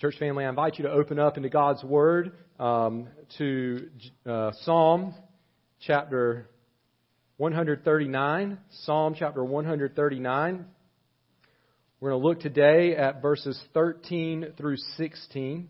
Church 0.00 0.16
family, 0.18 0.46
I 0.46 0.48
invite 0.48 0.78
you 0.78 0.84
to 0.84 0.90
open 0.90 1.18
up 1.18 1.36
into 1.36 1.50
God's 1.50 1.84
Word 1.84 2.32
um, 2.58 3.08
to 3.36 3.90
uh, 4.24 4.50
Psalm 4.62 5.12
chapter 5.78 6.48
139. 7.36 8.56
Psalm 8.84 9.14
chapter 9.18 9.44
139. 9.44 10.64
We're 12.00 12.10
going 12.10 12.22
to 12.22 12.26
look 12.26 12.40
today 12.40 12.96
at 12.96 13.20
verses 13.20 13.60
13 13.74 14.54
through 14.56 14.78
16. 14.96 15.68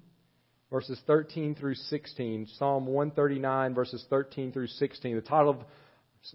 Verses 0.70 1.00
13 1.08 1.56
through 1.56 1.74
16. 1.74 2.46
Psalm 2.56 2.86
139, 2.86 3.74
verses 3.74 4.04
13 4.10 4.52
through 4.52 4.68
16. 4.68 5.16
The 5.16 5.22
title 5.22 5.50
of 5.50 5.58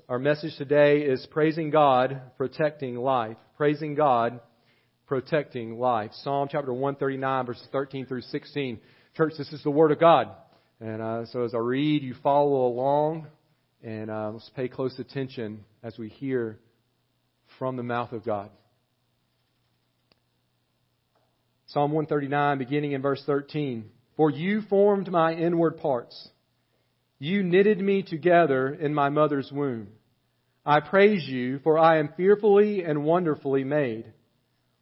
our 0.09 0.19
message 0.19 0.57
today 0.57 1.03
is 1.03 1.25
Praising 1.31 1.69
God, 1.69 2.19
Protecting 2.37 2.97
Life. 2.97 3.37
Praising 3.55 3.95
God, 3.95 4.41
protecting 5.07 5.77
life. 5.77 6.11
Psalm 6.23 6.47
chapter 6.51 6.73
139, 6.73 7.45
verses 7.45 7.67
13 7.71 8.05
through 8.05 8.21
16. 8.21 8.79
Church, 9.15 9.33
this 9.37 9.51
is 9.53 9.63
the 9.63 9.71
Word 9.71 9.91
of 9.91 9.99
God. 9.99 10.29
And 10.79 11.01
uh, 11.01 11.25
so 11.27 11.43
as 11.43 11.53
I 11.53 11.59
read, 11.59 12.03
you 12.03 12.15
follow 12.23 12.67
along, 12.67 13.27
and 13.83 14.09
uh, 14.09 14.31
let's 14.33 14.49
pay 14.55 14.67
close 14.67 14.97
attention 14.99 15.63
as 15.83 15.97
we 15.97 16.09
hear 16.09 16.59
from 17.59 17.77
the 17.77 17.83
mouth 17.83 18.11
of 18.11 18.25
God. 18.25 18.49
Psalm 21.67 21.91
139, 21.91 22.57
beginning 22.57 22.91
in 22.93 23.01
verse 23.01 23.21
13. 23.25 23.85
For 24.17 24.29
you 24.29 24.61
formed 24.69 25.11
my 25.11 25.33
inward 25.33 25.77
parts. 25.77 26.29
You 27.19 27.43
knitted 27.43 27.79
me 27.79 28.03
together 28.03 28.73
in 28.73 28.93
my 28.93 29.09
mother's 29.09 29.51
womb. 29.51 29.89
I 30.65 30.79
praise 30.79 31.27
you, 31.27 31.59
for 31.59 31.77
I 31.77 31.99
am 31.99 32.09
fearfully 32.17 32.83
and 32.83 33.03
wonderfully 33.03 33.63
made. 33.63 34.11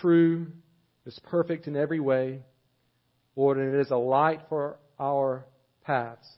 true, 0.00 0.48
is 1.06 1.18
perfect 1.24 1.66
in 1.66 1.76
every 1.76 2.00
way. 2.00 2.42
Lord, 3.36 3.58
and 3.58 3.74
it 3.74 3.80
is 3.80 3.90
a 3.90 3.96
light 3.96 4.40
for 4.48 4.78
our 4.98 5.46
paths. 5.82 6.28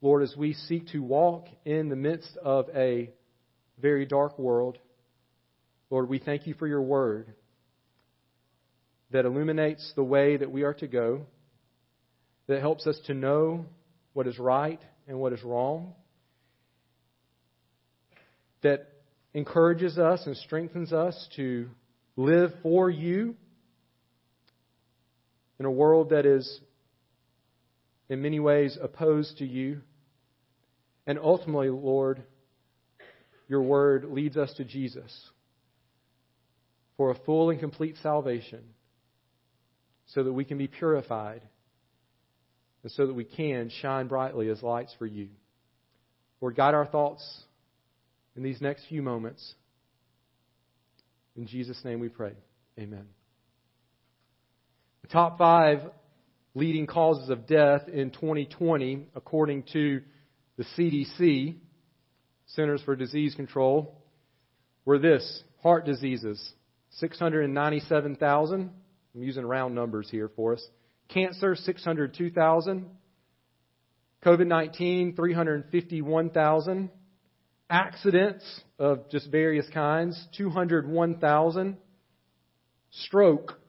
Lord, 0.00 0.22
as 0.22 0.34
we 0.36 0.54
seek 0.54 0.88
to 0.88 1.02
walk 1.02 1.46
in 1.64 1.88
the 1.88 1.96
midst 1.96 2.36
of 2.42 2.68
a 2.74 3.10
very 3.80 4.06
dark 4.06 4.38
world, 4.38 4.78
Lord, 5.90 6.08
we 6.08 6.18
thank 6.18 6.46
you 6.46 6.54
for 6.54 6.66
your 6.66 6.82
word 6.82 7.34
that 9.10 9.24
illuminates 9.24 9.92
the 9.96 10.04
way 10.04 10.36
that 10.36 10.50
we 10.50 10.62
are 10.62 10.74
to 10.74 10.86
go, 10.86 11.26
that 12.46 12.60
helps 12.60 12.86
us 12.86 12.98
to 13.06 13.14
know 13.14 13.66
what 14.12 14.26
is 14.26 14.38
right 14.38 14.80
and 15.06 15.18
what 15.18 15.32
is 15.32 15.42
wrong, 15.42 15.94
that 18.62 18.88
encourages 19.34 19.98
us 19.98 20.26
and 20.26 20.36
strengthens 20.36 20.92
us 20.92 21.28
to 21.36 21.68
live 22.18 22.52
for 22.64 22.90
you 22.90 23.36
in 25.60 25.64
a 25.66 25.70
world 25.70 26.10
that 26.10 26.26
is 26.26 26.60
in 28.08 28.20
many 28.20 28.40
ways 28.40 28.76
opposed 28.82 29.38
to 29.38 29.46
you. 29.46 29.80
And 31.06 31.16
ultimately, 31.16 31.70
Lord, 31.70 32.20
your 33.48 33.62
word 33.62 34.04
leads 34.04 34.36
us 34.36 34.52
to 34.54 34.64
Jesus 34.64 35.30
for 36.96 37.12
a 37.12 37.18
full 37.24 37.50
and 37.50 37.60
complete 37.60 37.94
salvation 38.02 38.64
so 40.06 40.24
that 40.24 40.32
we 40.32 40.44
can 40.44 40.58
be 40.58 40.66
purified 40.66 41.42
and 42.82 42.90
so 42.90 43.06
that 43.06 43.14
we 43.14 43.24
can 43.24 43.70
shine 43.80 44.08
brightly 44.08 44.48
as 44.48 44.60
lights 44.60 44.92
for 44.98 45.06
you. 45.06 45.28
Lord, 46.40 46.56
guide 46.56 46.74
our 46.74 46.86
thoughts 46.86 47.42
in 48.36 48.42
these 48.42 48.60
next 48.60 48.86
few 48.88 49.02
moments. 49.02 49.54
In 51.38 51.46
Jesus' 51.46 51.80
name 51.84 52.00
we 52.00 52.08
pray. 52.08 52.32
Amen. 52.80 53.06
The 55.02 55.08
top 55.08 55.38
five 55.38 55.82
leading 56.56 56.88
causes 56.88 57.30
of 57.30 57.46
death 57.46 57.82
in 57.86 58.10
2020, 58.10 59.06
according 59.14 59.62
to 59.72 60.02
the 60.56 60.64
CDC, 60.76 61.58
Centers 62.46 62.82
for 62.82 62.96
Disease 62.96 63.36
Control, 63.36 64.02
were 64.84 64.98
this 64.98 65.44
heart 65.62 65.86
diseases, 65.86 66.54
697,000. 66.96 68.70
I'm 69.14 69.22
using 69.22 69.46
round 69.46 69.76
numbers 69.76 70.10
here 70.10 70.30
for 70.34 70.54
us. 70.54 70.66
Cancer, 71.06 71.54
602,000. 71.54 72.86
COVID 74.24 74.46
19, 74.48 75.14
351,000 75.14 76.90
accidents 77.70 78.44
of 78.78 79.10
just 79.10 79.30
various 79.30 79.66
kinds, 79.72 80.26
201,000. 80.36 81.76
Stroke, 82.90 83.60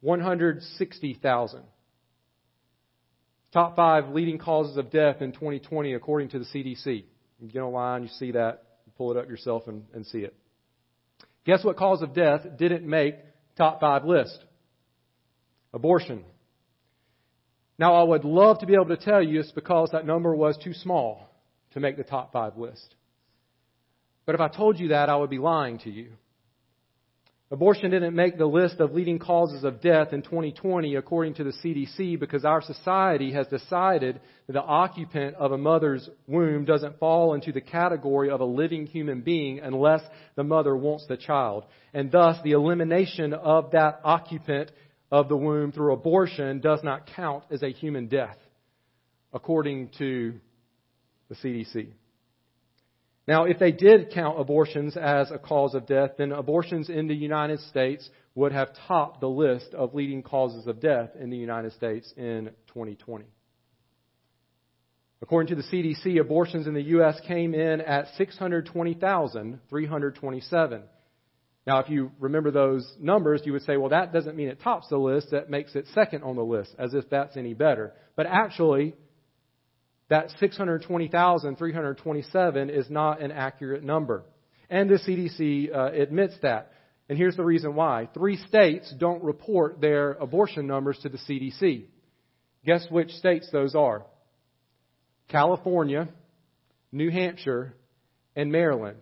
160,000. 0.00 1.62
Top 3.52 3.74
five 3.74 4.10
leading 4.10 4.38
causes 4.38 4.76
of 4.76 4.90
death 4.90 5.22
in 5.22 5.32
2020 5.32 5.94
according 5.94 6.28
to 6.30 6.38
the 6.38 6.44
CDC. 6.44 7.04
You 7.40 7.48
get 7.48 7.60
online, 7.60 8.02
you 8.02 8.08
see 8.08 8.32
that, 8.32 8.62
you 8.86 8.92
pull 8.96 9.10
it 9.10 9.16
up 9.16 9.28
yourself 9.28 9.64
and, 9.66 9.84
and 9.94 10.06
see 10.06 10.18
it. 10.18 10.34
Guess 11.46 11.64
what 11.64 11.76
cause 11.76 12.02
of 12.02 12.14
death 12.14 12.42
didn't 12.58 12.86
make 12.86 13.16
top 13.56 13.80
five 13.80 14.04
list? 14.04 14.38
Abortion. 15.72 16.24
Now 17.78 17.94
I 17.94 18.02
would 18.02 18.24
love 18.24 18.58
to 18.58 18.66
be 18.66 18.74
able 18.74 18.94
to 18.94 18.98
tell 18.98 19.22
you 19.22 19.40
it's 19.40 19.50
because 19.52 19.90
that 19.92 20.04
number 20.04 20.34
was 20.34 20.58
too 20.62 20.74
small 20.74 21.29
to 21.72 21.80
make 21.80 21.96
the 21.96 22.04
top 22.04 22.32
five 22.32 22.56
list. 22.56 22.94
But 24.26 24.34
if 24.34 24.40
I 24.40 24.48
told 24.48 24.78
you 24.78 24.88
that, 24.88 25.08
I 25.08 25.16
would 25.16 25.30
be 25.30 25.38
lying 25.38 25.78
to 25.80 25.90
you. 25.90 26.10
Abortion 27.52 27.90
didn't 27.90 28.14
make 28.14 28.38
the 28.38 28.46
list 28.46 28.78
of 28.78 28.92
leading 28.92 29.18
causes 29.18 29.64
of 29.64 29.80
death 29.80 30.12
in 30.12 30.22
2020 30.22 30.94
according 30.94 31.34
to 31.34 31.42
the 31.42 31.52
CDC 31.52 32.20
because 32.20 32.44
our 32.44 32.62
society 32.62 33.32
has 33.32 33.48
decided 33.48 34.20
that 34.46 34.52
the 34.52 34.62
occupant 34.62 35.34
of 35.34 35.50
a 35.50 35.58
mother's 35.58 36.08
womb 36.28 36.64
doesn't 36.64 37.00
fall 37.00 37.34
into 37.34 37.50
the 37.50 37.60
category 37.60 38.30
of 38.30 38.40
a 38.40 38.44
living 38.44 38.86
human 38.86 39.22
being 39.22 39.58
unless 39.58 40.00
the 40.36 40.44
mother 40.44 40.76
wants 40.76 41.06
the 41.08 41.16
child. 41.16 41.64
And 41.92 42.12
thus 42.12 42.40
the 42.44 42.52
elimination 42.52 43.34
of 43.34 43.72
that 43.72 44.00
occupant 44.04 44.70
of 45.10 45.28
the 45.28 45.36
womb 45.36 45.72
through 45.72 45.92
abortion 45.92 46.60
does 46.60 46.84
not 46.84 47.08
count 47.16 47.42
as 47.50 47.64
a 47.64 47.72
human 47.72 48.06
death 48.06 48.36
according 49.32 49.90
to 49.98 50.34
the 51.30 51.36
CDC. 51.36 51.92
Now, 53.26 53.44
if 53.44 53.58
they 53.58 53.72
did 53.72 54.12
count 54.12 54.38
abortions 54.38 54.94
as 54.96 55.30
a 55.30 55.38
cause 55.38 55.74
of 55.74 55.86
death, 55.86 56.10
then 56.18 56.32
abortions 56.32 56.90
in 56.90 57.06
the 57.06 57.14
United 57.14 57.60
States 57.60 58.06
would 58.34 58.52
have 58.52 58.68
topped 58.88 59.20
the 59.20 59.28
list 59.28 59.72
of 59.72 59.94
leading 59.94 60.22
causes 60.22 60.66
of 60.66 60.80
death 60.80 61.10
in 61.18 61.30
the 61.30 61.36
United 61.36 61.72
States 61.72 62.12
in 62.16 62.50
2020. 62.68 63.24
According 65.22 65.54
to 65.54 65.62
the 65.62 65.68
CDC, 65.68 66.18
abortions 66.20 66.66
in 66.66 66.74
the 66.74 66.82
U.S. 66.82 67.20
came 67.26 67.54
in 67.54 67.80
at 67.82 68.08
620,327. 68.16 70.82
Now, 71.66 71.80
if 71.80 71.90
you 71.90 72.10
remember 72.18 72.50
those 72.50 72.90
numbers, 72.98 73.42
you 73.44 73.52
would 73.52 73.60
say, 73.62 73.76
well, 73.76 73.90
that 73.90 74.14
doesn't 74.14 74.34
mean 74.34 74.48
it 74.48 74.62
tops 74.62 74.88
the 74.88 74.96
list. 74.96 75.30
That 75.30 75.50
makes 75.50 75.76
it 75.76 75.84
second 75.94 76.24
on 76.24 76.36
the 76.36 76.42
list, 76.42 76.74
as 76.78 76.94
if 76.94 77.10
that's 77.10 77.36
any 77.36 77.52
better. 77.52 77.92
But 78.16 78.24
actually, 78.26 78.94
that 80.10 80.30
620,327 80.38 82.70
is 82.70 82.90
not 82.90 83.22
an 83.22 83.32
accurate 83.32 83.84
number. 83.84 84.24
And 84.68 84.90
the 84.90 84.96
CDC 84.96 85.74
uh, 85.74 85.92
admits 85.92 86.34
that. 86.42 86.72
And 87.08 87.16
here's 87.16 87.36
the 87.36 87.44
reason 87.44 87.74
why. 87.74 88.10
Three 88.12 88.36
states 88.36 88.92
don't 88.98 89.24
report 89.24 89.80
their 89.80 90.10
abortion 90.12 90.66
numbers 90.66 90.98
to 91.02 91.08
the 91.08 91.16
CDC. 91.18 91.86
Guess 92.66 92.88
which 92.90 93.12
states 93.12 93.48
those 93.52 93.74
are? 93.74 94.04
California, 95.28 96.10
New 96.92 97.10
Hampshire, 97.10 97.72
and 98.36 98.52
Maryland. 98.52 98.98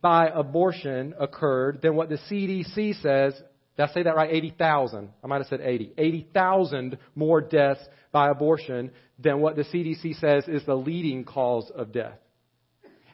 by 0.00 0.28
abortion 0.28 1.14
occurred 1.18 1.80
than 1.82 1.94
what 1.94 2.08
the 2.08 2.18
CDC 2.30 3.00
says. 3.00 3.34
Did 3.76 3.82
I 3.82 3.92
say 3.92 4.02
that 4.02 4.16
right? 4.16 4.32
80,000. 4.32 5.10
I 5.22 5.26
might 5.26 5.38
have 5.38 5.46
said 5.46 5.60
80. 5.60 5.92
80,000 5.96 6.98
more 7.14 7.40
deaths 7.40 7.82
by 8.10 8.30
abortion 8.30 8.90
than 9.18 9.40
what 9.40 9.56
the 9.56 9.62
CDC 9.62 10.18
says 10.18 10.48
is 10.48 10.64
the 10.66 10.74
leading 10.74 11.24
cause 11.24 11.70
of 11.74 11.92
death. 11.92 12.18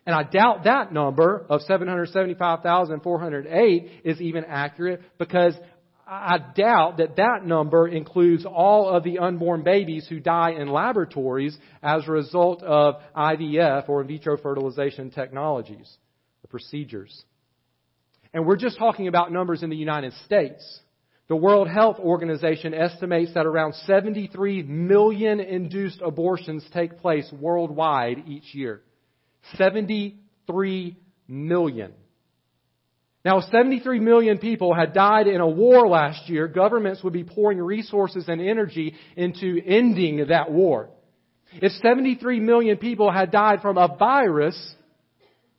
And 0.09 0.17
I 0.17 0.23
doubt 0.23 0.65
that 0.65 0.91
number 0.91 1.45
of 1.51 1.61
775,408 1.61 3.91
is 4.05 4.19
even 4.23 4.47
accurate 4.47 5.03
because 5.19 5.55
I 6.07 6.39
doubt 6.39 6.97
that 6.97 7.17
that 7.17 7.45
number 7.45 7.87
includes 7.87 8.47
all 8.47 8.89
of 8.89 9.05
the 9.05 9.19
unborn 9.19 9.65
babies 9.65 10.07
who 10.09 10.19
die 10.19 10.53
in 10.53 10.69
laboratories 10.69 11.59
as 11.83 12.09
a 12.09 12.11
result 12.11 12.63
of 12.63 12.95
IVF 13.15 13.87
or 13.91 14.01
in 14.01 14.09
vitro 14.09 14.39
fertilization 14.39 15.11
technologies, 15.11 15.95
the 16.41 16.49
procedures. 16.49 17.23
And 18.33 18.47
we're 18.47 18.57
just 18.57 18.79
talking 18.79 19.09
about 19.09 19.31
numbers 19.31 19.63
in 19.63 19.69
the 19.69 19.77
United 19.77 20.15
States. 20.25 20.81
The 21.29 21.37
World 21.37 21.69
Health 21.69 21.99
Organization 21.99 22.73
estimates 22.73 23.35
that 23.35 23.45
around 23.45 23.75
73 23.85 24.63
million 24.63 25.41
induced 25.41 26.01
abortions 26.01 26.65
take 26.73 26.97
place 26.97 27.31
worldwide 27.31 28.23
each 28.27 28.55
year. 28.55 28.81
73 29.57 30.97
million. 31.27 31.93
Now, 33.25 33.39
if 33.39 33.45
73 33.51 34.01
million 34.01 34.39
people 34.39 34.75
had 34.75 34.95
died 34.95 35.27
in 35.27 35.41
a 35.41 35.49
war 35.49 35.89
last 35.89 36.29
year, 36.29 36.49
governments 36.49 37.03
would 37.03 37.13
be 37.13 37.25
pouring 37.25 37.59
resources 37.59 38.25
and 38.29 38.41
energy 38.41 38.95
into 39.17 39.61
ending 39.65 40.27
that 40.29 40.51
war. 40.51 40.91
If 41.55 41.73
73 41.83 42.41
million 42.41 42.77
people 42.77 43.11
had 43.11 43.31
died 43.31 43.61
from 43.61 43.77
a 43.77 43.97
virus 43.97 44.75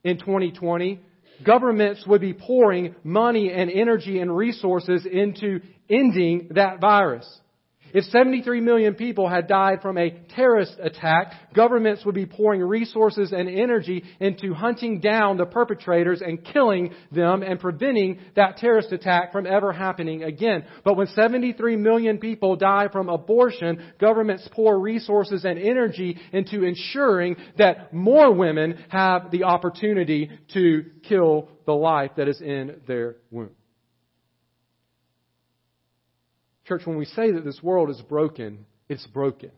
in 0.02 0.18
2020, 0.18 1.00
governments 1.44 2.04
would 2.06 2.20
be 2.20 2.32
pouring 2.32 2.94
money 3.04 3.52
and 3.52 3.70
energy 3.70 4.20
and 4.20 4.34
resources 4.34 5.06
into 5.06 5.60
ending 5.88 6.48
that 6.54 6.80
virus. 6.80 7.26
If 7.92 8.04
73 8.04 8.60
million 8.60 8.94
people 8.94 9.28
had 9.28 9.48
died 9.48 9.82
from 9.82 9.98
a 9.98 10.10
terrorist 10.34 10.76
attack, 10.80 11.32
governments 11.54 12.04
would 12.04 12.14
be 12.14 12.26
pouring 12.26 12.62
resources 12.62 13.32
and 13.32 13.48
energy 13.48 14.04
into 14.20 14.54
hunting 14.54 15.00
down 15.00 15.36
the 15.36 15.46
perpetrators 15.46 16.22
and 16.22 16.44
killing 16.44 16.92
them 17.10 17.42
and 17.42 17.58
preventing 17.58 18.20
that 18.36 18.58
terrorist 18.58 18.92
attack 18.92 19.32
from 19.32 19.46
ever 19.46 19.72
happening 19.72 20.22
again. 20.22 20.64
But 20.84 20.96
when 20.96 21.08
73 21.08 21.76
million 21.76 22.18
people 22.18 22.56
die 22.56 22.88
from 22.92 23.08
abortion, 23.08 23.92
governments 23.98 24.48
pour 24.52 24.78
resources 24.78 25.44
and 25.44 25.58
energy 25.58 26.18
into 26.32 26.64
ensuring 26.64 27.36
that 27.58 27.92
more 27.92 28.32
women 28.32 28.84
have 28.88 29.30
the 29.30 29.44
opportunity 29.44 30.30
to 30.54 30.84
kill 31.08 31.48
the 31.66 31.72
life 31.72 32.12
that 32.16 32.28
is 32.28 32.40
in 32.40 32.80
their 32.86 33.16
womb. 33.30 33.50
Church, 36.70 36.86
when 36.86 36.98
we 36.98 37.04
say 37.04 37.32
that 37.32 37.44
this 37.44 37.60
world 37.64 37.90
is 37.90 38.00
broken, 38.02 38.64
it's 38.88 39.04
broken. 39.08 39.50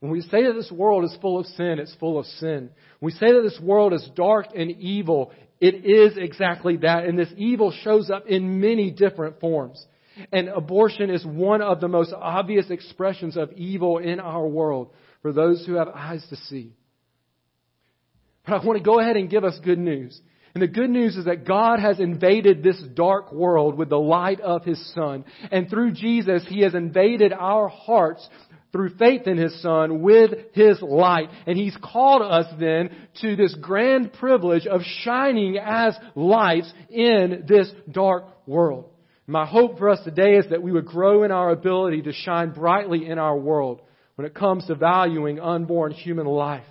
When 0.00 0.10
we 0.10 0.22
say 0.22 0.44
that 0.44 0.54
this 0.54 0.72
world 0.72 1.04
is 1.04 1.14
full 1.20 1.38
of 1.38 1.44
sin, 1.44 1.78
it's 1.78 1.94
full 1.96 2.18
of 2.18 2.24
sin. 2.24 2.70
When 3.00 3.12
we 3.12 3.12
say 3.12 3.30
that 3.30 3.42
this 3.42 3.60
world 3.60 3.92
is 3.92 4.08
dark 4.14 4.46
and 4.56 4.70
evil, 4.70 5.32
it 5.60 5.84
is 5.84 6.16
exactly 6.16 6.78
that. 6.78 7.04
And 7.04 7.18
this 7.18 7.28
evil 7.36 7.72
shows 7.82 8.08
up 8.08 8.26
in 8.26 8.58
many 8.58 8.90
different 8.90 9.38
forms. 9.38 9.84
And 10.32 10.48
abortion 10.48 11.10
is 11.10 11.26
one 11.26 11.60
of 11.60 11.82
the 11.82 11.88
most 11.88 12.14
obvious 12.14 12.70
expressions 12.70 13.36
of 13.36 13.52
evil 13.52 13.98
in 13.98 14.18
our 14.18 14.46
world 14.46 14.94
for 15.20 15.30
those 15.30 15.66
who 15.66 15.74
have 15.74 15.88
eyes 15.88 16.26
to 16.30 16.36
see. 16.36 16.72
But 18.46 18.62
I 18.62 18.64
want 18.64 18.78
to 18.78 18.82
go 18.82 18.98
ahead 18.98 19.18
and 19.18 19.28
give 19.28 19.44
us 19.44 19.60
good 19.62 19.78
news. 19.78 20.18
And 20.56 20.62
the 20.62 20.68
good 20.68 20.88
news 20.88 21.18
is 21.18 21.26
that 21.26 21.44
God 21.44 21.80
has 21.80 22.00
invaded 22.00 22.62
this 22.62 22.82
dark 22.94 23.30
world 23.30 23.76
with 23.76 23.90
the 23.90 23.98
light 23.98 24.40
of 24.40 24.64
His 24.64 24.82
Son. 24.94 25.26
And 25.52 25.68
through 25.68 25.92
Jesus, 25.92 26.46
He 26.48 26.62
has 26.62 26.74
invaded 26.74 27.34
our 27.34 27.68
hearts 27.68 28.26
through 28.72 28.96
faith 28.96 29.26
in 29.26 29.36
His 29.36 29.60
Son 29.60 30.00
with 30.00 30.30
His 30.54 30.80
light. 30.80 31.28
And 31.46 31.58
He's 31.58 31.76
called 31.82 32.22
us 32.22 32.46
then 32.58 32.88
to 33.20 33.36
this 33.36 33.54
grand 33.60 34.14
privilege 34.14 34.66
of 34.66 34.80
shining 35.02 35.58
as 35.58 35.94
lights 36.14 36.72
in 36.88 37.44
this 37.46 37.70
dark 37.90 38.24
world. 38.46 38.88
My 39.26 39.44
hope 39.44 39.76
for 39.76 39.90
us 39.90 40.02
today 40.04 40.36
is 40.36 40.46
that 40.48 40.62
we 40.62 40.72
would 40.72 40.86
grow 40.86 41.24
in 41.24 41.32
our 41.32 41.50
ability 41.50 42.00
to 42.00 42.14
shine 42.14 42.52
brightly 42.54 43.06
in 43.06 43.18
our 43.18 43.36
world 43.36 43.82
when 44.14 44.26
it 44.26 44.34
comes 44.34 44.66
to 44.68 44.74
valuing 44.74 45.38
unborn 45.38 45.92
human 45.92 46.24
life. 46.24 46.64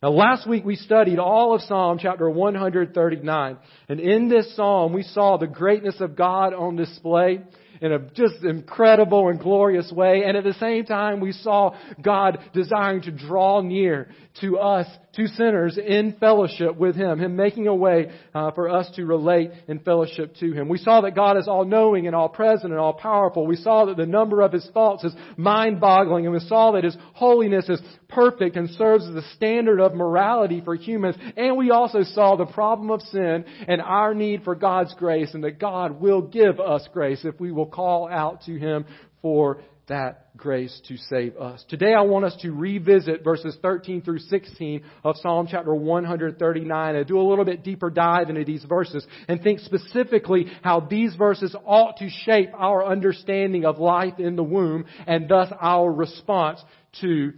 Now 0.00 0.10
last 0.10 0.46
week 0.48 0.64
we 0.64 0.76
studied 0.76 1.18
all 1.18 1.56
of 1.56 1.62
Psalm 1.62 1.98
chapter 2.00 2.30
139. 2.30 3.56
And 3.88 3.98
in 4.00 4.28
this 4.28 4.54
psalm 4.54 4.92
we 4.92 5.02
saw 5.02 5.38
the 5.38 5.48
greatness 5.48 6.00
of 6.00 6.14
God 6.14 6.54
on 6.54 6.76
display 6.76 7.40
in 7.80 7.92
a 7.92 7.98
just 7.98 8.44
incredible 8.44 9.28
and 9.28 9.40
glorious 9.40 9.90
way. 9.90 10.22
And 10.24 10.36
at 10.36 10.44
the 10.44 10.54
same 10.54 10.84
time, 10.84 11.20
we 11.20 11.32
saw 11.32 11.76
God 12.00 12.38
desiring 12.52 13.02
to 13.02 13.10
draw 13.10 13.60
near 13.60 14.10
to 14.40 14.58
us, 14.58 14.86
to 15.14 15.26
sinners, 15.28 15.78
in 15.78 16.16
fellowship 16.20 16.76
with 16.76 16.96
Him, 16.96 17.18
Him 17.18 17.36
making 17.36 17.66
a 17.66 17.74
way 17.74 18.10
uh, 18.34 18.50
for 18.52 18.68
us 18.68 18.88
to 18.96 19.04
relate 19.04 19.50
in 19.66 19.80
fellowship 19.80 20.34
to 20.36 20.52
Him. 20.52 20.68
We 20.68 20.78
saw 20.78 21.00
that 21.02 21.14
God 21.14 21.36
is 21.36 21.48
all 21.48 21.64
knowing 21.64 22.06
and 22.06 22.14
all 22.14 22.28
present 22.28 22.72
and 22.72 22.80
all 22.80 22.92
powerful. 22.92 23.46
We 23.46 23.56
saw 23.56 23.86
that 23.86 23.96
the 23.96 24.06
number 24.06 24.40
of 24.40 24.52
His 24.52 24.68
thoughts 24.72 25.04
is 25.04 25.14
mind 25.36 25.80
boggling, 25.80 26.26
and 26.26 26.34
we 26.34 26.40
saw 26.40 26.72
that 26.72 26.84
His 26.84 26.96
holiness 27.14 27.68
is 27.68 27.80
perfect 28.08 28.56
and 28.56 28.70
serves 28.70 29.06
as 29.06 29.14
the 29.14 29.28
standard 29.34 29.80
of 29.80 29.94
morality 29.94 30.60
for 30.64 30.74
humans. 30.74 31.16
And 31.36 31.56
we 31.56 31.70
also 31.70 32.02
saw 32.02 32.36
the 32.36 32.46
problem 32.46 32.90
of 32.90 33.02
sin 33.02 33.44
and 33.66 33.80
our 33.80 34.14
need 34.14 34.44
for 34.44 34.54
God's 34.54 34.94
grace, 34.94 35.34
and 35.34 35.44
that 35.44 35.58
God 35.58 36.00
will 36.00 36.22
give 36.22 36.60
us 36.60 36.88
grace 36.92 37.24
if 37.24 37.38
we 37.40 37.52
will 37.52 37.66
call 37.66 38.08
out 38.08 38.42
to 38.42 38.58
Him 38.58 38.84
for 39.22 39.60
that 39.88 40.36
grace 40.36 40.80
to 40.88 40.96
save 40.96 41.36
us. 41.36 41.64
Today 41.68 41.94
I 41.94 42.02
want 42.02 42.24
us 42.24 42.36
to 42.42 42.52
revisit 42.52 43.24
verses 43.24 43.56
13 43.60 44.02
through 44.02 44.20
16 44.20 44.82
of 45.04 45.16
Psalm 45.16 45.48
chapter 45.50 45.74
139 45.74 46.96
and 46.96 47.06
do 47.06 47.20
a 47.20 47.22
little 47.22 47.44
bit 47.44 47.64
deeper 47.64 47.90
dive 47.90 48.30
into 48.30 48.44
these 48.44 48.64
verses 48.64 49.06
and 49.26 49.42
think 49.42 49.60
specifically 49.60 50.46
how 50.62 50.80
these 50.80 51.14
verses 51.16 51.54
ought 51.64 51.96
to 51.98 52.08
shape 52.24 52.50
our 52.56 52.86
understanding 52.86 53.64
of 53.64 53.78
life 53.78 54.18
in 54.18 54.36
the 54.36 54.42
womb 54.42 54.84
and 55.06 55.28
thus 55.28 55.52
our 55.60 55.90
response 55.90 56.60
to 57.00 57.32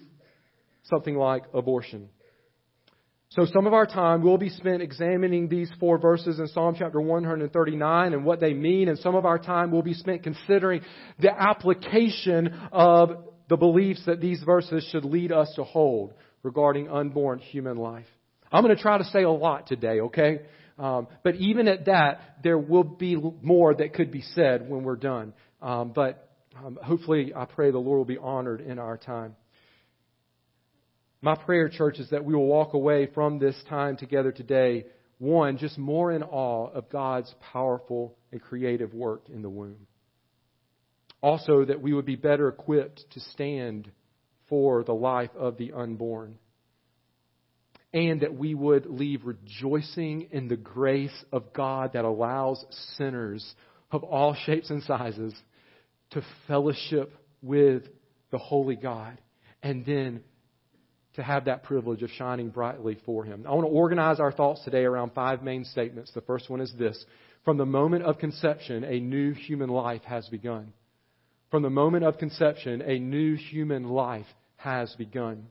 something 0.85 1.17
like 1.17 1.45
abortion. 1.55 2.09
So 3.35 3.47
some 3.53 3.69
of 3.69 3.73
our 3.73 3.87
time 3.87 4.23
will 4.23 4.39
be 4.39 4.49
spent 4.49 4.83
examining 4.83 5.49
these 5.49 5.71
four 5.79 5.99
verses 5.99 6.41
in 6.41 6.49
Psalm 6.49 6.75
chapter 6.77 7.01
139 7.01 8.13
and 8.13 8.25
what 8.25 8.41
they 8.41 8.53
mean, 8.53 8.89
and 8.89 8.99
some 8.99 9.15
of 9.15 9.25
our 9.25 9.39
time 9.39 9.71
will 9.71 9.85
be 9.85 9.95
spent 9.95 10.25
considering 10.25 10.81
the 11.21 11.31
application 11.31 12.49
of 12.73 13.11
the 13.49 13.57
beliefs 13.57 14.03
that 14.07 14.21
these 14.21 14.43
verses 14.43 14.85
should 14.91 15.05
lead 15.05 15.31
us 15.31 15.53
to 15.55 15.63
hold 15.63 16.13
regarding 16.43 16.91
unborn 16.91 17.39
human 17.39 17.77
life. 17.77 18.07
I'm 18.51 18.65
going 18.65 18.75
to 18.75 18.83
try 18.83 18.99
to 18.99 19.05
say 19.05 19.23
a 19.23 19.31
lot 19.31 19.69
today, 19.69 20.01
okay? 20.01 20.41
Um, 20.77 21.07
but 21.23 21.37
even 21.37 21.69
at 21.69 21.85
that, 21.85 22.39
there 22.43 22.59
will 22.59 22.83
be 22.83 23.17
more 23.43 23.73
that 23.73 23.95
could 23.95 24.11
be 24.11 24.23
said 24.23 24.69
when 24.69 24.83
we're 24.83 24.97
done. 24.97 25.35
Um, 25.63 25.93
but 25.95 26.29
um, 26.57 26.81
hopefully, 26.83 27.33
I 27.37 27.45
pray 27.45 27.71
the 27.71 27.79
Lord 27.79 27.99
will 27.99 28.05
be 28.05 28.19
honored 28.19 28.61
in 28.61 28.81
our 28.81 28.97
time. 28.97 29.37
My 31.23 31.35
prayer, 31.35 31.69
church, 31.69 31.99
is 31.99 32.09
that 32.11 32.25
we 32.25 32.35
will 32.35 32.47
walk 32.47 32.73
away 32.73 33.07
from 33.13 33.39
this 33.39 33.57
time 33.69 33.99
together 33.99 34.33
today, 34.33 34.87
one, 35.19 35.59
just 35.59 35.77
more 35.77 36.11
in 36.11 36.23
awe 36.23 36.71
of 36.71 36.89
God's 36.89 37.35
powerful 37.53 38.17
and 38.33 38.41
creative 38.41 38.95
work 38.95 39.25
in 39.29 39.43
the 39.43 39.51
womb. 39.51 39.87
Also, 41.23 41.67
that 41.67 41.83
we 41.83 41.93
would 41.93 42.07
be 42.07 42.17
better 42.17 42.49
equipped 42.49 43.05
to 43.11 43.21
stand 43.21 43.91
for 44.49 44.83
the 44.83 44.95
life 44.95 45.31
of 45.37 45.59
the 45.59 45.73
unborn. 45.73 46.39
And 47.93 48.23
that 48.23 48.35
we 48.35 48.55
would 48.55 48.87
leave 48.87 49.27
rejoicing 49.27 50.29
in 50.31 50.49
the 50.49 50.57
grace 50.57 51.25
of 51.33 51.53
God 51.53 51.93
that 51.93 52.07
allows 52.07 52.65
sinners 52.97 53.55
of 53.91 54.05
all 54.05 54.35
shapes 54.47 54.71
and 54.71 54.83
sizes 54.85 55.35
to 56.13 56.23
fellowship 56.47 57.13
with 57.43 57.83
the 58.31 58.39
Holy 58.39 58.77
God 58.77 59.19
and 59.63 59.85
then 59.85 60.23
to 61.15 61.23
have 61.23 61.47
that 61.47 61.65
privilege 61.65 62.03
of 62.03 62.11
shining 62.11 62.51
brightly 62.51 62.99
for 63.05 63.25
Him. 63.25 63.45
I 63.47 63.51
want 63.51 63.67
to 63.67 63.73
organize 63.73 64.21
our 64.21 64.33
thoughts 64.33 64.63
today 64.65 64.85
around 64.85 65.13
five 65.13 65.43
main 65.43 65.65
statements. 65.65 66.13
The 66.13 66.21
first 66.21 66.49
one 66.49 66.61
is 66.61 66.73
this 66.79 67.05
From 67.45 67.57
the 67.57 67.67
moment 67.67 68.05
of 68.05 68.19
conception, 68.19 68.85
a 68.85 69.01
new 69.01 69.33
human 69.33 69.71
life 69.71 70.03
has 70.05 70.29
begun. 70.29 70.73
From 71.51 71.63
the 71.63 71.71
moment 71.71 72.05
of 72.05 72.19
conception, 72.19 72.81
a 72.83 72.99
new 72.99 73.35
human 73.35 73.89
life 73.89 74.27
has 74.57 74.95
begun. 74.95 75.47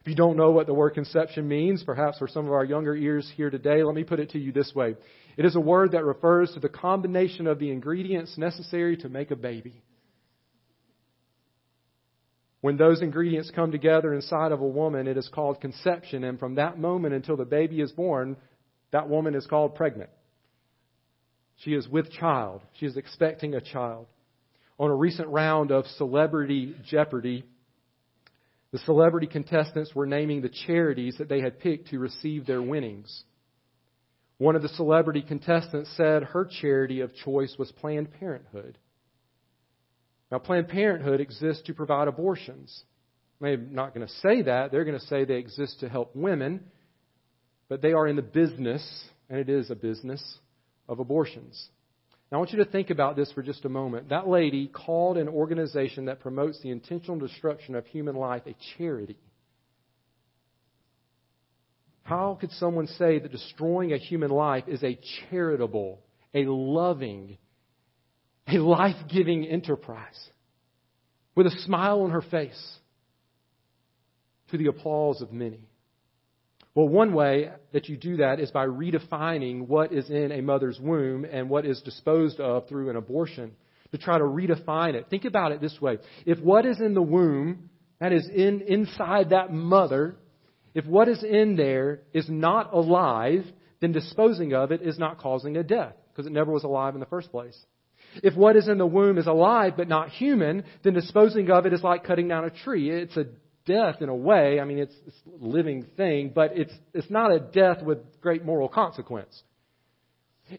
If 0.00 0.08
you 0.08 0.14
don't 0.16 0.36
know 0.36 0.50
what 0.50 0.66
the 0.66 0.74
word 0.74 0.94
conception 0.94 1.46
means, 1.46 1.84
perhaps 1.84 2.18
for 2.18 2.26
some 2.26 2.46
of 2.46 2.52
our 2.52 2.64
younger 2.64 2.96
ears 2.96 3.30
here 3.36 3.50
today, 3.50 3.84
let 3.84 3.94
me 3.94 4.02
put 4.02 4.18
it 4.18 4.30
to 4.30 4.38
you 4.38 4.50
this 4.50 4.74
way. 4.74 4.96
It 5.36 5.44
is 5.44 5.54
a 5.54 5.60
word 5.60 5.92
that 5.92 6.04
refers 6.04 6.52
to 6.54 6.60
the 6.60 6.68
combination 6.68 7.46
of 7.46 7.58
the 7.58 7.70
ingredients 7.70 8.36
necessary 8.36 8.96
to 8.98 9.08
make 9.08 9.30
a 9.30 9.36
baby. 9.36 9.82
When 12.62 12.76
those 12.76 13.02
ingredients 13.02 13.50
come 13.54 13.72
together 13.72 14.14
inside 14.14 14.52
of 14.52 14.60
a 14.60 14.66
woman, 14.66 15.08
it 15.08 15.16
is 15.16 15.28
called 15.28 15.60
conception. 15.60 16.22
And 16.22 16.38
from 16.38 16.54
that 16.54 16.78
moment 16.78 17.12
until 17.12 17.36
the 17.36 17.44
baby 17.44 17.80
is 17.80 17.90
born, 17.90 18.36
that 18.92 19.08
woman 19.08 19.34
is 19.34 19.46
called 19.46 19.74
pregnant. 19.74 20.10
She 21.56 21.74
is 21.74 21.88
with 21.88 22.10
child. 22.12 22.62
She 22.78 22.86
is 22.86 22.96
expecting 22.96 23.54
a 23.54 23.60
child. 23.60 24.06
On 24.78 24.90
a 24.90 24.94
recent 24.94 25.28
round 25.28 25.72
of 25.72 25.86
Celebrity 25.98 26.76
Jeopardy, 26.88 27.44
the 28.70 28.78
celebrity 28.78 29.26
contestants 29.26 29.94
were 29.94 30.06
naming 30.06 30.40
the 30.40 30.52
charities 30.66 31.16
that 31.18 31.28
they 31.28 31.40
had 31.40 31.58
picked 31.58 31.88
to 31.88 31.98
receive 31.98 32.46
their 32.46 32.62
winnings. 32.62 33.24
One 34.38 34.54
of 34.54 34.62
the 34.62 34.68
celebrity 34.68 35.22
contestants 35.22 35.92
said 35.96 36.22
her 36.22 36.48
charity 36.60 37.00
of 37.00 37.14
choice 37.14 37.56
was 37.58 37.72
Planned 37.72 38.12
Parenthood. 38.18 38.78
Now, 40.32 40.38
Planned 40.38 40.68
Parenthood 40.68 41.20
exists 41.20 41.62
to 41.66 41.74
provide 41.74 42.08
abortions. 42.08 42.84
They're 43.38 43.58
not 43.58 43.94
going 43.94 44.06
to 44.06 44.12
say 44.14 44.40
that. 44.40 44.72
They're 44.72 44.86
going 44.86 44.98
to 44.98 45.06
say 45.06 45.26
they 45.26 45.34
exist 45.34 45.80
to 45.80 45.90
help 45.90 46.16
women, 46.16 46.64
but 47.68 47.82
they 47.82 47.92
are 47.92 48.08
in 48.08 48.16
the 48.16 48.22
business, 48.22 48.82
and 49.28 49.38
it 49.38 49.50
is 49.50 49.70
a 49.70 49.74
business, 49.74 50.22
of 50.88 51.00
abortions. 51.00 51.68
Now, 52.30 52.38
I 52.38 52.38
want 52.38 52.52
you 52.52 52.64
to 52.64 52.70
think 52.70 52.88
about 52.88 53.14
this 53.14 53.30
for 53.32 53.42
just 53.42 53.66
a 53.66 53.68
moment. 53.68 54.08
That 54.08 54.26
lady 54.26 54.68
called 54.68 55.18
an 55.18 55.28
organization 55.28 56.06
that 56.06 56.20
promotes 56.20 56.58
the 56.62 56.70
intentional 56.70 57.18
destruction 57.18 57.74
of 57.74 57.84
human 57.84 58.16
life 58.16 58.42
a 58.46 58.54
charity. 58.78 59.18
How 62.04 62.38
could 62.40 62.52
someone 62.52 62.86
say 62.86 63.18
that 63.18 63.32
destroying 63.32 63.92
a 63.92 63.98
human 63.98 64.30
life 64.30 64.64
is 64.66 64.82
a 64.82 64.98
charitable, 65.28 66.00
a 66.32 66.46
loving, 66.46 67.36
a 68.48 68.58
life 68.58 68.96
giving 69.08 69.44
enterprise? 69.44 70.18
With 71.34 71.46
a 71.46 71.50
smile 71.64 72.02
on 72.02 72.10
her 72.10 72.22
face 72.22 72.78
to 74.50 74.58
the 74.58 74.66
applause 74.66 75.22
of 75.22 75.32
many. 75.32 75.60
Well, 76.74 76.88
one 76.88 77.12
way 77.12 77.50
that 77.72 77.88
you 77.88 77.96
do 77.96 78.18
that 78.18 78.40
is 78.40 78.50
by 78.50 78.66
redefining 78.66 79.66
what 79.66 79.92
is 79.92 80.08
in 80.08 80.32
a 80.32 80.40
mother's 80.40 80.80
womb 80.80 81.24
and 81.24 81.50
what 81.50 81.66
is 81.66 81.82
disposed 81.82 82.40
of 82.40 82.68
through 82.68 82.90
an 82.90 82.96
abortion. 82.96 83.52
To 83.92 83.98
try 83.98 84.16
to 84.16 84.24
redefine 84.24 84.94
it. 84.94 85.08
Think 85.10 85.26
about 85.26 85.52
it 85.52 85.60
this 85.60 85.78
way. 85.78 85.98
If 86.24 86.38
what 86.38 86.64
is 86.64 86.80
in 86.80 86.94
the 86.94 87.02
womb, 87.02 87.68
that 88.00 88.10
is 88.10 88.26
in, 88.26 88.62
inside 88.62 89.30
that 89.30 89.52
mother, 89.52 90.16
if 90.74 90.86
what 90.86 91.08
is 91.08 91.22
in 91.22 91.56
there 91.56 92.00
is 92.14 92.26
not 92.28 92.72
alive, 92.72 93.44
then 93.80 93.92
disposing 93.92 94.54
of 94.54 94.72
it 94.72 94.80
is 94.80 94.98
not 94.98 95.18
causing 95.18 95.58
a 95.58 95.62
death, 95.62 95.94
because 96.08 96.26
it 96.26 96.32
never 96.32 96.50
was 96.50 96.64
alive 96.64 96.94
in 96.94 97.00
the 97.00 97.06
first 97.06 97.30
place. 97.30 97.58
If 98.22 98.34
what 98.34 98.56
is 98.56 98.68
in 98.68 98.78
the 98.78 98.86
womb 98.86 99.18
is 99.18 99.26
alive 99.26 99.74
but 99.76 99.88
not 99.88 100.10
human, 100.10 100.64
then 100.82 100.94
disposing 100.94 101.50
of 101.50 101.66
it 101.66 101.72
is 101.72 101.82
like 101.82 102.04
cutting 102.04 102.28
down 102.28 102.44
a 102.44 102.50
tree. 102.50 102.90
It's 102.90 103.16
a 103.16 103.26
death 103.64 104.00
in 104.00 104.08
a 104.08 104.14
way. 104.14 104.60
I 104.60 104.64
mean, 104.64 104.78
it's, 104.78 104.94
it's 105.06 105.16
a 105.26 105.44
living 105.44 105.86
thing, 105.96 106.32
but 106.34 106.56
it's, 106.56 106.72
it's 106.92 107.10
not 107.10 107.32
a 107.32 107.40
death 107.40 107.82
with 107.82 107.98
great 108.20 108.44
moral 108.44 108.68
consequence. 108.68 109.42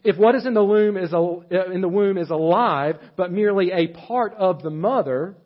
If 0.02 0.16
what 0.16 0.34
is 0.34 0.46
in 0.46 0.54
the 0.54 0.64
womb 0.64 0.96
is, 0.96 1.12
a, 1.12 1.70
in 1.72 1.80
the 1.80 1.88
womb 1.88 2.18
is 2.18 2.30
alive, 2.30 2.96
but 3.16 3.30
merely 3.30 3.70
a 3.70 3.88
part 3.88 4.34
of 4.34 4.62
the 4.62 4.70
mother, 4.70 5.36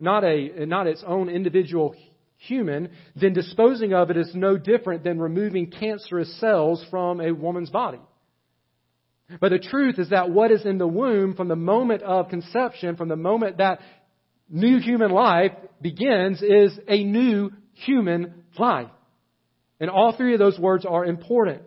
not, 0.00 0.24
a, 0.24 0.64
not 0.66 0.86
its 0.86 1.02
own 1.06 1.28
individual 1.28 1.94
human, 2.38 2.90
then 3.16 3.32
disposing 3.32 3.92
of 3.92 4.10
it 4.10 4.16
is 4.16 4.30
no 4.34 4.56
different 4.56 5.02
than 5.02 5.18
removing 5.18 5.70
cancerous 5.70 6.38
cells 6.40 6.84
from 6.90 7.20
a 7.20 7.32
woman's 7.32 7.70
body. 7.70 7.98
But 9.40 9.50
the 9.50 9.58
truth 9.58 9.98
is 9.98 10.10
that 10.10 10.30
what 10.30 10.50
is 10.50 10.64
in 10.64 10.78
the 10.78 10.86
womb 10.86 11.34
from 11.34 11.48
the 11.48 11.56
moment 11.56 12.02
of 12.02 12.28
conception, 12.28 12.96
from 12.96 13.08
the 13.08 13.16
moment 13.16 13.58
that 13.58 13.80
new 14.48 14.78
human 14.78 15.10
life 15.10 15.52
begins 15.82 16.42
is 16.42 16.78
a 16.88 17.04
new 17.04 17.50
human 17.74 18.44
life. 18.58 18.88
And 19.80 19.90
all 19.90 20.12
three 20.16 20.32
of 20.32 20.38
those 20.38 20.58
words 20.58 20.86
are 20.86 21.04
important. 21.04 21.62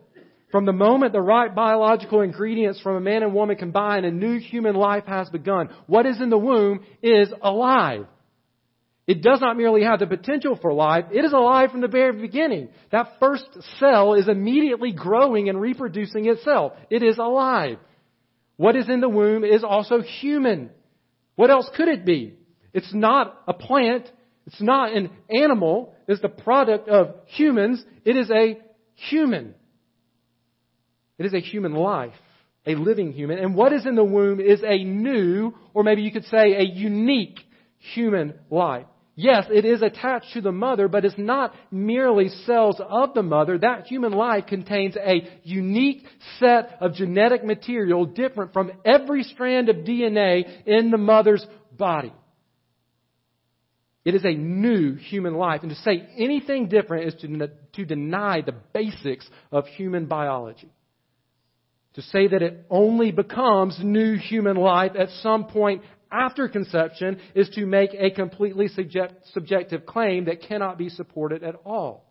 From 0.52 0.66
the 0.66 0.74
moment 0.74 1.14
the 1.14 1.22
right 1.22 1.54
biological 1.54 2.22
ingredients 2.22 2.82
from 2.82 2.98
a 2.98 3.00
man 3.00 3.24
and 3.24 3.34
woman 3.34 3.56
combine, 3.56 4.04
a 4.04 4.12
new 4.12 4.38
human 4.40 4.76
life 4.76 5.06
has 5.06 5.30
begun. 5.30 5.70
What 5.88 6.06
is 6.06 6.20
in 6.20 6.30
the 6.30 6.38
womb 6.38 6.84
is 7.02 7.32
alive. 7.42 8.08
It 9.12 9.22
does 9.22 9.42
not 9.42 9.58
merely 9.58 9.84
have 9.84 10.00
the 10.00 10.08
potential 10.08 10.58
for 10.62 10.72
life, 10.72 11.08
it 11.12 11.26
is 11.26 11.34
alive 11.34 11.72
from 11.72 11.82
the 11.82 11.90
very 11.90 12.14
beginning. 12.14 12.70
That 12.94 13.18
first 13.20 13.44
cell 13.78 14.14
is 14.14 14.30
immediately 14.30 14.94
growing 14.94 15.50
and 15.50 15.60
reproducing 15.60 16.30
itself. 16.30 16.72
It 16.90 17.04
is 17.04 17.18
alive. 17.18 17.78
What 18.56 18.78
is 18.78 18.88
in 18.88 19.02
the 19.02 19.10
womb 19.10 19.44
is 19.44 19.66
also 19.66 20.00
human. 20.00 20.70
What 21.36 21.52
else 21.52 21.70
could 21.76 21.90
it 21.90 22.06
be? 22.06 22.36
It's 22.74 22.94
not 22.94 23.38
a 23.50 23.54
plant. 23.54 24.10
It's 24.48 24.62
not 24.62 24.94
an 24.94 25.10
animal. 25.30 25.94
It's 26.08 26.22
the 26.22 26.30
product 26.30 26.88
of 26.88 27.14
humans. 27.26 27.84
It 28.06 28.16
is 28.16 28.32
a 28.32 28.62
human. 28.96 29.56
It 31.20 31.26
is 31.26 31.34
a 31.34 31.42
human 31.42 31.74
life, 31.74 32.14
a 32.66 32.76
living 32.76 33.12
human. 33.12 33.40
And 33.40 33.56
what 33.56 33.74
is 33.74 33.86
in 33.86 33.96
the 33.96 34.06
womb 34.06 34.40
is 34.40 34.64
a 34.64 34.86
new, 34.86 35.54
or 35.74 35.84
maybe 35.84 36.02
you 36.02 36.14
could 36.14 36.28
say 36.28 36.54
a 36.54 36.64
unique 36.64 37.40
human 37.94 38.36
life. 38.50 38.86
Yes, 39.22 39.46
it 39.52 39.66
is 39.66 39.84
attached 39.84 40.34
to 40.34 40.42
the 40.42 40.52
mother, 40.52 40.88
but 40.88 41.06
it's 41.06 41.16
not 41.16 41.54
merely 41.70 42.30
cells 42.48 42.82
of 42.84 43.14
the 43.14 43.22
mother. 43.22 43.60
That 43.60 43.86
human 43.86 44.14
life 44.14 44.48
contains 44.48 44.96
a 44.96 45.30
unique 45.44 46.04
set 46.40 46.78
of 46.82 46.96
genetic 46.96 47.44
material 47.44 48.08
different 48.08 48.52
from 48.52 48.72
every 48.84 49.22
strand 49.22 49.70
of 49.70 49.76
DNA 49.76 50.66
in 50.66 50.90
the 50.90 50.98
mother's 50.98 51.46
body. 51.78 52.12
It 54.04 54.16
is 54.16 54.26
a 54.26 54.34
new 54.34 54.96
human 54.96 55.36
life. 55.36 55.62
And 55.62 55.70
to 55.70 55.76
say 55.76 56.04
anything 56.18 56.68
different 56.68 57.14
is 57.14 57.22
to, 57.22 57.52
to 57.74 57.86
deny 57.86 58.42
the 58.42 58.56
basics 58.74 59.30
of 59.52 59.68
human 59.68 60.08
biology. 60.08 60.72
To 61.94 62.02
say 62.02 62.28
that 62.28 62.42
it 62.42 62.66
only 62.72 63.12
becomes 63.12 63.78
new 63.84 64.18
human 64.18 64.58
life 64.58 64.94
at 64.98 65.10
some 65.22 65.46
point 65.46 65.84
after 66.12 66.48
conception 66.50 67.20
is 67.34 67.50
to 67.50 67.66
make 67.66 67.92
a 67.98 68.12
completely 68.12 68.68
subject, 68.68 69.14
subjective 69.34 69.86
claim 69.86 70.26
that 70.26 70.42
cannot 70.42 70.78
be 70.78 70.90
supported 70.90 71.44
at 71.44 71.56
all. 71.66 72.06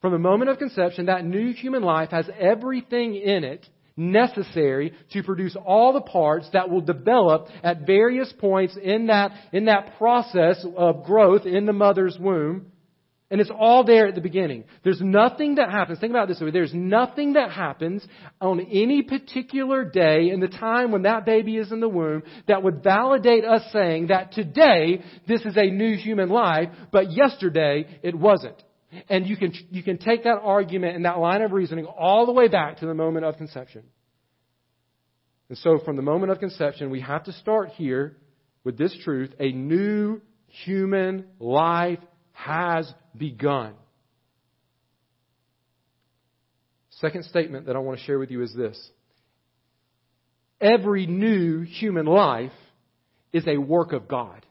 From 0.00 0.12
the 0.12 0.18
moment 0.18 0.50
of 0.50 0.58
conception, 0.58 1.06
that 1.06 1.24
new 1.24 1.52
human 1.52 1.82
life 1.82 2.10
has 2.10 2.28
everything 2.38 3.14
in 3.14 3.44
it 3.44 3.68
necessary 3.96 4.94
to 5.12 5.22
produce 5.22 5.56
all 5.64 5.92
the 5.92 6.00
parts 6.00 6.48
that 6.52 6.70
will 6.70 6.80
develop 6.80 7.48
at 7.62 7.86
various 7.86 8.32
points 8.38 8.76
in 8.82 9.06
that, 9.06 9.32
in 9.52 9.66
that 9.66 9.96
process 9.98 10.64
of 10.76 11.04
growth 11.04 11.46
in 11.46 11.66
the 11.66 11.72
mother's 11.72 12.18
womb. 12.18 12.71
And 13.32 13.40
it's 13.40 13.50
all 13.50 13.82
there 13.82 14.08
at 14.08 14.14
the 14.14 14.20
beginning. 14.20 14.64
There's 14.84 15.00
nothing 15.00 15.54
that 15.54 15.70
happens, 15.70 15.98
think 15.98 16.10
about 16.10 16.28
this 16.28 16.38
way, 16.38 16.50
there's 16.50 16.74
nothing 16.74 17.32
that 17.32 17.50
happens 17.50 18.06
on 18.42 18.60
any 18.60 19.00
particular 19.00 19.86
day 19.86 20.28
in 20.28 20.40
the 20.40 20.48
time 20.48 20.92
when 20.92 21.02
that 21.02 21.24
baby 21.24 21.56
is 21.56 21.72
in 21.72 21.80
the 21.80 21.88
womb 21.88 22.24
that 22.46 22.62
would 22.62 22.84
validate 22.84 23.46
us 23.46 23.62
saying 23.72 24.08
that 24.08 24.32
today 24.32 25.02
this 25.26 25.40
is 25.46 25.56
a 25.56 25.70
new 25.70 25.96
human 25.96 26.28
life, 26.28 26.68
but 26.92 27.10
yesterday 27.10 27.86
it 28.02 28.14
wasn't. 28.14 28.62
And 29.08 29.26
you 29.26 29.38
can, 29.38 29.54
you 29.70 29.82
can 29.82 29.96
take 29.96 30.24
that 30.24 30.38
argument 30.42 30.96
and 30.96 31.06
that 31.06 31.18
line 31.18 31.40
of 31.40 31.52
reasoning 31.52 31.86
all 31.86 32.26
the 32.26 32.32
way 32.32 32.48
back 32.48 32.80
to 32.80 32.86
the 32.86 32.92
moment 32.92 33.24
of 33.24 33.38
conception. 33.38 33.84
And 35.48 35.56
so, 35.56 35.78
from 35.82 35.96
the 35.96 36.02
moment 36.02 36.32
of 36.32 36.38
conception, 36.38 36.90
we 36.90 37.00
have 37.00 37.24
to 37.24 37.32
start 37.32 37.70
here 37.70 38.18
with 38.62 38.76
this 38.76 38.94
truth 39.02 39.30
a 39.40 39.52
new 39.52 40.20
human 40.48 41.28
life 41.38 41.98
has 42.32 42.92
begun. 43.16 43.74
Second 46.90 47.24
statement 47.24 47.66
that 47.66 47.76
I 47.76 47.80
want 47.80 47.98
to 47.98 48.04
share 48.04 48.18
with 48.18 48.30
you 48.30 48.42
is 48.42 48.54
this 48.54 48.90
Every 50.60 51.06
new 51.06 51.62
human 51.62 52.06
life 52.06 52.52
is 53.32 53.46
a 53.46 53.56
work 53.56 53.92
of 53.92 54.06
God. 54.06 54.46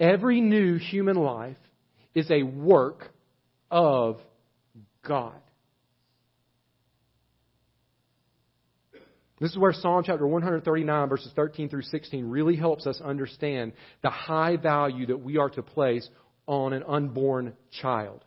Every 0.00 0.40
new 0.40 0.78
human 0.78 1.16
life 1.16 1.56
is 2.14 2.30
a 2.30 2.42
work 2.42 3.10
of 3.70 4.18
God. 5.06 5.34
This 9.40 9.52
is 9.52 9.58
where 9.58 9.72
Psalm 9.72 10.02
chapter 10.04 10.26
139, 10.26 11.08
verses 11.08 11.30
13 11.36 11.68
through 11.68 11.82
16, 11.82 12.28
really 12.28 12.56
helps 12.56 12.86
us 12.86 13.00
understand 13.00 13.72
the 14.02 14.10
high 14.10 14.56
value 14.56 15.06
that 15.06 15.18
we 15.18 15.36
are 15.38 15.50
to 15.50 15.62
place 15.62 16.08
on 16.48 16.72
an 16.72 16.82
unborn 16.82 17.52
child. 17.80 18.24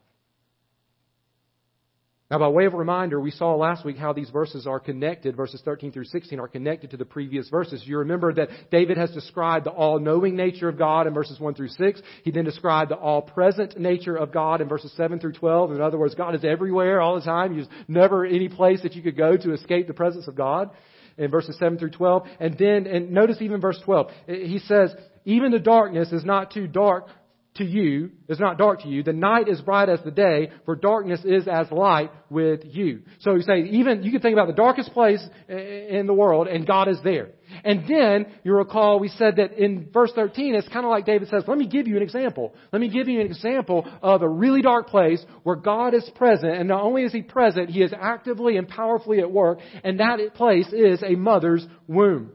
Now, 2.29 2.39
by 2.39 2.47
way 2.47 2.63
of 2.63 2.73
reminder, 2.73 3.19
we 3.19 3.31
saw 3.31 3.55
last 3.55 3.83
week 3.83 3.97
how 3.97 4.13
these 4.13 4.29
verses 4.29 4.65
are 4.65 4.79
connected, 4.79 5.35
verses 5.35 5.61
13 5.65 5.91
through 5.91 6.05
16 6.05 6.39
are 6.39 6.47
connected 6.47 6.91
to 6.91 6.97
the 6.97 7.03
previous 7.03 7.49
verses. 7.49 7.83
You 7.85 7.97
remember 7.97 8.33
that 8.35 8.47
David 8.71 8.95
has 8.95 9.11
described 9.11 9.65
the 9.65 9.71
all-knowing 9.71 10.37
nature 10.37 10.69
of 10.69 10.77
God 10.77 11.07
in 11.07 11.13
verses 11.13 11.41
1 11.41 11.55
through 11.55 11.67
6. 11.67 12.01
He 12.23 12.31
then 12.31 12.45
described 12.45 12.89
the 12.89 12.95
all-present 12.95 13.77
nature 13.77 14.15
of 14.15 14.31
God 14.31 14.61
in 14.61 14.69
verses 14.69 14.93
7 14.95 15.19
through 15.19 15.33
12. 15.33 15.73
In 15.73 15.81
other 15.81 15.97
words, 15.97 16.15
God 16.15 16.33
is 16.33 16.45
everywhere 16.45 17.01
all 17.01 17.15
the 17.15 17.25
time. 17.25 17.53
There's 17.53 17.67
never 17.89 18.23
any 18.23 18.47
place 18.47 18.81
that 18.83 18.95
you 18.95 19.01
could 19.01 19.17
go 19.17 19.35
to 19.35 19.53
escape 19.53 19.87
the 19.87 19.93
presence 19.93 20.29
of 20.29 20.35
God 20.35 20.69
in 21.17 21.29
verses 21.29 21.57
7 21.59 21.79
through 21.79 21.91
12. 21.91 22.27
And 22.39 22.57
then, 22.57 22.87
and 22.87 23.11
notice 23.11 23.41
even 23.41 23.59
verse 23.59 23.79
12. 23.83 24.09
He 24.27 24.59
says, 24.59 24.95
even 25.25 25.51
the 25.51 25.59
darkness 25.59 26.13
is 26.13 26.23
not 26.23 26.51
too 26.51 26.67
dark 26.67 27.07
to 27.55 27.65
you 27.65 28.11
is 28.29 28.39
not 28.39 28.57
dark 28.57 28.81
to 28.81 28.87
you. 28.87 29.03
The 29.03 29.11
night 29.11 29.49
is 29.49 29.59
bright 29.59 29.89
as 29.89 29.99
the 30.05 30.11
day, 30.11 30.51
for 30.63 30.75
darkness 30.75 31.19
is 31.25 31.47
as 31.49 31.69
light 31.69 32.09
with 32.29 32.61
you. 32.63 33.01
So 33.19 33.35
you 33.35 33.41
say, 33.41 33.63
even, 33.63 34.03
you 34.03 34.11
can 34.11 34.21
think 34.21 34.33
about 34.33 34.47
the 34.47 34.53
darkest 34.53 34.93
place 34.93 35.21
in 35.49 36.07
the 36.07 36.13
world, 36.13 36.47
and 36.47 36.65
God 36.65 36.87
is 36.87 36.97
there. 37.03 37.31
And 37.65 37.83
then, 37.89 38.27
you 38.45 38.53
recall, 38.53 38.99
we 38.99 39.09
said 39.09 39.35
that 39.35 39.61
in 39.61 39.89
verse 39.91 40.13
13, 40.15 40.55
it's 40.55 40.67
kind 40.69 40.85
of 40.85 40.89
like 40.91 41.05
David 41.05 41.27
says, 41.27 41.43
let 41.45 41.57
me 41.57 41.67
give 41.67 41.87
you 41.87 41.97
an 41.97 42.03
example. 42.03 42.53
Let 42.71 42.79
me 42.79 42.89
give 42.89 43.09
you 43.09 43.19
an 43.19 43.25
example 43.25 43.85
of 44.01 44.21
a 44.21 44.29
really 44.29 44.61
dark 44.61 44.87
place 44.87 45.23
where 45.43 45.57
God 45.57 45.93
is 45.93 46.09
present, 46.15 46.55
and 46.55 46.69
not 46.69 46.83
only 46.83 47.03
is 47.03 47.11
He 47.11 47.21
present, 47.21 47.69
He 47.69 47.83
is 47.83 47.91
actively 47.93 48.55
and 48.55 48.67
powerfully 48.67 49.19
at 49.19 49.29
work, 49.29 49.59
and 49.83 49.99
that 49.99 50.19
place 50.35 50.71
is 50.71 51.03
a 51.03 51.15
mother's 51.15 51.67
womb. 51.87 52.31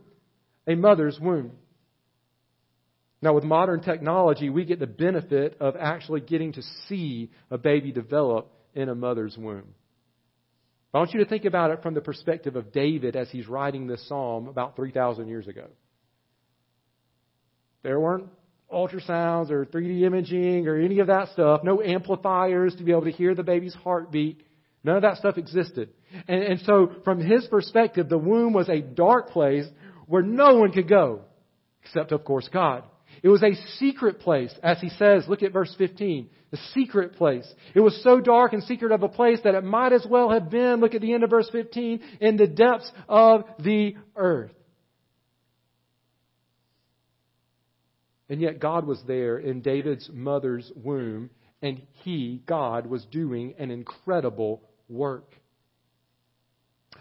A 0.67 0.75
mother's 0.75 1.19
womb. 1.19 1.53
Now, 3.27 3.33
with 3.33 3.43
modern 3.43 3.81
technology, 3.81 4.51
we 4.51 4.65
get 4.65 4.79
the 4.79 4.87
benefit 4.87 5.57
of 5.59 5.75
actually 5.75 6.21
getting 6.21 6.53
to 6.53 6.63
see 6.89 7.33
a 7.51 7.59
baby 7.59 7.91
develop 7.91 8.53
in 8.73 8.89
a 8.89 8.95
mother's 8.95 9.37
womb. 9.37 9.75
I 10.95 10.99
want 10.99 11.13
you 11.13 11.19
to 11.19 11.29
think 11.29 11.45
about 11.45 11.73
it 11.73 11.83
from 11.83 11.95
the 11.95 12.01
perspective 12.01 12.55
of 12.55 12.71
David 12.71 13.17
as 13.17 13.29
he's 13.29 13.49
writing 13.49 13.89
this 13.89 14.07
psalm 14.07 14.47
about 14.47 14.77
3,000 14.77 15.27
years 15.27 15.49
ago. 15.49 15.67
There 17.83 17.99
weren't 17.99 18.29
ultrasounds 18.73 19.51
or 19.51 19.67
3D 19.67 20.03
imaging 20.03 20.69
or 20.69 20.77
any 20.77 21.01
of 21.01 21.09
that 21.09 21.31
stuff, 21.31 21.63
no 21.65 21.83
amplifiers 21.83 22.77
to 22.77 22.85
be 22.85 22.93
able 22.93 23.07
to 23.07 23.11
hear 23.11 23.35
the 23.35 23.43
baby's 23.43 23.75
heartbeat. 23.75 24.41
None 24.85 24.95
of 24.95 25.03
that 25.03 25.17
stuff 25.17 25.37
existed. 25.37 25.89
And, 26.29 26.45
and 26.45 26.61
so, 26.61 26.93
from 27.03 27.19
his 27.19 27.45
perspective, 27.49 28.09
the 28.09 28.19
womb 28.19 28.53
was 28.53 28.69
a 28.69 28.81
dark 28.81 29.31
place 29.31 29.67
where 30.07 30.23
no 30.23 30.59
one 30.59 30.71
could 30.71 30.89
go, 30.89 31.23
except, 31.83 32.13
of 32.13 32.25
course, 32.25 32.49
God. 32.53 32.85
It 33.23 33.29
was 33.29 33.43
a 33.43 33.55
secret 33.79 34.21
place, 34.21 34.55
as 34.63 34.81
he 34.81 34.89
says. 34.91 35.25
Look 35.29 35.43
at 35.43 35.53
verse 35.53 35.75
15. 35.77 36.29
The 36.51 36.59
secret 36.75 37.15
place. 37.15 37.47
It 37.75 37.81
was 37.81 38.01
so 38.03 38.21
dark 38.21 38.53
and 38.53 38.63
secret 38.63 38.93
of 38.93 39.03
a 39.03 39.09
place 39.09 39.41
that 39.45 39.55
it 39.55 39.65
might 39.65 39.93
as 39.93 40.07
well 40.09 40.31
have 40.31 40.51
been, 40.51 40.81
look 40.81 40.95
at 40.95 41.01
the 41.01 41.13
end 41.13 41.25
of 41.25 41.31
verse 41.31 41.49
15, 41.51 42.01
in 42.21 42.37
the 42.37 42.47
depths 42.47 42.91
of 43.09 43.45
the 43.59 43.97
earth. 44.15 44.53
And 48.29 48.41
yet 48.41 48.59
God 48.59 48.87
was 48.87 49.03
there 49.07 49.39
in 49.39 49.61
David's 49.61 50.11
mother's 50.13 50.71
womb, 50.75 51.31
and 51.63 51.83
he, 52.03 52.43
God, 52.47 52.87
was 52.87 53.05
doing 53.07 53.55
an 53.59 53.71
incredible 53.71 54.63
work. 54.89 55.33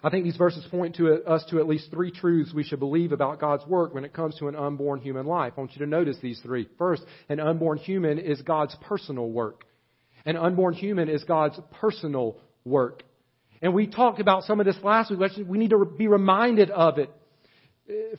I 0.04 0.10
think 0.10 0.24
these 0.24 0.38
verses 0.38 0.66
point 0.70 0.96
to 0.98 1.24
us 1.26 1.44
to 1.50 1.60
at 1.60 1.68
least 1.68 1.90
three 1.92 2.12
truths 2.12 2.54
we 2.54 2.64
should 2.64 2.80
believe 2.80 3.12
about 3.12 3.40
God's 3.40 3.66
work 3.66 3.94
when 3.94 4.06
it 4.06 4.14
comes 4.14 4.36
to 4.38 4.48
an 4.48 4.56
unborn 4.56 5.02
human 5.02 5.26
life. 5.26 5.54
I 5.58 5.60
want 5.62 5.74
you 5.76 5.80
to 5.80 5.90
notice 5.90 6.18
these 6.22 6.40
three. 6.42 6.68
First, 6.78 7.04
an 7.30 7.40
unborn 7.40 7.78
human 7.78 8.20
is 8.20 8.42
God's 8.42 8.76
personal 8.82 9.30
work. 9.30 9.64
An 10.26 10.38
unborn 10.38 10.74
human 10.74 11.10
is 11.10 11.24
God's 11.24 11.60
personal 11.80 12.38
work. 12.64 13.04
And 13.62 13.74
we 13.74 13.88
talked 13.88 14.20
about 14.20 14.44
some 14.44 14.60
of 14.60 14.66
this 14.66 14.78
last 14.84 15.12
week. 15.12 15.20
We 15.48 15.58
need 15.58 15.72
to 15.72 15.86
be 15.86 16.08
reminded 16.08 16.70
of 16.72 16.98
it. 16.98 17.10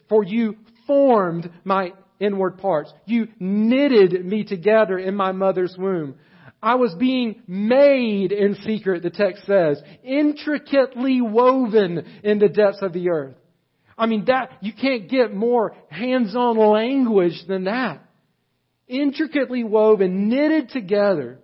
For 0.08 0.24
you 0.24 0.56
formed 0.86 1.50
my 1.64 1.92
inward 2.20 2.58
parts. 2.58 2.92
You 3.04 3.28
knitted 3.38 4.24
me 4.24 4.44
together 4.44 4.98
in 4.98 5.14
my 5.14 5.32
mother's 5.32 5.76
womb. 5.78 6.16
I 6.66 6.74
was 6.74 6.92
being 6.96 7.42
made 7.46 8.32
in 8.32 8.56
secret, 8.66 9.04
the 9.04 9.10
text 9.10 9.46
says, 9.46 9.80
intricately 10.02 11.20
woven 11.20 12.04
in 12.24 12.40
the 12.40 12.48
depths 12.48 12.82
of 12.82 12.92
the 12.92 13.08
earth. 13.10 13.36
I 13.96 14.06
mean, 14.06 14.24
that, 14.24 14.50
you 14.62 14.72
can't 14.72 15.08
get 15.08 15.32
more 15.32 15.76
hands-on 15.90 16.58
language 16.58 17.40
than 17.46 17.64
that. 17.66 18.02
Intricately 18.88 19.62
woven, 19.62 20.28
knitted 20.28 20.70
together. 20.70 21.38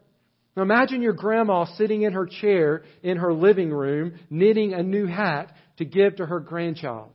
Now 0.57 0.65
imagine 0.65 1.03
your 1.03 1.13
grandma 1.13 1.67
sitting 1.77 2.03
in 2.03 2.15
her 2.15 2.27
chair 2.27 2.83
in 3.05 3.19
her 3.19 3.33
living 3.33 3.71
room, 3.71 4.19
knitting 4.29 4.75
a 4.75 4.83
new 4.83 5.07
hat 5.07 5.55
to 5.77 5.85
give 5.85 6.17
to 6.17 6.27
her 6.27 6.41
grandchild. 6.41 7.13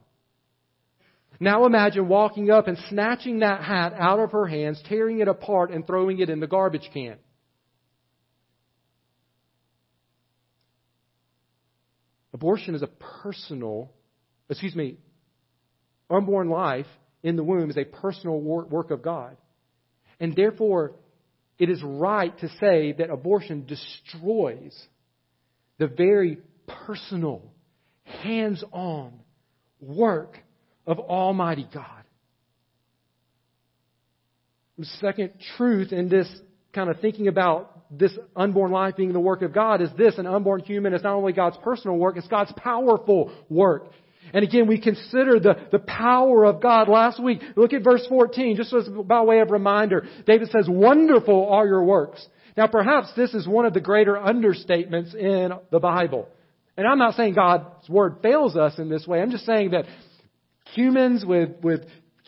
Now 1.42 1.66
imagine 1.66 2.08
walking 2.08 2.52
up 2.52 2.70
and 2.70 2.78
snatching 2.88 3.40
that 3.40 3.66
hat 3.66 3.92
out 4.00 4.22
of 4.22 4.32
her 4.32 4.48
hands, 4.48 4.82
tearing 4.88 5.20
it 5.20 5.28
apart 5.28 5.72
and 5.72 5.86
throwing 5.86 6.20
it 6.20 6.30
in 6.30 6.40
the 6.40 6.48
garbage 6.48 6.90
can. 6.94 7.18
Abortion 12.38 12.76
is 12.76 12.84
a 12.84 12.88
personal, 13.24 13.92
excuse 14.48 14.76
me, 14.76 14.98
unborn 16.08 16.50
life 16.50 16.86
in 17.24 17.36
the 17.36 17.44
womb 17.44 17.72
is 17.72 17.78
a 17.78 17.84
personal 17.84 18.40
work 18.40 18.92
of 18.92 19.02
God. 19.02 19.38
And 20.20 20.36
therefore, 20.36 20.94
it 21.58 21.72
is 21.72 21.82
right 21.82 22.38
to 22.38 22.48
say 22.60 22.92
that 22.92 23.10
abortion 23.10 23.66
destroys 23.66 24.80
the 25.80 25.88
very 25.88 26.38
personal, 26.68 27.42
hands 28.04 28.64
on 28.72 29.14
work 29.82 30.38
of 30.86 31.00
Almighty 31.00 31.68
God. 31.74 32.04
The 34.78 34.86
second 35.02 35.32
truth 35.58 35.92
in 35.92 36.08
this 36.08 36.32
kind 36.72 36.92
of 36.92 37.00
thinking 37.00 37.28
about 37.28 37.77
this 37.90 38.18
unborn 38.36 38.72
life 38.72 38.96
being 38.96 39.14
the 39.14 39.20
work 39.20 39.42
of 39.42 39.54
God 39.54 39.82
is 39.82 39.90
this 39.98 40.18
an 40.18 40.28
unborn 40.28 40.62
human 40.62 40.94
is 40.94 41.04
not 41.04 41.16
only 41.16 41.34
God's 41.34 41.58
personal 41.64 41.98
work, 41.98 42.18
it's 42.18 42.28
God's 42.28 42.52
powerful 42.58 43.32
work. 43.50 43.88
And 44.34 44.44
again, 44.44 44.68
we 44.68 44.80
consider 44.80 45.40
the, 45.40 45.56
the 45.72 45.80
power 45.80 46.46
of 46.46 46.62
God 46.62 46.90
last 46.90 47.22
week. 47.22 47.42
Look 47.56 47.74
at 47.74 47.84
verse 47.84 48.06
14, 48.10 48.58
just 48.58 48.74
as 48.74 48.88
by 48.90 49.22
way 49.22 49.40
of 49.40 49.52
reminder. 49.52 50.06
David 50.26 50.50
says, 50.50 50.68
Wonderful 50.68 51.48
are 51.50 51.66
your 51.66 51.84
works. 51.84 52.26
Now 52.58 52.68
perhaps 52.68 53.14
this 53.16 53.34
is 53.34 53.48
one 53.48 53.66
of 53.66 53.74
the 53.74 53.80
greater 53.80 54.16
understatements 54.16 55.16
in 55.16 55.54
the 55.72 55.80
Bible. 55.80 56.28
And 56.76 56.86
I'm 56.86 57.00
not 57.00 57.16
saying 57.16 57.36
God's 57.36 57.88
Word 57.88 58.18
fails 58.22 58.56
us 58.56 58.78
in 58.78 58.90
this 58.90 59.08
way. 59.08 59.22
I'm 59.22 59.32
just 59.32 59.46
saying 59.46 59.72
that 59.72 59.86
humans 60.74 61.26
with, 61.26 61.52
with 61.62 61.82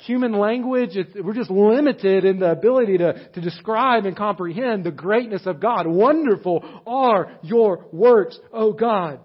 human 0.05 0.33
language. 0.33 0.91
It's, 0.93 1.13
we're 1.15 1.33
just 1.33 1.51
limited 1.51 2.25
in 2.25 2.39
the 2.39 2.51
ability 2.51 2.97
to, 2.99 3.29
to 3.29 3.41
describe 3.41 4.05
and 4.05 4.15
comprehend 4.15 4.83
the 4.83 4.91
greatness 4.91 5.45
of 5.45 5.59
God. 5.59 5.87
Wonderful 5.87 6.81
are 6.87 7.37
your 7.41 7.85
works, 7.91 8.37
O 8.53 8.73
God. 8.73 9.19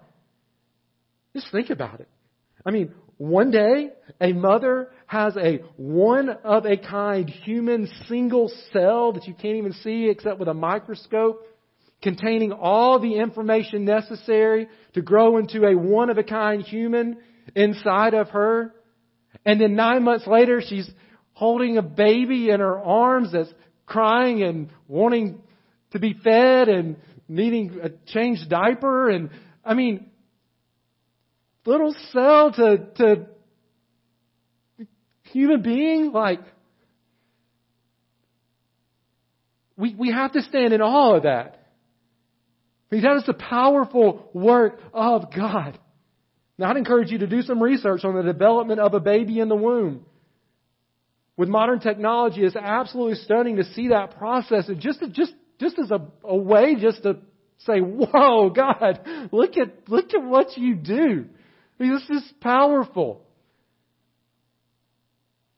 Just 1.33 1.51
think 1.51 1.69
about 1.69 1.99
it. 1.99 2.09
I 2.65 2.71
mean, 2.71 2.93
one 3.17 3.51
day, 3.51 3.91
a 4.19 4.33
mother 4.33 4.89
has 5.07 5.37
a 5.37 5.59
one 5.77 6.29
of 6.29 6.65
a 6.65 6.75
kind 6.75 7.29
human 7.29 7.87
single 8.07 8.51
cell 8.73 9.13
that 9.13 9.25
you 9.27 9.33
can't 9.33 9.55
even 9.55 9.73
see 9.73 10.09
except 10.09 10.39
with 10.39 10.49
a 10.49 10.53
microscope 10.53 11.45
containing 12.01 12.51
all 12.51 12.99
the 12.99 13.17
information 13.17 13.85
necessary 13.85 14.67
to 14.93 15.01
grow 15.01 15.37
into 15.37 15.65
a 15.65 15.75
one 15.75 16.09
of 16.09 16.17
a 16.17 16.23
kind 16.23 16.61
human 16.63 17.17
inside 17.55 18.13
of 18.13 18.29
her. 18.29 18.73
And 19.45 19.61
then 19.61 19.75
nine 19.75 20.03
months 20.03 20.25
later, 20.25 20.61
she's 20.65 20.89
holding 21.33 21.77
a 21.77 21.81
baby 21.81 22.49
in 22.49 22.59
her 22.59 22.79
arms 22.79 23.31
that's 23.31 23.49
crying 23.85 24.41
and 24.41 24.69
wanting 24.87 25.41
to 25.91 25.99
be 25.99 26.13
fed 26.13 26.67
and 26.67 26.97
needing 27.27 27.79
a 27.81 27.89
changed 28.11 28.49
diaper. 28.49 29.09
And 29.09 29.29
I 29.63 29.75
mean, 29.75 30.09
little 31.65 31.95
cell 32.11 32.51
to, 32.53 32.77
to 32.97 33.27
human 35.23 35.61
being, 35.61 36.11
like, 36.11 36.41
we, 39.77 39.93
we 39.93 40.11
have 40.11 40.31
to 40.33 40.41
stand 40.41 40.73
in 40.73 40.81
awe 40.81 41.17
of 41.17 41.23
that. 41.23 41.61
Because 42.89 43.03
that 43.03 43.17
is 43.17 43.25
the 43.25 43.33
powerful 43.33 44.29
work 44.33 44.79
of 44.93 45.33
God. 45.35 45.77
Now, 46.57 46.69
I'd 46.69 46.77
encourage 46.77 47.11
you 47.11 47.17
to 47.19 47.27
do 47.27 47.41
some 47.41 47.61
research 47.61 48.03
on 48.03 48.15
the 48.15 48.23
development 48.23 48.79
of 48.79 48.93
a 48.93 48.99
baby 48.99 49.39
in 49.39 49.49
the 49.49 49.55
womb. 49.55 50.05
With 51.37 51.49
modern 51.49 51.79
technology, 51.81 52.43
it's 52.43 52.55
absolutely 52.55 53.15
stunning 53.15 53.57
to 53.57 53.65
see 53.73 53.89
that 53.89 54.17
process. 54.17 54.69
And 54.69 54.79
just, 54.79 55.01
just, 55.11 55.33
just 55.59 55.77
as 55.79 55.91
a, 55.91 56.01
a 56.23 56.35
way 56.35 56.75
just 56.79 57.03
to 57.03 57.17
say, 57.59 57.79
whoa, 57.79 58.49
God, 58.51 59.01
look 59.33 59.57
at, 59.57 59.89
look 59.89 60.13
at 60.13 60.23
what 60.23 60.57
you 60.57 60.75
do. 60.75 61.25
I 61.77 61.83
mean, 61.83 61.93
this 61.93 62.23
is 62.23 62.33
powerful. 62.39 63.24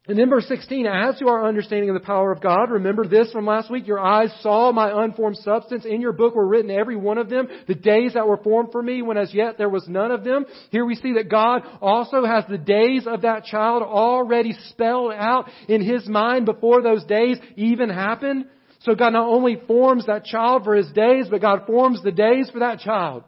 And 0.08 0.18
then 0.18 0.30
verse 0.30 0.48
16, 0.48 0.86
as 0.86 1.18
to 1.18 1.28
our 1.28 1.46
understanding 1.46 1.90
of 1.90 1.94
the 1.94 2.06
power 2.06 2.32
of 2.32 2.40
God, 2.40 2.70
remember 2.70 3.06
this 3.06 3.30
from 3.30 3.44
last 3.44 3.70
week, 3.70 3.86
your 3.86 4.00
eyes 4.00 4.32
saw 4.40 4.72
my 4.72 5.04
unformed 5.04 5.36
substance. 5.36 5.84
In 5.84 6.00
your 6.00 6.14
book 6.14 6.34
were 6.34 6.48
written 6.48 6.70
every 6.70 6.96
one 6.96 7.18
of 7.18 7.28
them, 7.28 7.46
the 7.66 7.74
days 7.74 8.14
that 8.14 8.26
were 8.26 8.38
formed 8.38 8.72
for 8.72 8.82
me 8.82 9.02
when 9.02 9.18
as 9.18 9.34
yet 9.34 9.58
there 9.58 9.68
was 9.68 9.86
none 9.86 10.10
of 10.10 10.24
them. 10.24 10.46
Here 10.70 10.86
we 10.86 10.94
see 10.94 11.12
that 11.12 11.28
God 11.28 11.60
also 11.82 12.24
has 12.24 12.44
the 12.48 12.56
days 12.56 13.06
of 13.06 13.20
that 13.22 13.44
child 13.44 13.82
already 13.82 14.54
spelled 14.70 15.12
out 15.12 15.50
in 15.68 15.82
His 15.82 16.08
mind 16.08 16.46
before 16.46 16.80
those 16.82 17.04
days 17.04 17.36
even 17.56 17.90
happened. 17.90 18.46
So 18.80 18.94
God 18.94 19.12
not 19.12 19.28
only 19.28 19.60
forms 19.66 20.06
that 20.06 20.24
child 20.24 20.64
for 20.64 20.74
His 20.74 20.90
days, 20.92 21.26
but 21.30 21.42
God 21.42 21.66
forms 21.66 22.02
the 22.02 22.12
days 22.12 22.48
for 22.48 22.60
that 22.60 22.78
child. 22.78 23.24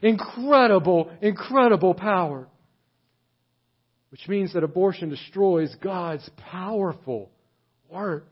Incredible, 0.00 1.10
incredible 1.20 1.94
power. 1.94 2.46
Which 4.10 4.28
means 4.28 4.52
that 4.52 4.64
abortion 4.64 5.08
destroys 5.08 5.74
God's 5.80 6.28
powerful 6.36 7.30
work. 7.88 8.26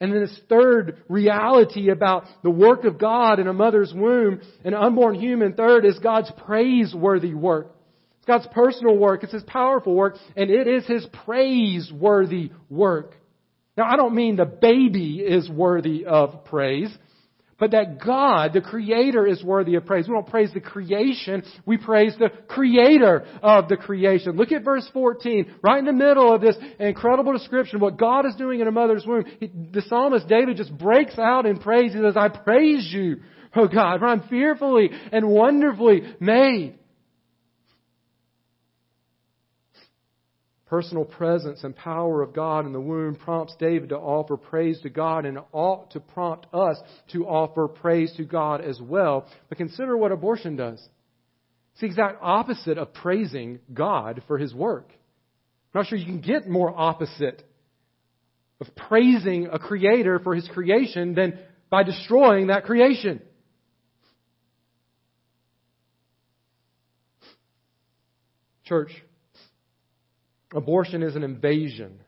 And 0.00 0.12
then 0.12 0.20
this 0.20 0.40
third 0.48 1.02
reality 1.08 1.90
about 1.90 2.24
the 2.42 2.50
work 2.50 2.84
of 2.84 2.98
God 2.98 3.38
in 3.38 3.46
a 3.46 3.52
mother's 3.52 3.92
womb, 3.94 4.40
an 4.64 4.74
unborn 4.74 5.14
human, 5.14 5.54
third 5.54 5.84
is 5.84 5.98
God's 5.98 6.30
praiseworthy 6.44 7.34
work. 7.34 7.74
It's 8.18 8.26
God's 8.26 8.46
personal 8.54 8.96
work. 8.96 9.22
It's 9.22 9.32
His 9.32 9.44
powerful 9.44 9.94
work. 9.94 10.16
And 10.36 10.50
it 10.50 10.66
is 10.66 10.86
His 10.86 11.06
praiseworthy 11.24 12.50
work. 12.68 13.14
Now, 13.76 13.84
I 13.84 13.96
don't 13.96 14.14
mean 14.14 14.36
the 14.36 14.44
baby 14.44 15.18
is 15.18 15.48
worthy 15.48 16.04
of 16.04 16.44
praise, 16.44 16.90
but 17.58 17.70
that 17.72 18.04
God, 18.04 18.52
the 18.52 18.60
Creator, 18.60 19.26
is 19.26 19.42
worthy 19.42 19.74
of 19.76 19.86
praise. 19.86 20.08
We 20.08 20.14
don't 20.14 20.26
praise 20.26 20.52
the 20.52 20.60
creation, 20.60 21.42
we 21.66 21.76
praise 21.76 22.14
the 22.18 22.30
Creator 22.48 23.26
of 23.42 23.68
the 23.68 23.76
creation. 23.76 24.36
Look 24.36 24.52
at 24.52 24.64
verse 24.64 24.88
14, 24.92 25.56
right 25.62 25.78
in 25.78 25.84
the 25.84 25.92
middle 25.92 26.34
of 26.34 26.40
this 26.40 26.56
incredible 26.78 27.32
description 27.32 27.76
of 27.76 27.82
what 27.82 27.98
God 27.98 28.26
is 28.26 28.34
doing 28.36 28.60
in 28.60 28.68
a 28.68 28.72
mother's 28.72 29.06
womb. 29.06 29.24
The 29.40 29.82
psalmist 29.88 30.28
David 30.28 30.56
just 30.56 30.76
breaks 30.76 31.18
out 31.18 31.46
in 31.46 31.58
praise. 31.58 31.92
He 31.92 32.00
says, 32.00 32.16
I 32.16 32.28
praise 32.28 32.88
you, 32.92 33.20
oh 33.54 33.68
God, 33.68 34.00
for 34.00 34.06
I'm 34.06 34.28
fearfully 34.28 34.90
and 35.12 35.28
wonderfully 35.28 36.14
made. 36.20 36.78
Personal 40.74 41.04
presence 41.04 41.62
and 41.62 41.76
power 41.76 42.20
of 42.20 42.34
God 42.34 42.66
in 42.66 42.72
the 42.72 42.80
womb 42.80 43.14
prompts 43.14 43.54
David 43.60 43.90
to 43.90 43.96
offer 43.96 44.36
praise 44.36 44.80
to 44.80 44.90
God 44.90 45.24
and 45.24 45.38
ought 45.52 45.92
to 45.92 46.00
prompt 46.00 46.48
us 46.52 46.76
to 47.12 47.26
offer 47.28 47.68
praise 47.68 48.12
to 48.16 48.24
God 48.24 48.60
as 48.60 48.80
well. 48.80 49.24
But 49.48 49.56
consider 49.56 49.96
what 49.96 50.10
abortion 50.10 50.56
does. 50.56 50.84
It's 51.74 51.80
the 51.80 51.86
exact 51.86 52.18
opposite 52.20 52.76
of 52.76 52.92
praising 52.92 53.60
God 53.72 54.24
for 54.26 54.36
His 54.36 54.52
work. 54.52 54.88
I'm 54.88 55.82
not 55.82 55.86
sure 55.86 55.96
you 55.96 56.06
can 56.06 56.20
get 56.20 56.48
more 56.48 56.74
opposite 56.76 57.44
of 58.60 58.66
praising 58.74 59.46
a 59.52 59.60
creator 59.60 60.18
for 60.18 60.34
His 60.34 60.48
creation 60.48 61.14
than 61.14 61.38
by 61.70 61.84
destroying 61.84 62.48
that 62.48 62.64
creation. 62.64 63.22
Church, 68.64 68.90
Abortion 70.54 71.02
is 71.02 71.16
an 71.16 71.24
invasion 71.24 71.98